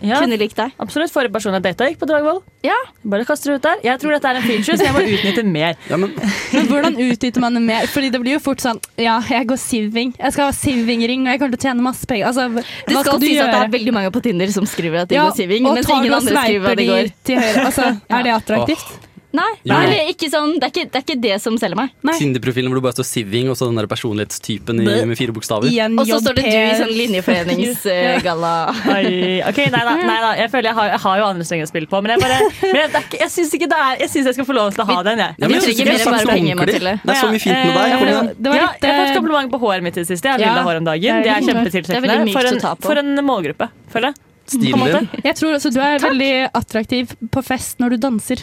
ja, 0.00 0.20
kunne 0.20 0.38
likt 0.38 0.54
deg. 0.56 0.70
absolutt 0.78 1.10
forrige 1.10 1.32
person 1.32 1.52
jeg 1.54 1.62
data, 1.62 1.84
gikk 1.90 1.98
på 1.98 2.06
Dragvoll. 2.06 2.38
Ja. 2.62 2.76
Bare 3.04 3.24
kaster 3.24 3.50
det 3.50 3.56
ut 3.58 3.62
der. 3.62 3.76
Jeg 3.82 3.98
tror 3.98 4.10
dette 4.14 4.28
er 4.30 4.36
en 4.36 4.42
feature, 4.42 4.76
så 4.78 4.84
jeg 4.86 4.94
må 4.94 5.02
utnytte 5.02 5.44
mer. 5.44 5.74
Ja, 5.90 5.96
men 5.96 6.14
Men 6.54 6.66
hvordan 6.70 6.94
utnytter 6.98 7.40
man 7.40 7.54
det 7.54 7.62
mer? 7.62 7.86
Fordi 7.86 8.10
det 8.10 8.20
blir 8.22 8.32
jo 8.38 8.38
fort 8.40 8.60
sånn 8.62 8.78
Ja, 8.96 9.18
jeg 9.28 9.46
går 9.48 9.58
siving. 9.58 10.14
Jeg 10.18 10.32
skal 10.32 10.44
ha 10.46 10.52
sivingring, 10.52 11.26
og 11.26 11.32
jeg 11.34 11.40
kommer 11.42 11.56
til 11.56 11.60
å 11.60 11.66
tjene 11.70 11.82
masse 11.82 12.06
penger. 12.06 12.26
Altså, 12.30 12.48
Det 12.54 12.94
hva 12.94 13.02
skal 13.02 13.04
skal 13.04 13.20
du 13.20 13.26
sies 13.26 13.40
at 13.42 13.50
det 13.52 13.60
er 13.64 13.74
veldig 13.78 13.92
mange 13.98 14.10
på 14.14 14.22
Tinder 14.22 14.46
som 14.54 14.66
skriver 14.66 15.02
at 15.02 15.08
de 15.08 15.14
Ja, 15.18 15.26
går 15.28 15.36
siving, 15.36 15.62
mens 15.66 15.88
ingen 15.90 16.14
andre 16.14 16.46
skriver 16.46 16.70
at 16.70 16.76
de 16.78 16.86
går. 16.86 17.12
til 17.24 17.36
høyre? 17.42 17.64
Altså, 17.66 18.00
er 18.18 18.22
det 18.22 18.32
attraktivt? 18.38 19.07
Nei, 19.30 19.44
Jo. 19.68 19.74
eller 19.76 20.06
ikke 20.08 20.30
sånn, 20.32 20.54
det, 20.56 20.64
er 20.64 20.70
ikke, 20.72 20.84
det 20.88 20.96
er 20.96 21.02
ikke 21.04 21.16
det 21.20 21.34
som 21.44 21.56
selger 21.60 21.76
meg. 21.76 21.90
Nei. 22.02 22.14
Tinder-profilen 22.16 22.70
hvor 22.72 22.78
du 22.80 22.84
bare 22.86 22.96
står 22.96 23.04
siving, 23.04 23.50
og 23.52 23.58
så 23.60 23.66
den 23.68 23.76
der 23.76 23.84
personlighetstypen 23.90 24.80
i, 24.80 24.86
med 25.04 25.18
fire 25.20 25.34
bokstaver. 25.36 25.68
Og 25.68 26.06
så 26.08 26.16
står 26.24 26.38
det 26.38 26.44
du 26.46 26.48
i 26.48 26.78
sånn 26.78 26.94
linjeforeningsgalla. 26.96 28.52
Ok, 29.48 29.58
nei 29.68 29.82
da, 29.84 29.92
nei 30.00 30.16
da. 30.22 30.30
Jeg 30.38 30.48
føler 30.52 30.70
jeg 30.70 30.76
har, 30.78 30.88
jeg 30.94 31.00
har 31.04 31.18
jo 31.20 31.26
andre 31.28 31.44
strenger 31.46 31.68
å 31.68 31.70
spille 31.70 31.88
på, 31.90 32.00
men 32.04 32.14
jeg 32.14 32.22
bare 32.24 32.38
men 32.40 32.78
jeg, 32.80 32.88
det 32.92 32.98
er 32.98 33.04
ikke- 33.04 33.20
jeg 33.20 33.30
syns 33.34 33.52
ikke 33.58 33.68
det 33.70 33.78
er 33.78 34.00
Jeg 34.02 34.10
synes 34.12 34.26
jeg 34.30 34.34
skal 34.38 34.46
få 34.48 34.56
lov 34.56 34.72
til 34.74 34.82
å 34.84 34.86
ha 34.88 34.96
den, 35.06 35.18
jeg. 35.22 35.34
Ja, 35.38 35.44
men 35.44 35.48
Vi 35.48 35.54
jeg 35.54 35.62
synes 35.62 35.76
trenger 35.78 35.92
ikke 35.92 35.92
mer 35.92 36.00
er 36.00 36.16
bare 36.18 36.34
penger. 36.38 36.54
Mathilde. 36.62 36.92
Det 37.04 37.10
er 37.14 37.20
så 37.20 37.28
mye 37.32 37.42
fint 37.44 37.58
med 37.58 37.74
deg. 37.78 37.92
Kom 37.98 38.08
igjen. 38.08 38.30
Ja, 38.48 38.52
jeg 38.52 38.62
har 38.64 38.98
fått 38.98 39.10
eh, 39.12 39.18
kompliment 39.18 39.52
på 39.52 39.60
håret 39.64 39.82
mitt 39.86 39.96
i 39.96 40.00
det 40.02 40.08
siste. 40.08 40.24
Jeg 40.28 40.32
har 40.32 40.40
ja, 40.40 40.52
lilla 40.54 40.64
hår 40.68 40.80
om 40.80 40.88
dagen. 40.88 41.20
det 41.22 41.32
er 41.34 41.44
kjempetiltrekkende 41.48 42.32
for, 42.32 42.48
en- 42.48 42.80
for 42.88 43.02
en 43.02 43.12
målgruppe, 43.28 43.68
føler 43.92 44.08
jeg. 44.12 44.24
Stilen 44.48 44.86
din. 44.88 45.08
Jeg 45.28 45.36
tror 45.36 45.52
også 45.58 45.70
du 45.74 45.80
er 45.84 45.98
veldig 46.00 46.32
attraktiv 46.56 47.12
på 47.30 47.42
fest 47.44 47.78
når 47.84 47.90
du 47.90 47.96
danser. 48.08 48.40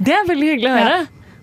Det 0.00 0.12
er 0.16 0.24
veldig 0.28 0.48
hyggelig 0.54 0.70
å 0.70 0.76
høre. 0.78 0.98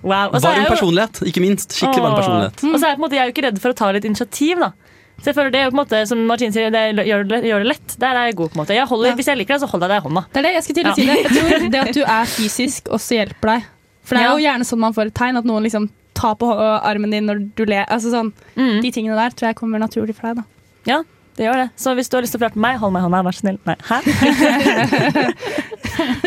Wow. 0.07 0.27
Så 0.37 0.45
er 0.49 0.53
Varm 0.61 0.69
personlighet, 0.71 1.15
ikke 1.29 1.41
minst. 1.43 1.69
Skikkelig 1.77 2.03
varm 2.05 2.15
personlighet. 2.17 2.57
Og 2.63 2.67
så 2.79 2.83
er 2.85 2.89
jeg, 2.93 2.97
på 2.97 3.01
en 3.01 3.05
måte, 3.05 3.15
jeg 3.17 3.23
er 3.23 3.27
jo 3.29 3.33
ikke 3.35 3.45
redd 3.47 3.59
for 3.63 3.69
å 3.73 3.77
ta 3.77 3.85
litt 3.95 4.05
initiativ. 4.07 4.55
da 4.61 4.69
Så 5.17 5.25
jeg 5.31 5.35
føler 5.35 5.51
det 5.51 5.59
er 5.59 5.63
jo 5.65 5.71
på 5.73 5.77
en 5.77 5.81
måte 5.81 5.97
Som 6.07 6.19
Martin 6.29 6.51
sier, 6.53 6.69
det 6.71 6.83
gjør, 7.07 7.21
det, 7.27 7.37
gjør 7.49 7.59
det 7.65 7.69
lett. 7.73 7.89
Der 7.99 8.13
er 8.15 8.23
jeg 8.29 8.35
god. 8.37 8.49
på 8.53 8.57
en 8.59 8.63
måte 8.63 8.73
jeg 8.77 8.85
holder, 8.87 9.07
Ja. 9.09 9.15
Hvis 9.17 9.27
jeg 9.31 9.37
liker 9.41 9.53
deg, 9.57 9.61
så 9.65 9.69
holder 9.71 9.85
jeg 9.87 9.93
deg 9.95 10.01
i 10.03 10.05
hånda. 10.07 10.21
Det 10.33 10.37
er 10.37 10.43
det 10.47 10.53
jeg 10.53 10.63
skulle 10.63 10.77
til 10.77 10.85
å 10.85 10.87
Ja. 10.87 10.93
si 10.93 11.05
det. 11.05 11.15
Jeg 11.17 11.25
tror 11.33 11.49
det 11.75 11.81
at 11.81 11.93
du 11.97 12.03
er 12.03 12.25
fysisk 12.25 12.83
også 12.93 13.11
hjelper 13.19 13.47
deg. 13.53 13.61
For 14.07 14.13
det 14.15 14.21
er 14.23 14.29
jo 14.31 14.37
gjerne 14.45 14.63
sånn 14.69 14.79
man 14.79 14.93
får 14.93 15.05
et 15.11 15.15
tegn, 15.19 15.37
at 15.37 15.45
noen 15.49 15.63
liksom 15.67 15.89
tar 16.17 16.35
på 16.39 16.47
armen 16.55 17.11
din 17.11 17.25
når 17.27 17.37
du 17.57 17.63
ler. 17.65 17.85
Altså 17.89 18.09
sånn, 18.13 18.31
Mm. 18.55 18.81
De 18.81 18.91
tingene 18.91 19.15
der 19.17 19.29
tror 19.35 19.47
jeg 19.49 19.55
kommer 19.59 19.79
naturlig 19.81 20.15
for 20.15 20.27
deg. 20.29 20.35
da. 20.37 20.43
Ja, 20.87 21.03
det 21.37 21.45
gjør 21.45 21.55
det. 21.65 21.69
Så 21.77 21.93
hvis 21.97 22.09
du 22.09 22.15
har 22.17 22.21
lyst 22.23 22.31
til 22.33 22.39
å 22.39 22.43
prate 22.47 22.55
med 22.57 22.63
meg, 22.71 22.77
hold 22.79 22.93
meg 22.93 23.01
i 23.03 23.05
hånda, 23.05 23.23
vær 23.27 23.33
så 23.35 23.39
snill. 23.43 23.59
Nei, 23.67 23.75
hæ? 23.85 23.97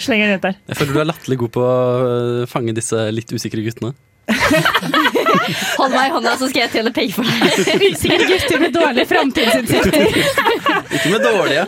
Slenger 0.00 0.30
den 0.30 0.40
ut 0.40 0.46
der. 0.48 0.60
Jeg 0.70 0.80
føler 0.80 0.96
du 0.96 1.02
er 1.02 1.10
latterlig 1.10 1.40
god 1.42 1.52
på 1.56 1.64
å 1.64 1.74
øh, 2.04 2.46
fange 2.50 2.76
disse 2.76 3.08
litt 3.12 3.32
usikre 3.36 3.64
guttene. 3.66 3.92
Hold 5.80 5.92
meg 5.92 6.10
i 6.10 6.12
hånda, 6.14 6.32
så 6.38 6.48
skal 6.50 6.62
jeg 6.64 6.70
tjene 6.74 6.92
penger 6.94 7.16
for 7.16 7.26
deg. 7.26 7.80
Usikre 7.90 8.28
gutter 8.28 8.62
med 8.62 8.74
dårlige 8.76 9.06
framtidsutsikter. 9.10 10.06
Ikke 11.00 11.12
med 11.12 11.24
dårlige 11.24 11.64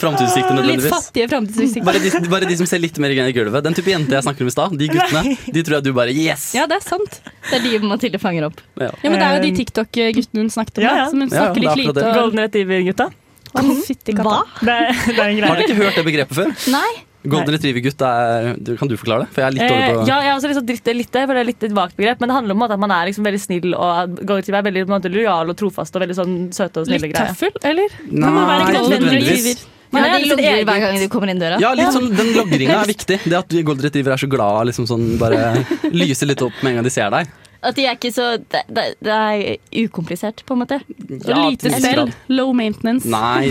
framtidsutsikter 0.00 0.62
Litt 0.68 0.86
fattige 0.88 1.28
framtidsutsikter. 1.32 1.86
Bare 1.88 2.02
de, 2.02 2.32
bare 2.32 2.48
de 2.48 2.58
som 2.60 2.70
ser 2.70 2.82
litt 2.82 2.98
mer 3.02 3.14
i 3.14 3.28
gulvet. 3.36 3.60
Den 3.66 3.76
type 3.76 3.92
jente 3.92 4.16
jeg 4.16 4.26
snakker 4.26 4.46
om 4.46 4.50
i 4.50 4.56
stad, 4.56 4.76
de 4.80 4.90
guttene, 4.94 5.36
de 5.58 5.64
tror 5.66 5.78
jeg 5.78 5.88
du 5.88 5.92
bare 5.96 6.14
yes! 6.16 6.50
Ja, 6.56 6.66
det 6.70 6.80
er 6.80 6.86
sant. 6.86 7.20
Det 7.50 7.60
er 7.60 7.64
de 7.66 7.88
Mathilde 7.88 8.20
fanger 8.22 8.48
opp. 8.50 8.60
Ja. 8.80 8.92
Ja, 9.02 9.12
men 9.12 9.18
Det 9.20 9.28
er 9.28 9.38
jo 9.38 9.44
de 9.46 9.54
TikTok-guttene 9.60 10.46
hun 10.46 10.52
snakket 10.54 10.80
om. 10.80 10.88
Ja, 10.88 10.96
ja. 11.04 11.08
Som 11.12 11.24
hun 11.24 11.32
snakker 11.32 11.60
er 11.60 11.66
litt 11.66 11.84
lite 11.84 12.06
og 12.06 12.22
Golden 12.22 12.44
Retriever-gutta. 12.46 13.10
Hva? 13.58 14.40
Det, 14.60 14.74
det 15.08 15.18
er 15.18 15.28
en 15.32 15.44
Har 15.48 15.56
du 15.56 15.62
dere 15.62 15.68
ikke 15.68 15.78
hørt 15.80 15.96
det 15.96 16.04
begrepet 16.06 16.36
før? 16.36 16.50
Nei. 16.72 17.07
Golden 17.26 17.50
retriever-gutt, 17.56 18.00
er- 18.06 18.76
kan 18.78 18.88
du 18.88 18.94
forklare 18.96 19.24
det? 19.26 19.28
For 19.34 19.42
jeg 19.42 19.48
er 19.48 19.54
litt 19.56 19.62
dårlig 19.66 19.88
Eh, 19.88 19.94
på 19.98 20.06
ja, 20.06 20.18
jeg 20.22 20.30
har 20.30 20.36
også 20.38 20.48
litt, 20.54 20.66
dritt 20.68 20.86
litt, 20.96 21.10
for 21.12 21.34
det 21.34 21.40
er 21.42 21.48
litt 21.50 21.62
et 21.66 21.72
vagt 21.74 21.96
begrep, 21.96 22.20
men 22.20 22.28
det 22.30 22.36
handler 22.36 22.54
om 22.54 22.62
at 22.62 22.78
man 22.78 22.90
er 22.94 23.06
liksom 23.10 23.24
veldig 23.26 23.40
snill 23.42 23.74
og 23.74 24.14
Golden 24.22 24.38
Retriever 24.38 24.58
er 24.62 24.68
veldig 24.70 24.84
på 24.86 24.92
en 24.92 25.00
måte, 25.00 25.10
lojal 25.12 25.50
og 25.50 25.56
trofast 25.58 25.96
og 25.98 26.02
veldig 26.04 26.14
sånn 26.20 26.36
søte 26.54 26.78
og 26.80 26.86
snille 26.86 27.08
Litt 27.10 27.16
tøffel, 27.18 27.50
eller? 27.64 27.88
Nei, 28.06 28.30
ikke 28.62 28.78
golden 28.78 29.02
nødvendigvis. 29.02 29.66
Men 29.90 30.04
Ja, 30.04 30.08
de 30.18 30.22
er 30.22 30.28
logrer 30.28 30.64
hver 30.68 30.80
gang 30.84 30.98
du 31.00 31.08
kommer 31.08 31.30
inn 31.32 31.38
døra. 31.40 31.58
Ja, 31.60 31.72
litt 31.74 31.88
sånn, 31.92 32.14
Den 32.14 32.34
logringa 32.36 32.82
er 32.84 32.88
viktig. 32.94 33.18
Det 33.24 33.32
at 33.38 33.48
golden 33.64 33.84
retriever 33.88 34.12
er 34.12 34.20
så 34.20 34.28
glad 34.28 34.66
liksom 34.68 34.86
sånn 34.86 35.18
bare 35.18 35.64
lyser 35.90 36.26
litt 36.28 36.42
opp 36.44 36.52
med 36.62 36.70
en 36.70 36.76
gang 36.76 36.84
de 36.84 36.90
ser 36.92 37.10
deg. 37.10 37.26
At 37.60 37.74
de 37.74 37.82
er 37.88 37.96
ikke 37.96 38.12
så 38.14 38.36
Det, 38.38 38.60
det, 38.70 38.84
det 39.02 39.10
er 39.10 39.56
ukomplisert, 39.88 40.44
på 40.46 40.54
en 40.54 40.60
måte. 40.62 40.76
Og 40.78 41.26
Ja, 41.26 41.38
lite 41.50 41.72
spell 41.74 41.98
en 42.04 42.06
viss. 42.12 42.16
Low 42.30 42.52
maintenance. 42.54 43.08
Nei, 43.10 43.50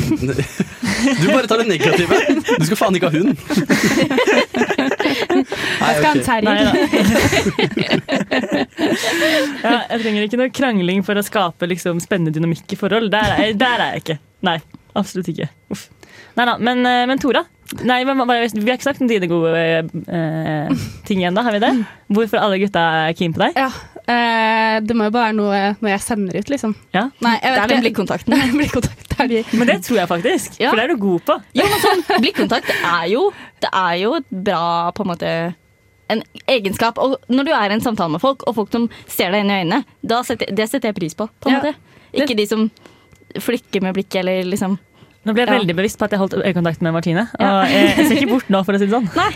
du 1.21 1.25
bare 1.33 1.47
tar 1.51 1.59
det 1.59 1.67
negative. 1.67 2.15
Du 2.57 2.65
skal 2.69 2.79
faen 2.79 2.95
ikke 2.95 3.09
ha 3.11 3.17
hund. 3.17 3.35
Nei, 5.77 5.91
Jeg 5.91 5.95
skal 5.97 6.07
ha 6.07 6.13
en 6.13 6.21
ok. 6.21 6.25
terrier. 6.29 6.57
Ja, 9.63 9.75
jeg 9.91 10.01
trenger 10.03 10.25
ikke 10.27 10.39
noe 10.41 10.51
krangling 10.55 11.03
for 11.05 11.19
å 11.19 11.23
skape 11.25 11.67
liksom, 11.69 11.99
spennende 12.03 12.33
dynamikk 12.35 12.73
i 12.73 12.79
forhold. 12.79 13.11
Der 13.13 13.35
er, 13.37 13.53
der 13.57 13.83
er 13.83 13.93
jeg 13.97 14.03
ikke. 14.05 14.17
Nei, 14.47 14.57
absolutt 14.97 15.29
ikke. 15.33 15.49
Uff. 15.73 15.87
Nei 16.37 16.45
nei, 16.45 16.57
men, 16.61 16.83
eh, 16.85 17.03
men 17.09 17.19
Tora. 17.21 17.43
Nei, 17.83 17.99
men, 18.07 18.15
hva- 18.21 18.37
Vi 18.53 18.69
har 18.69 18.77
ikke 18.77 18.85
sagt 18.87 19.01
om 19.03 19.09
dine 19.09 19.27
gode 19.27 19.51
eh, 19.57 20.69
ting 21.07 21.23
ennå, 21.27 21.41
har 21.43 21.51
vi 21.55 21.59
det? 21.63 21.71
Hvorfor 22.13 22.39
alle 22.39 22.59
gutta 22.61 22.83
er 23.09 23.13
keen 23.17 23.33
på 23.35 23.41
deg? 23.43 23.57
Ja, 23.59 23.67
eh, 24.07 24.79
det 24.87 24.95
må 24.95 25.07
jo 25.07 25.13
bare 25.15 25.29
være 25.29 25.37
noe, 25.37 25.59
når 25.81 25.89
jeg 25.93 26.01
sender 26.05 26.39
ut, 26.39 26.49
liksom. 26.53 26.75
Ja. 26.95 27.05
Nei, 27.21 27.35
jeg 27.41 27.43
Det 27.43 27.51
vet 27.51 27.63
er 27.63 27.73
den 27.73 27.83
blikkontakten. 27.85 28.35
Blikkontakt. 28.57 29.03
Det 29.11 29.19
er 29.25 29.27
de. 29.31 29.43
Men 29.57 29.67
det 29.71 29.77
tror 29.87 29.97
jeg 30.01 30.07
faktisk, 30.11 30.59
Ja. 30.61 30.69
for 30.69 30.77
det 30.77 30.83
er 30.85 30.93
du 30.93 30.97
god 31.01 31.21
på. 31.25 31.37
Jo, 31.57 31.65
men 31.71 31.79
sånn, 31.83 32.03
Blikkontakt 32.21 32.69
er 32.75 33.07
jo, 33.11 33.31
det 33.63 33.69
er 33.73 33.95
jo 34.03 34.19
bra 34.29 34.91
på 34.93 35.03
en 35.05 35.11
måte 35.13 35.31
en 36.09 36.21
egenskap. 36.47 36.97
Og 37.03 37.17
når 37.27 37.43
du 37.49 37.51
er 37.51 37.69
i 37.71 37.73
en 37.75 37.81
samtale 37.83 38.13
med 38.13 38.21
folk, 38.23 38.45
og 38.47 38.55
folk 38.55 38.71
som 38.71 38.85
ser 39.07 39.31
deg 39.33 39.43
inn 39.43 39.51
i 39.51 39.57
øynene, 39.63 39.81
da 40.05 40.21
setter, 40.23 40.53
det 40.55 40.69
setter 40.69 40.89
jeg 40.93 40.95
pris 41.01 41.13
på. 41.17 41.27
på 41.41 41.49
en 41.49 41.57
Ja. 41.57 41.59
måte. 41.59 41.75
Ikke 42.13 42.37
de 42.37 42.45
som 42.47 42.69
flikker 43.43 43.81
med 43.83 43.93
blikket 43.97 44.21
eller 44.23 44.43
liksom 44.47 44.77
Nå 45.27 45.33
ble 45.35 45.43
jeg 45.43 45.49
Ja. 45.51 45.57
veldig 45.59 45.75
bevisst 45.77 45.99
på 45.99 46.07
at 46.07 46.13
jeg 46.15 46.21
holdt 46.21 46.37
øyekontakt 46.39 46.81
med 46.85 46.95
Martine. 46.95 47.25
Og 47.35 47.57
jeg, 47.67 47.89
jeg 47.97 48.05
ser 48.07 48.19
ikke 48.21 48.31
bort 48.31 48.51
nå, 48.53 48.61
for 48.63 48.77
å 48.77 48.79
si 48.79 48.87
det 48.87 48.93
sånn. 48.95 49.09
Nei, 49.21 49.31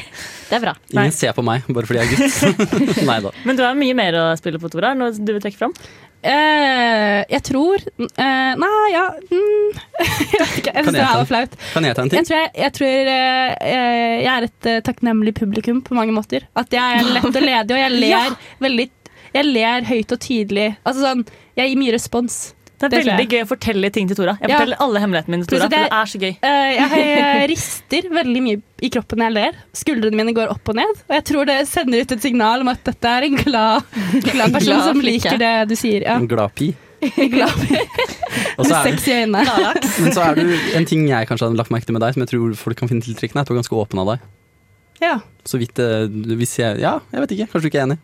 det 0.50 0.56
er 0.58 0.64
bra. 0.64 0.74
Nei. 0.96 1.04
Ingen 1.10 1.18
ser 1.18 1.36
på 1.38 1.44
meg 1.46 1.68
bare 1.68 1.90
fordi 1.90 2.00
jeg 2.00 2.08
er 2.08 2.14
gutt. 2.16 3.02
Nei 3.10 3.20
da. 3.28 3.34
Men 3.46 3.60
du 3.60 3.66
har 3.68 3.76
mye 3.78 3.98
mer 4.00 4.18
å 4.22 4.24
spille 4.40 4.62
på, 4.64 4.72
Tora. 4.72 4.94
Noe 4.98 5.12
du 5.12 5.34
vil 5.36 5.44
trekke 5.44 5.60
fram? 5.60 5.76
Uh, 6.22 7.24
jeg 7.34 7.42
tror 7.48 7.82
uh, 7.82 8.52
Nei, 8.62 8.68
ja 8.94 9.08
mm, 9.18 9.80
Jeg 9.98 10.38
vet 10.38 10.60
ikke. 10.60 10.74
Jeg 10.76 10.86
syns 10.86 10.94
det 10.94 11.02
her 11.02 11.18
var 11.18 11.30
flaut. 11.32 11.56
Kan 11.74 11.88
jeg 11.88 11.98
ta 11.98 12.04
en 12.06 12.12
Jeg 12.12 12.14
ting? 12.14 12.28
tror, 12.30 12.38
jeg, 12.44 12.52
jeg, 12.62 12.74
tror 12.78 13.10
eh, 13.16 13.56
eh, 13.66 14.16
jeg 14.22 14.30
er 14.36 14.46
et 14.46 14.70
takknemlig 14.86 15.34
publikum 15.40 15.82
på 15.82 15.98
mange 15.98 16.14
måter. 16.14 16.46
At 16.54 16.70
jeg 16.78 17.00
er 17.02 17.10
lett 17.18 17.26
og 17.26 17.42
ledig, 17.42 17.74
og 17.74 17.82
jeg 17.82 17.98
ler 18.04 18.38
veldig 18.62 18.88
Jeg 19.34 19.48
ler 19.50 19.88
høyt 19.90 20.14
og 20.14 20.22
tydelig. 20.22 20.68
Altså 20.86 21.08
sånn, 21.08 21.26
Jeg 21.58 21.72
gir 21.74 21.82
mye 21.82 21.96
respons. 21.98 22.38
Det 22.82 22.88
er 22.88 22.94
Det 22.96 23.00
veldig 23.12 23.28
gøy 23.32 23.42
å 23.46 23.48
fortelle 23.52 23.92
ting 23.94 24.08
til 24.10 24.16
Tora. 24.18 24.34
Jeg 24.42 24.50
Ja. 24.50 24.58
forteller 24.58 24.78
alle 24.82 25.00
hemmelighetene 25.04 25.36
mine 25.38 25.46
til 25.46 25.58
Tora, 25.60 25.68
Det, 25.70 25.78
for 25.78 25.84
det- 25.84 25.94
er 25.94 26.06
så 26.12 26.18
gøy. 26.22 26.34
Uh, 26.42 26.72
jeg 26.82 27.50
rister 27.52 28.10
veldig 28.10 28.42
mye 28.42 28.62
i 28.82 28.90
kroppen 28.90 29.18
når 29.22 29.26
jeg 29.30 29.34
ler. 29.38 29.54
Skuldrene 29.74 30.16
mine 30.22 30.34
går 30.34 30.50
opp 30.52 30.70
og 30.70 30.76
ned. 30.76 30.96
Og 31.10 31.14
jeg 31.18 31.24
tror 31.32 31.46
det 31.46 31.58
sender 31.68 32.02
ut 32.02 32.12
et 32.12 32.22
signal 32.22 32.62
om 32.62 32.68
at 32.74 32.84
dette 32.84 33.06
er 33.06 33.24
en 33.28 33.36
glad, 33.36 33.84
glad 34.32 34.52
person 34.58 34.74
Glad 34.74 34.84
som 34.90 35.02
flikke. 35.02 35.32
liker 35.32 35.38
det 35.38 35.54
du 35.70 35.76
sier. 35.76 36.02
Ja. 36.08 36.16
En 36.18 36.28
glad 36.28 36.56
pi. 36.56 36.74
Glad 37.02 37.54
pi. 37.62 37.78
Med 38.62 38.68
Sexy 38.68 39.12
øyne. 39.12 39.42
men 40.04 40.12
så 40.14 40.22
er 40.32 40.36
du 40.36 40.44
en 40.78 40.86
ting 40.86 41.08
jeg 41.10 41.28
kanskje 41.28 41.48
hadde 41.50 41.58
lagt 41.58 41.72
merke 41.74 41.86
til 41.90 41.94
med 41.98 42.02
deg, 42.02 42.14
som 42.14 42.22
jeg 42.22 42.30
tror 42.30 42.54
folk 42.56 42.78
kan 42.78 42.88
finne 42.92 43.02
tiltrekkende, 43.02 43.42
er 43.42 43.42
at 43.42 43.48
du 43.50 43.54
er 43.56 43.62
ganske 43.62 43.76
åpen 43.80 44.00
av 44.04 44.12
deg. 44.14 44.20
Ja. 45.02 45.16
Så 45.50 45.58
vidt 45.58 45.80
eh, 45.82 46.06
hvis 46.38 46.58
jeg 46.62 46.80
Ja, 46.80 47.00
jeg 47.12 47.22
vet 47.24 47.32
ikke. 47.38 47.48
Kanskje 47.52 47.62
du 47.66 47.70
ikke 47.72 47.80
er 47.82 47.88
enig? 47.90 47.98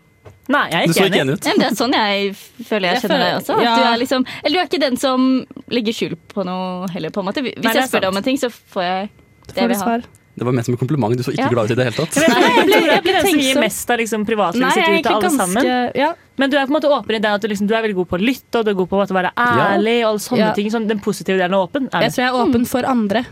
Nei, 0.50 0.64
jeg 0.72 0.82
er 0.84 0.88
Du 0.88 0.94
så 0.94 1.00
ikke 1.04 1.08
ikke 1.08 1.22
enig. 1.22 1.22
enig 1.28 1.34
ut. 1.38 1.46
Ja, 1.46 1.52
men 1.52 1.60
det 1.60 1.68
er 1.72 1.76
sånn 1.76 1.94
jeg 1.98 2.36
føler 2.68 2.86
jeg 2.88 2.94
Jeg 2.94 3.02
kjenner 3.04 3.20
deg 3.26 3.34
også. 3.42 3.54
At 3.58 3.64
ja. 3.68 3.76
du 3.76 3.84
er 3.92 3.98
liksom, 4.04 4.26
eller 4.44 4.54
du 4.56 4.60
er 4.62 4.68
ikke 4.70 4.80
den 4.86 4.98
som 4.98 5.46
legger 5.70 5.94
skjul 5.94 6.16
på 6.34 6.46
noe 6.48 6.88
heller, 6.94 7.10
på 7.12 7.20
en 7.20 7.26
måte. 7.28 7.42
Hvis 7.44 7.58
Nei, 7.64 7.74
jeg 7.74 7.90
spør 7.90 8.02
deg 8.08 8.10
om 8.14 8.18
en 8.18 8.24
ting, 8.24 8.38
så 8.38 8.50
får 8.50 8.84
jeg 8.88 9.10
det 9.48 9.56
jeg 9.58 9.68
vil 9.74 9.78
ha. 9.84 9.98
Det 10.38 10.46
var 10.46 10.54
ment 10.54 10.66
som 10.68 10.74
en 10.76 10.78
kompliment. 10.78 11.18
Du 11.18 11.24
så 11.26 11.32
ikke 11.34 11.48
Ja. 11.48 11.50
glad 11.50 11.66
ut 11.66 11.72
i 11.72 11.76
det 11.76 11.86
hele 11.88 11.98
tatt. 11.98 12.16
Nei, 12.16 12.42
jeg 12.46 12.66
ble- 12.68 12.78
jeg 12.78 13.02
ble 13.04 13.12
ikke 13.12 13.14
den 13.18 13.26
som 13.32 13.40
gir 13.42 13.60
mest 13.60 13.90
av 13.90 13.98
liksom, 13.98 14.26
privatlivet 14.28 14.74
sitt 14.74 14.84
ut 14.86 15.04
til 15.04 15.12
alle 15.14 15.22
ganske 15.24 15.40
sammen. 15.42 15.92
ja. 15.98 16.14
Men 16.38 16.50
du 16.52 16.58
er 16.58 16.68
på 16.68 16.70
en 16.70 16.78
måte 16.78 16.92
åpen 16.94 17.16
i 17.16 17.20
det 17.20 17.26
at 17.34 17.42
du, 17.42 17.48
liksom, 17.48 17.68
du 17.68 17.74
er 17.74 17.82
veldig 17.82 17.96
god 17.96 18.08
på 18.08 18.18
å 18.20 18.22
lytte, 18.22 18.56
og 18.60 18.66
du 18.66 18.70
er 18.70 18.76
god 18.78 18.88
på 18.92 19.02
å 19.02 19.08
være 19.18 19.32
ærlig, 19.36 19.96
og 20.06 20.10
alle 20.12 20.20
sånne 20.22 20.38
Ja. 20.38 20.52
ting. 20.54 20.70
Sånn, 20.70 20.88
den 20.88 21.00
positive 21.00 21.38
delen 21.42 21.54
er 21.58 21.66
åpen. 21.66 21.90
Er 21.92 22.02
Jeg 22.06 22.12
tror 22.14 22.22
jeg 22.22 22.30
er 22.30 22.38
åpen 22.46 22.68
for 22.68 22.86
andre. 22.86 23.26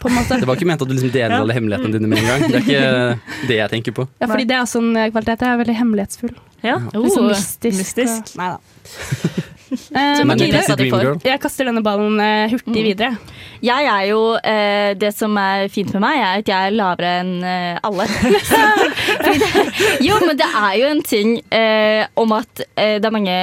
På 0.00 0.08
en 0.10 0.14
måte. 0.18 0.38
Det 0.40 0.46
var 0.48 0.56
ikke 0.58 0.66
ment 0.70 0.82
at 0.82 0.88
du 0.88 0.94
liksom 0.94 1.12
deler 1.14 1.34
Ja. 1.36 1.40
alle 1.44 1.54
hemmelighetene 1.56 1.92
dine 1.98 2.08
med 2.08 2.18
en 2.18 2.26
gang. 2.30 2.44
Det 2.50 2.56
er 2.60 2.64
ikke 2.64 3.48
det 3.48 3.56
jeg 3.60 3.70
tenker 3.70 3.92
på. 4.00 4.08
Ja, 4.20 4.26
fordi 4.30 4.46
det 4.50 4.56
er 4.58 4.68
sånn 4.70 4.90
eh, 4.96 5.10
kvalitet. 5.10 5.40
Jeg 5.46 5.54
er 5.54 5.62
veldig 5.64 5.76
hemmelighetsfull. 5.80 6.34
Ja. 6.64 6.76
Litt 6.92 7.12
sånn 7.12 7.24
Oh, 7.24 7.32
mystisk. 7.32 7.78
mystisk. 7.82 8.36
Nei 8.40 8.52
da. 8.54 8.58
Eh, 9.74 10.20
jeg 10.22 11.40
kaster 11.42 11.66
denne 11.66 11.80
ballen 11.82 12.20
hurtig 12.20 12.52
hurtig 12.52 12.82
videre. 12.84 13.16
Jeg 13.64 13.86
er 13.88 14.02
jo 14.10 14.18
eh, 14.44 14.92
Det 15.00 15.10
som 15.16 15.36
er 15.40 15.68
fint 15.72 15.92
med 15.94 16.02
meg, 16.04 16.18
er 16.20 16.42
at 16.42 16.50
jeg 16.50 16.68
er 16.68 16.74
lavere 16.76 17.12
enn 17.22 17.32
eh, 17.48 17.78
alle. 17.86 18.06
Jo, 20.06 20.18
men 20.24 20.36
det 20.38 20.48
er 20.48 20.74
jo 20.80 20.90
en 20.90 21.02
ting 21.06 21.36
eh, 21.54 22.04
om 22.20 22.34
at 22.36 22.64
eh, 22.74 22.96
det 23.00 23.08
er 23.08 23.14
mange 23.14 23.36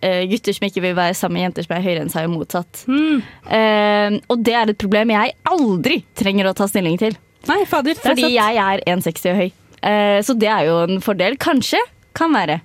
eh, 0.00 0.22
gutter 0.30 0.56
som 0.56 0.68
ikke 0.68 0.84
vil 0.84 0.96
være 0.96 1.16
sammen 1.18 1.38
med 1.38 1.46
jenter 1.48 1.66
som 1.66 1.76
er 1.76 1.84
høyere 1.84 2.04
enn 2.04 2.12
seg, 2.12 2.28
og 2.28 2.36
motsatt. 2.38 2.84
Mm. 2.88 3.20
Eh, 3.58 4.18
og 4.32 4.46
det 4.46 4.56
er 4.56 4.72
et 4.72 4.80
problem 4.80 5.12
jeg 5.14 5.36
aldri 5.52 6.00
trenger 6.18 6.50
å 6.50 6.56
ta 6.56 6.68
stilling 6.70 6.96
til. 7.02 7.18
Nei, 7.50 7.60
fader. 7.68 7.98
er 7.98 8.08
Fordi 8.08 8.32
jeg 8.34 8.62
er 8.62 8.82
1,60 8.88 9.28
og 9.32 9.42
høy. 9.42 9.50
Eh, 9.86 10.18
så 10.26 10.34
det 10.38 10.48
er 10.50 10.66
jo 10.70 10.80
en 10.86 11.04
fordel. 11.04 11.36
Kanskje. 11.42 11.82
Kan 12.16 12.32
være. 12.34 12.62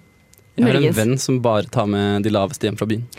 Jeg 0.59 0.67
har 0.67 0.75
en 0.83 0.93
venn 0.97 1.13
som 1.17 1.37
bare 1.41 1.63
tar 1.71 1.85
med 1.87 2.23
de 2.25 2.29
laveste 2.33 2.67
hjem 2.67 2.77
fra 2.77 2.87
byen. 2.89 3.05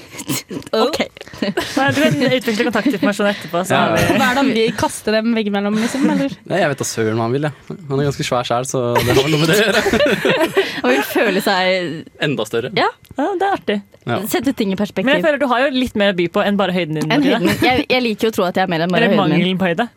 Ok. 0.73 0.99
Nei, 1.43 1.87
du 1.93 1.99
kan 2.01 2.15
utvikle 2.37 2.65
kontaktinformasjon 2.69 3.27
etterpå. 3.29 3.61
Så 3.67 3.73
Ja. 3.75 3.81
har 3.89 3.97
vi 3.97 4.17
Hva 4.19 4.27
er 4.31 4.35
det 4.37 4.43
om 4.43 4.51
vi 4.57 4.65
kaster 4.77 5.13
dem 5.17 5.33
veggimellom, 5.37 5.75
liksom? 5.81 6.05
Eller? 6.13 6.33
Nei, 6.49 6.61
Jeg 6.63 6.71
vet 6.73 6.81
da 6.83 6.87
søren 6.89 7.17
hva 7.19 7.27
han 7.27 7.35
vil. 7.35 7.47
Jeg. 7.49 7.77
Han 7.91 8.01
er 8.01 8.09
ganske 8.09 8.27
svær 8.29 8.47
sjæl, 8.49 8.69
så 8.69 8.83
det 8.97 9.17
har 9.17 9.19
vel 9.23 9.35
noe 9.35 9.41
med 9.43 9.53
det 9.53 9.57
å 9.57 9.65
gjøre. 9.67 9.83
Og 10.85 10.89
vil 10.93 11.03
føle 11.09 11.43
seg 11.45 12.23
Enda 12.25 12.47
større. 12.49 12.71
Ja, 12.79 12.89
ja, 13.19 13.27
det 13.41 13.49
er 13.49 13.57
artig. 13.59 13.79
Ja. 14.07 14.17
sette 14.33 14.53
ting 14.59 14.73
i 14.73 14.77
perspektiv. 14.81 15.07
Men 15.09 15.19
jeg 15.21 15.25
føler 15.27 15.39
du 15.43 15.47
har 15.53 15.65
jo 15.67 15.73
litt 15.77 15.97
mer 16.01 16.13
å 16.15 16.17
by 16.19 16.29
på 16.37 16.45
enn 16.47 16.57
bare 16.61 16.73
høyden 16.77 17.01
din. 17.01 17.13
Enn 17.13 17.23
høyden. 17.27 17.53
Jeg, 17.63 17.85
jeg 17.93 18.03
liker 18.07 18.29
jo 18.29 18.33
å 18.33 18.37
tro 18.39 18.47
at 18.49 18.57
jeg 18.61 18.65
er 18.69 18.73
mer 18.73 18.87
enn 18.87 18.93
bare 18.93 19.09
Eller 19.09 19.17
høyden 19.17 19.37
min. 19.37 19.57
mangelen 19.57 19.61
på 19.61 19.69
høyde. 19.73 19.89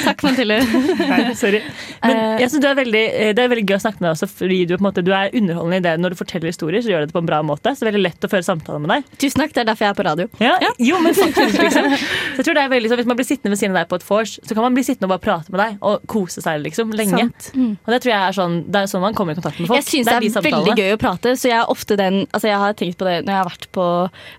Takk, 0.08 0.22
Mathilde. 0.26 0.58
Nei, 1.00 1.20
sorry. 1.38 1.60
Men 2.04 2.16
Eh. 2.20 2.38
jeg 2.42 2.50
synes 2.50 2.62
du 2.64 2.68
er 2.70 2.74
veldig, 2.78 3.02
eh, 3.20 3.32
Det 3.36 3.42
er 3.44 3.48
veldig 3.52 3.64
gøy 3.68 3.76
å 3.76 3.82
snakke 3.82 4.00
med 4.00 4.08
deg 4.08 4.14
også, 4.16 4.28
fordi 4.40 4.58
du, 4.68 4.74
måte, 4.82 5.02
du 5.04 5.10
er 5.14 5.30
underholdende 5.36 5.78
i 5.80 5.84
det 5.84 5.94
når 6.00 6.14
du 6.14 6.18
forteller 6.20 6.50
historier. 6.52 6.82
Så 6.84 6.90
gjør 6.92 7.04
du 7.04 7.10
det 7.10 7.14
på 7.16 7.22
en 7.22 7.28
bra 7.28 7.40
måte. 7.46 7.72
Så 7.74 7.84
det 7.84 7.88
er 7.88 7.90
veldig 7.92 8.04
lett 8.08 8.26
å 8.26 8.30
føre 8.32 8.46
samtale 8.46 8.80
med 8.82 8.90
deg. 8.94 9.10
Tusen 9.20 9.42
takk, 9.44 9.52
det 9.56 9.62
er 9.64 9.68
derfor 9.70 9.86
jeg 9.86 9.94
er 9.94 9.98
på 10.00 10.06
radio. 10.08 10.28
Ja, 10.40 10.54
Jo, 10.80 11.00
men 11.04 11.14
faktisk, 11.14 11.58
liksom. 11.60 11.90
Så 12.34 12.40
jeg 12.40 12.46
tror 12.48 12.54
det 12.58 12.64
er 12.64 12.72
veldig, 12.72 12.88
så 12.90 12.96
Hvis 13.00 13.08
man 13.10 13.16
blir 13.20 13.28
sittende 13.28 13.54
ved 13.54 13.60
siden 13.60 13.76
av 13.76 13.82
deg 13.82 13.90
på 13.90 13.98
et 14.00 14.06
vors, 14.08 14.36
så 14.46 14.54
kan 14.56 14.62
man 14.66 14.74
bli 14.76 14.84
sittende 14.86 15.08
og 15.10 15.14
bare 15.16 15.24
prate 15.26 15.52
med 15.54 15.60
deg 15.60 15.78
og 15.82 16.04
kose 16.10 16.42
seg 16.44 16.62
liksom, 16.64 16.92
lenge. 16.96 17.28
Mm. 17.54 17.72
Og 17.84 17.90
det 17.94 18.00
tror 18.04 18.12
jeg 18.14 18.20
er 18.28 18.36
sånn, 18.36 18.56
det 18.70 18.82
er 18.84 18.90
sånn 18.90 19.04
man 19.04 19.14
kommer 19.18 19.36
i 19.36 19.40
kontakt 19.40 19.60
med 19.60 19.68
folk. 19.70 19.80
Jeg 19.80 19.88
synes 19.90 20.10
det 20.10 20.16
er, 20.16 20.20
de 20.20 20.50
veldig 20.50 20.76
gøy 20.78 20.94
å 20.96 21.00
prate, 21.00 21.34
så 21.40 21.50
jeg 21.50 21.58
er 21.60 21.70
ofte 21.72 21.96
den 22.00 22.20
Altså 22.30 22.48
jeg 22.50 22.58
har 22.60 22.72
tenkt 22.78 22.98
på 23.00 23.06
det 23.08 23.16
når 23.24 23.32
jeg 23.32 23.40
har 23.40 23.48
vært 23.50 23.66
på 23.74 23.84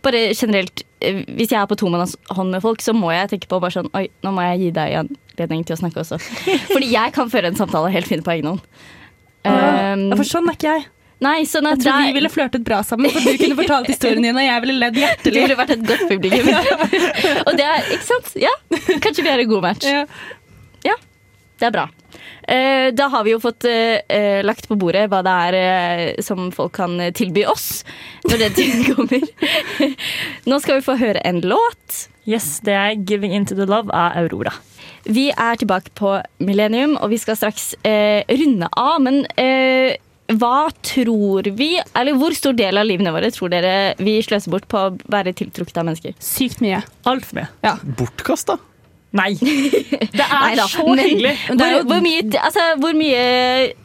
Bare 0.06 0.22
generelt 0.38 0.84
Hvis 1.02 1.50
jeg 1.52 1.58
er 1.58 1.68
på 1.70 1.76
tomannshånd 1.82 2.52
med 2.54 2.62
folk, 2.62 2.82
så 2.86 2.94
må 2.94 3.10
jeg 3.14 3.30
tenke 3.32 3.48
på 3.50 3.58
bare 3.64 3.74
sånn 3.74 3.88
Oi, 3.98 4.04
nå 4.22 4.32
må 4.36 4.44
jeg 4.46 4.60
gi 4.62 4.72
deg 4.76 4.96
en 5.00 5.10
anledning 5.34 5.64
til 5.66 5.74
å 5.74 5.80
snakke 5.82 6.02
også. 6.04 6.20
Fordi 6.74 6.90
jeg 6.94 7.14
kan 7.16 7.32
føre 7.34 7.50
en 7.50 7.58
samtale 7.58 7.90
helt 7.94 8.10
fint 8.10 8.26
på 8.26 8.34
egen 8.36 8.52
hånd. 8.52 8.66
Um, 9.46 10.10
Ja, 10.12 10.18
for 10.20 10.28
sånn 10.30 10.50
er 10.52 10.58
ikke 10.60 10.76
jeg. 10.76 10.84
nei, 11.26 11.40
sånn 11.50 11.66
Jeg 11.72 11.80
tror 11.82 11.96
tror 11.96 12.06
vi 12.06 12.14
ville 12.20 12.30
flørtet 12.30 12.64
bra 12.68 12.84
sammen, 12.86 13.10
for 13.14 13.26
du 13.26 13.42
kunne 13.42 13.58
fortalt 13.58 13.90
historien 13.90 14.22
din, 14.28 14.38
og 14.38 14.46
jeg 14.46 14.62
ville 14.68 14.78
ledd 14.84 15.00
hjertelig. 15.04 15.34
Du 15.34 15.42
ville 15.42 15.58
vært 15.58 15.74
et 15.78 15.88
godt 15.90 16.06
publikum. 16.12 16.52
Og 17.48 17.58
det 17.58 17.66
er, 17.66 17.90
ikke 17.98 18.08
sant? 18.12 18.30
Ja, 18.46 18.54
kanskje 19.02 19.26
vi 19.26 19.34
er 19.34 19.42
en 19.46 19.50
god 19.56 19.66
match. 19.72 19.90
Ja. 19.90 20.06
Det 21.62 21.68
er 21.70 21.74
bra. 21.76 21.84
Eh, 22.52 22.90
da 22.92 23.08
har 23.14 23.24
vi 23.24 23.32
jo 23.32 23.40
fått 23.40 23.64
eh, 23.70 24.02
eh, 24.12 24.42
lagt 24.44 24.68
på 24.68 24.76
bordet 24.80 25.06
hva 25.12 25.22
det 25.24 25.36
er 25.48 25.58
eh, 25.60 26.24
som 26.26 26.50
folk 26.52 26.74
kan 26.76 26.98
tilby 27.16 27.46
oss 27.48 27.86
når 28.28 28.44
den 28.46 28.58
tiden 28.58 28.84
kommer. 28.96 29.24
Nå 30.50 30.60
skal 30.60 30.80
vi 30.82 30.86
få 30.90 30.98
høre 31.00 31.24
en 31.28 31.40
låt. 31.46 32.08
Yes, 32.28 32.60
det 32.66 32.76
er 32.76 33.00
'Giving 33.00 33.34
Into 33.34 33.56
The 33.56 33.66
Love' 33.66 33.94
av 33.94 34.20
Aurora. 34.20 34.54
Vi 35.04 35.32
er 35.32 35.58
tilbake 35.58 35.90
på 35.98 36.20
Millennium, 36.40 36.98
og 37.02 37.10
vi 37.10 37.18
skal 37.18 37.38
straks 37.40 37.74
eh, 37.88 38.22
runde 38.30 38.70
av. 38.78 39.00
Men 39.02 39.24
eh, 39.40 39.98
hva 40.32 40.70
tror 40.86 41.50
vi 41.58 41.74
Eller 41.98 42.16
hvor 42.16 42.32
stor 42.38 42.54
del 42.56 42.78
av 42.80 42.86
livene 42.88 43.12
våre 43.12 43.32
tror 43.34 43.52
dere 43.52 43.96
vi 44.00 44.20
sløser 44.24 44.54
bort 44.54 44.68
på 44.72 44.80
å 44.80 44.94
være 45.12 45.34
tiltrukket 45.36 45.82
av 45.82 45.90
mennesker? 45.90 46.16
Sykt 46.24 46.62
mye. 46.64 46.84
Altfor 47.10 47.42
mye. 47.42 47.74
Bortkasta. 47.98 48.60
Nei. 49.18 49.34
Det 49.42 50.24
er 50.24 50.44
Neida, 50.46 50.66
så 50.72 50.86
men- 50.88 51.04
hyggelig. 51.04 51.34
Det 51.50 51.56
er 51.56 51.58
Hvor, 51.58 51.72
jo- 51.78 51.86
hvor, 51.90 52.02
mye, 52.06 52.22
altså, 52.40 52.66
hvor 52.80 52.94
mye 52.96 53.24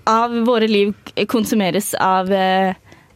av 0.06 0.34
våre 0.46 0.68
liv 0.70 0.92
konsumeres 1.30 1.92
av, 1.98 2.30
eh, 2.32 2.74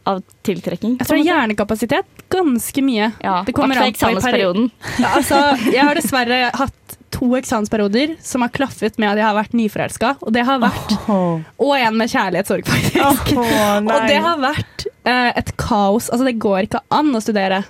av 0.09 0.19
tiltrekking? 0.43 0.97
Jeg 0.99 1.07
tror 1.07 1.21
hjernekapasitet 1.23 2.25
ganske 2.31 2.83
mye. 2.83 3.11
ja, 3.23 3.37
det 3.47 3.53
kommer 3.55 3.75
an 3.77 3.83
på 3.87 3.93
eksamensperioden. 3.93 4.69
Ja, 4.99 5.13
altså, 5.19 5.39
jeg 5.71 5.83
har 5.83 5.95
dessverre 5.99 6.41
hatt 6.55 6.97
to 7.11 7.27
eksamensperioder 7.35 8.15
som 8.23 8.41
har 8.45 8.49
klaffet 8.55 8.95
med 8.99 9.11
at 9.11 9.19
jeg 9.19 9.25
har 9.27 9.35
vært 9.35 9.55
nyforelska. 9.59 10.13
Og 10.23 10.31
det 10.35 10.45
har 10.47 10.61
vært 10.63 10.93
Og 11.11 11.73
en 11.75 11.97
med 11.99 12.09
kjærlighetssorg, 12.11 12.63
faktisk. 12.71 13.35
Og 13.35 14.07
det 14.07 14.19
har 14.23 14.39
vært 14.39 14.85
uh, 15.07 15.31
et 15.35 15.51
kaos. 15.59 16.07
Altså, 16.09 16.23
det 16.27 16.37
går 16.39 16.67
ikke 16.69 16.79
an 16.91 17.11
å 17.15 17.21
studere. 17.23 17.63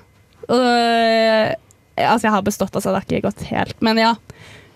Eh, 0.52 1.56
altså, 1.98 2.24
jeg 2.28 2.32
har 2.32 2.42
bestått, 2.42 2.72
altså. 2.76 2.89
Det 2.92 2.98
har 3.02 3.08
ikke 3.10 3.28
gått 3.30 3.44
helt. 3.52 3.76
Men 3.82 3.98
ja. 3.98 4.16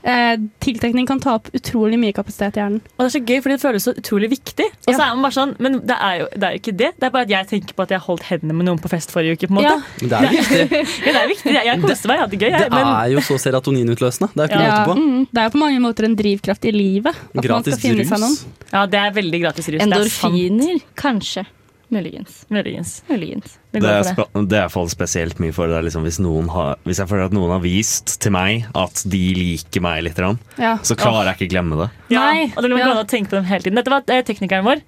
Eh, 0.05 0.37
tiltrekning 0.61 1.07
kan 1.09 1.17
ta 1.19 1.31
opp 1.39 1.47
utrolig 1.57 1.97
mye 1.97 2.13
kapasitet 2.13 2.57
i 2.57 2.59
hjernen. 2.61 2.81
Og 2.93 2.99
det 3.01 3.05
er 3.07 3.13
så 3.15 3.21
gøy, 3.25 3.39
fordi 3.41 3.55
det 3.55 3.61
føles 3.63 3.85
så 3.87 3.93
utrolig 3.97 4.27
viktig. 4.29 4.67
Og 4.85 4.91
så 4.93 4.99
Ja. 4.99 5.05
er 5.09 5.15
man 5.15 5.23
bare 5.25 5.33
sånn, 5.33 5.55
Men 5.59 5.79
det 5.81 5.95
er, 5.99 6.19
jo, 6.19 6.27
det 6.35 6.43
er 6.43 6.51
jo 6.53 6.59
ikke 6.61 6.77
det. 6.77 6.89
Det 6.99 7.03
er 7.07 7.09
bare 7.09 7.21
at 7.25 7.29
jeg 7.33 7.47
tenker 7.49 7.73
på 7.73 7.81
at 7.81 7.89
jeg 7.89 7.99
holdt 8.05 8.21
hendene 8.29 8.53
med 8.53 8.65
noen 8.67 8.77
på 8.77 8.87
fest 8.87 9.09
forrige 9.09 9.33
uke. 9.33 9.47
på 9.49 9.57
en 9.57 9.63
måte. 9.63 9.65
Ja. 9.65 9.81
Men 10.01 10.09
det 10.09 10.13
er 10.13 10.21
jo 10.21 10.37
viktig. 10.37 10.85
Ja, 11.07 11.11
det 11.11 11.21
er 11.23 11.27
viktig. 11.33 11.53
Jeg, 11.55 11.65
jeg 11.65 11.81
koste 11.81 12.05
meg, 12.05 12.13
jeg 12.13 12.21
hadde 12.21 12.37
det 12.37 12.41
gøy. 12.45 12.51
Det 12.59 12.69
men 12.69 12.85
er 12.93 13.09
jo 13.15 13.19
så 13.25 13.35
serotoninutløsende. 13.41 14.29
Det 14.35 14.41
er 14.45 14.47
ikke 14.53 14.61
Ja. 14.61 14.77
måte 14.77 14.85
på. 14.85 14.95
Mm, 15.01 15.27
det 15.33 15.37
er 15.41 15.43
jo 15.49 15.49
på 15.57 15.63
mange 15.65 15.79
måter 15.81 16.05
en 16.05 16.15
drivkraft 16.15 16.65
i 16.69 16.71
livet. 16.71 17.15
At 17.17 17.33
man 17.33 17.43
Gratis 17.49 17.73
skal 17.73 17.89
finne 17.89 18.05
seg 18.05 18.19
noen. 18.21 18.37
rus. 18.37 18.45
ja, 18.73 18.85
det 18.85 18.99
er 19.01 19.11
veldig 19.11 19.41
gratis 19.41 19.65
rus. 19.73 19.81
Det 19.81 19.89
er 19.89 20.05
sant. 20.05 20.33
Endorfiner? 20.35 20.81
Kanskje. 20.95 21.45
Muligens. 21.93 22.45
Muligens. 22.49 23.03
Muligens. 23.09 23.57
Det 23.71 23.81
Det 23.81 23.89
er, 23.91 24.03
det. 24.15 24.49
det 24.49 24.57
er 24.57 24.69
fall 24.73 24.87
spesielt 24.89 25.37
mye 25.39 25.53
for 25.53 25.67
det 25.69 25.83
liksom 25.85 26.03
hvis, 26.07 26.17
noen 26.23 26.47
har, 26.49 26.77
hvis 26.83 26.97
jeg 26.97 27.07
føler 27.11 27.25
at 27.29 27.35
noen 27.37 27.51
har 27.51 27.61
vist 27.61 28.19
til 28.23 28.31
meg 28.33 28.65
at 28.73 29.03
de 29.05 29.21
liker 29.37 29.81
meg 29.85 30.03
litt, 30.07 30.17
Ja. 30.57 30.77
så 30.81 30.95
klarer 30.97 31.29
jeg 31.33 31.37
ikke 31.49 31.51
glemme 31.53 31.77
det. 31.83 31.89
Ja, 32.15 32.19
Nei. 32.31 32.53
og 32.55 32.63
det 32.63 32.71
blir 32.71 32.79
Ja. 32.79 32.93
å 32.95 33.05
tenke 33.07 33.29
på 33.29 33.37
dem 33.37 33.45
hele 33.45 33.61
tiden. 33.61 33.75
Dette 33.75 33.91
var 33.93 34.03
eh, 34.07 34.23
teknikeren 34.23 34.63
vår. 34.65 34.81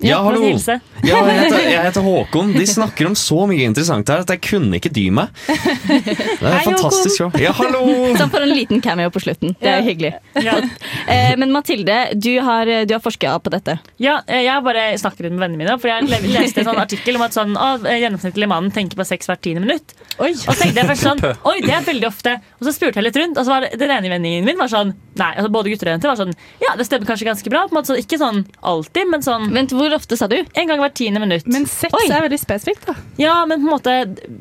Ja, 0.00 0.22
hallo! 0.24 0.46
Ja, 1.00 1.16
jeg, 1.24 1.36
heter, 1.38 1.62
jeg 1.64 1.80
heter 1.80 2.04
Håkon. 2.04 2.50
De 2.52 2.64
snakker 2.68 3.06
om 3.08 3.14
så 3.16 3.46
mye 3.48 3.64
interessant 3.64 4.10
her 4.12 4.20
at 4.20 4.28
jeg 4.34 4.42
kunne 4.44 4.76
ikke 4.76 4.90
dy 4.92 5.06
meg. 5.16 5.30
Det 5.48 6.44
er 6.44 6.58
Hei, 6.58 6.58
fantastisk 6.66 7.14
show. 7.16 7.30
Ja, 7.40 7.54
hallo! 7.56 7.80
Sånn 8.20 8.28
for 8.28 8.44
en 8.44 8.52
liten 8.52 8.82
cameo 8.84 9.08
på 9.14 9.22
slutten. 9.24 9.54
Det 9.56 9.70
er 9.70 9.78
Ja. 9.80 9.86
hyggelig. 9.86 10.12
Ja. 10.44 10.58
Eh, 11.10 11.32
men 11.40 11.50
Mathilde, 11.50 11.94
du 12.22 12.28
har, 12.44 12.68
du 12.86 12.92
har 12.94 13.00
forska 13.02 13.32
på 13.42 13.50
dette. 13.50 13.78
Ja, 13.98 14.20
eh, 14.30 14.44
jeg 14.44 14.62
bare 14.62 14.82
snakker 15.00 15.26
med 15.26 15.40
vennene 15.40 15.58
mine. 15.58 15.74
For 15.80 15.90
jeg 15.90 16.06
leste 16.06 16.60
en 16.62 16.68
sånn 16.68 16.78
artikkel 16.78 17.16
om 17.18 17.24
at 17.24 17.34
sånn, 17.34 17.56
å, 17.58 17.70
eh, 17.88 17.96
gjennomsnittlig 18.04 18.46
mannen 18.52 18.70
tenker 18.74 19.00
på 19.00 19.06
sex 19.08 19.26
hvert 19.26 19.40
tiende 19.42 19.64
minutt. 19.64 19.96
Oi. 20.20 20.28
Og 20.36 20.52
så 20.52 20.54
tenkte 20.60 20.84
jeg 20.84 20.90
først 20.92 21.06
sånn 21.08 21.24
Oi, 21.50 21.56
det 21.64 21.72
er 21.74 21.82
veldig 21.88 22.06
ofte. 22.06 22.36
Og 22.60 22.68
så 22.68 22.76
spurte 22.76 23.00
jeg 23.00 23.08
litt 23.08 23.18
rundt, 23.18 23.40
og 23.40 23.48
så 23.48 23.56
var 23.56 23.66
det, 23.66 23.72
den 23.80 23.90
ene 23.96 24.12
venningen 24.12 24.46
min 24.46 24.60
var 24.60 24.70
sånn 24.70 24.92
Nei, 25.20 25.30
altså 25.36 25.50
både 25.52 25.72
gutter 25.72 25.90
og 25.90 25.94
jenter 25.94 26.10
var 26.10 26.18
sånn 26.20 26.32
Ja, 26.62 26.72
det 26.80 26.86
stemmer 26.88 27.10
kanskje 27.10 27.28
ganske 27.28 27.52
bra. 27.52 27.66
På 27.68 27.74
en 27.74 27.78
måte, 27.80 27.92
så 27.92 27.98
ikke 28.00 28.18
sånn 28.20 28.42
alltid, 28.72 29.10
men 29.12 29.24
sånn 29.26 29.50
Vent, 29.54 29.74
hvor 29.76 29.92
ofte 29.96 30.16
sa 30.18 30.28
du? 30.30 30.38
en 30.40 30.70
gang 30.70 30.80
hvert 30.82 30.96
tiende 30.98 31.20
minutt. 31.22 31.46
Men 31.50 31.66
sex 31.70 31.94
Oi. 31.96 32.06
er 32.08 32.24
veldig 32.26 32.40
spesifikt, 32.40 32.88
da. 32.88 32.96
ja, 33.20 33.36
men 33.48 33.62
på 33.62 33.68
en 33.68 33.74
måte 33.76 33.96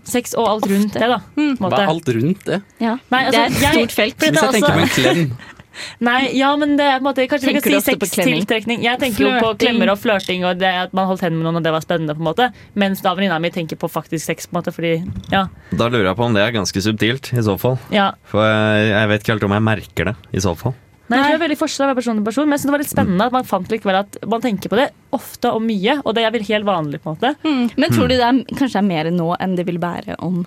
sex 0.07 0.33
og 0.39 0.47
alt 0.47 0.67
rundt 0.71 0.95
det, 0.97 1.11
da. 1.11 1.19
På 1.35 1.45
en 1.45 1.61
Hva 1.61 1.83
er 1.83 1.93
alt 1.93 2.11
rundt 2.15 2.45
det? 2.49 2.61
Ja. 2.79 2.97
Nei, 3.11 3.25
altså, 3.27 3.45
det 3.45 3.45
er 3.45 3.53
et 3.53 3.79
stort 3.79 3.95
felt. 3.99 4.19
Hvis 4.19 4.29
jeg 4.29 4.49
er 4.49 4.59
tenker 4.59 4.77
på 4.79 4.85
en 4.87 4.93
klem 4.97 5.23
Nei, 5.99 6.29
ja, 6.37 6.49
men 6.59 6.75
det 6.79 6.85
er 6.85 6.99
på 6.99 7.03
en 7.03 7.07
måte 7.09 7.27
Kanskje 7.29 7.47
vi 7.49 7.53
kan 7.59 7.63
si 7.67 7.75
ofte 7.77 7.95
på 7.99 8.07
sex, 8.09 8.15
klemming? 8.17 8.41
tiltrekning. 8.45 8.83
Jeg 8.83 8.99
tenker 8.99 9.25
jo 9.25 9.31
på 9.43 9.51
klemmer 9.61 9.91
og 9.93 9.99
flørting 10.01 10.45
og 10.45 10.57
det 10.59 10.73
at 10.85 10.93
man 10.93 11.07
holdt 11.09 11.21
hendene 11.25 11.43
med 11.43 11.49
noen, 11.49 11.61
og 11.61 11.63
det 11.63 11.71
var 11.75 11.81
spennende. 11.85 12.15
på 12.17 12.23
en 12.23 12.29
måte 12.31 12.49
Mens 12.75 13.01
da 13.05 13.13
venninna 13.15 13.39
mi 13.39 13.49
tenker 13.49 13.75
på 13.79 13.89
faktisk 13.89 14.25
sex. 14.25 14.47
på 14.47 14.55
en 14.55 14.61
måte 14.61 14.73
Fordi, 14.75 14.93
ja, 15.31 15.47
Da 15.71 15.87
lurer 15.89 16.09
jeg 16.11 16.15
på 16.19 16.25
om 16.25 16.33
det 16.33 16.43
er 16.43 16.51
ganske 16.55 16.81
subtilt, 16.81 17.33
i 17.33 17.41
så 17.41 17.57
fall. 17.59 17.77
ja 17.91 18.11
For 18.25 18.43
jeg, 18.45 18.89
jeg 18.93 19.07
vet 19.09 19.21
ikke 19.23 19.33
helt 19.37 19.43
om 19.49 19.51
jeg 19.57 19.67
merker 19.69 20.05
det, 20.11 20.15
i 20.33 20.39
så 20.39 20.55
fall. 20.57 20.75
Nei, 21.09 21.17
det 21.25 21.33
er 21.33 21.39
veldig 21.41 21.57
forskjell 21.57 21.89
av 21.89 21.95
person 21.97 22.19
til 22.19 22.23
person, 22.23 22.45
men 22.45 22.53
jeg 22.53 22.59
synes 22.61 22.69
det 22.69 22.73
var 22.75 22.81
litt 22.83 22.91
spennende 22.91 23.25
at 23.25 23.31
man 23.33 23.43
fant 23.49 23.71
likevel 23.73 23.95
at 24.03 24.17
man 24.29 24.41
tenker 24.43 24.69
på 24.69 24.77
det 24.77 24.91
ofte 25.11 25.49
og 25.49 25.63
mye, 25.65 25.95
og 26.05 26.13
det 26.13 26.21
er 26.23 26.29
vel 26.35 26.43
helt 26.45 26.67
vanlig. 26.67 26.99
på 27.01 27.09
en 27.09 27.17
måte 27.17 27.71
Men 27.81 27.89
tror 27.89 28.05
du 28.07 28.13
det 28.13 28.21
er, 28.21 28.43
kanskje 28.59 28.77
er 28.77 28.85
mer 28.85 29.09
nå 29.09 29.31
enn 29.41 29.55
det 29.57 29.65
vil 29.65 29.79
være 29.81 30.19
om 30.21 30.43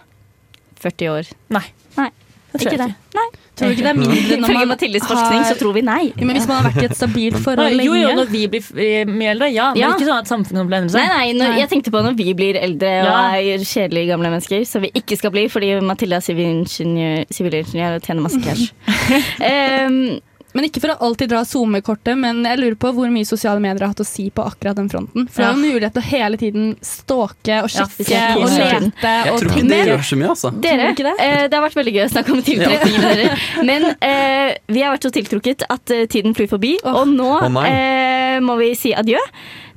40 0.79 1.09
år? 1.11 1.33
Nei. 1.51 1.65
Nei, 1.99 2.07
Tror 2.53 2.69
ikke 2.69 2.83
det. 2.83 2.93
Nei. 3.17 3.29
Tror 3.53 3.69
du 3.69 3.75
ikke 3.75 3.85
det 3.85 3.91
er 3.91 3.99
mindre 3.99 4.37
når 4.41 4.55
man 4.57 4.71
Mathildes 4.71 5.05
forskning 5.05 5.43
så 5.45 5.57
tror 5.61 5.75
vi 5.77 5.83
nei. 5.85 6.03
Ja, 6.17 6.25
men 6.25 6.39
Hvis 6.39 6.49
man 6.49 6.59
har 6.59 6.71
vært 6.71 6.83
i 6.83 6.89
et 6.89 6.97
stabilt 6.97 7.37
forhold 7.45 7.85
Jo, 7.85 7.95
jo, 7.99 8.13
når 8.17 8.31
vi 8.33 8.43
blir 8.53 8.81
eh, 8.81 9.05
mye 9.09 9.35
eldre, 9.35 9.51
ja. 9.53 9.69
Men 9.75 9.83
Ja. 9.83 9.91
ikke 9.93 10.09
sånn 10.09 10.23
at 10.23 10.31
samfunnet 10.31 10.69
blir 10.71 10.81
endret 10.81 10.97
endre 10.97 11.05
Nei, 11.13 11.33
nei, 11.33 11.37
når, 11.39 11.59
Jeg 11.61 11.71
tenkte 11.73 11.93
på 11.93 12.03
når 12.07 12.17
vi 12.19 12.29
blir 12.39 12.59
eldre 12.61 12.93
og 13.03 13.37
er 13.37 13.67
kjedelige 13.69 14.13
gamle 14.13 14.33
mennesker, 14.33 14.65
som 14.69 14.85
vi 14.85 14.93
ikke 15.03 15.19
skal 15.21 15.35
bli 15.35 15.47
fordi 15.53 15.75
Mathilde 15.85 16.17
er 16.17 16.25
sivilingeniør 16.25 17.99
og 17.99 18.05
tjener 18.07 18.25
masse 18.25 18.41
cash. 18.43 18.73
um, 19.53 20.21
Men 20.53 20.67
ikke 20.69 20.83
for 20.83 20.93
å 20.93 20.97
alltid 21.09 21.31
dra 21.33 21.43
SoMe-kortet, 21.49 22.19
men 22.21 22.43
jeg 22.45 22.61
lurer 22.61 22.77
på 22.81 22.91
hvor 22.93 23.09
mye 23.13 23.25
sosiale 23.29 23.63
medier 23.63 23.87
har 23.87 23.95
hatt 23.95 24.03
å 24.05 24.07
si 24.07 24.27
på 24.35 24.45
akkurat 24.45 24.77
den 24.77 24.91
fronten. 24.93 25.25
For 25.33 25.41
det 25.43 25.49
er 25.49 25.57
jo 25.57 25.63
mulighet 25.73 25.97
til 25.97 26.03
å 26.03 26.09
hele 26.11 26.41
tiden 26.41 26.67
stalke 26.85 27.63
og 27.65 27.71
Ja, 27.73 27.87
sjekke 27.89 28.11
ja, 28.13 28.27
og 28.37 28.53
lete. 28.53 29.15
Jeg 29.17 29.33
og 29.33 29.41
tror 29.41 29.55
ikke 29.55 29.69
det 29.71 29.81
gjør 29.89 30.05
så 30.11 30.19
mye, 30.21 30.31
altså. 30.35 30.53
Dere, 30.67 30.91
det? 30.99 31.15
eh, 31.25 31.45
det 31.49 31.57
har 31.57 31.65
vært 31.65 31.79
veldig 31.81 31.95
gøy 31.97 32.05
å 32.05 32.13
snakke 32.13 32.37
om 32.37 32.43
tiltrekning 32.45 32.99
dere. 33.07 33.31
Men 33.69 33.89
eh, 33.97 34.53
vi 34.69 34.85
har 34.85 34.95
vært 34.95 35.09
så 35.09 35.13
tiltrukket 35.15 35.65
at 35.73 35.95
eh, 35.95 36.05
tiden 36.13 36.37
flyr 36.37 36.51
forbi. 36.53 36.77
oh. 36.85 37.03
Og 37.03 37.09
nå 37.17 37.31
oh 37.41 37.63
eh, 37.65 38.39
må 38.45 38.59
vi 38.61 38.73
si 38.79 38.93
adjø. 38.97 39.21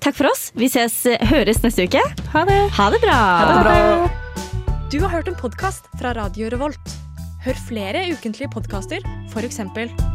Takk 0.03 0.19
for 0.19 0.29
oss. 0.29 0.49
Vi 0.59 0.69
ses, 0.71 0.97
eh, 1.09 1.23
høres 1.31 1.63
neste 1.63 1.87
uke. 1.87 2.03
Ha 2.35 2.43
det. 2.49 2.59
Ha 2.77 2.89
det 2.93 3.01
bra. 3.05 3.19
Du 4.91 4.99
har 5.01 5.09
hørt 5.09 5.31
en 5.31 5.39
podkast 5.39 5.87
fra 5.99 6.13
Radio 6.19 6.51
Revolt. 6.53 6.99
Hør 7.45 7.57
flere 7.67 8.05
ukentlige 8.11 8.51
podkaster, 8.53 9.05
f.eks. 9.31 10.14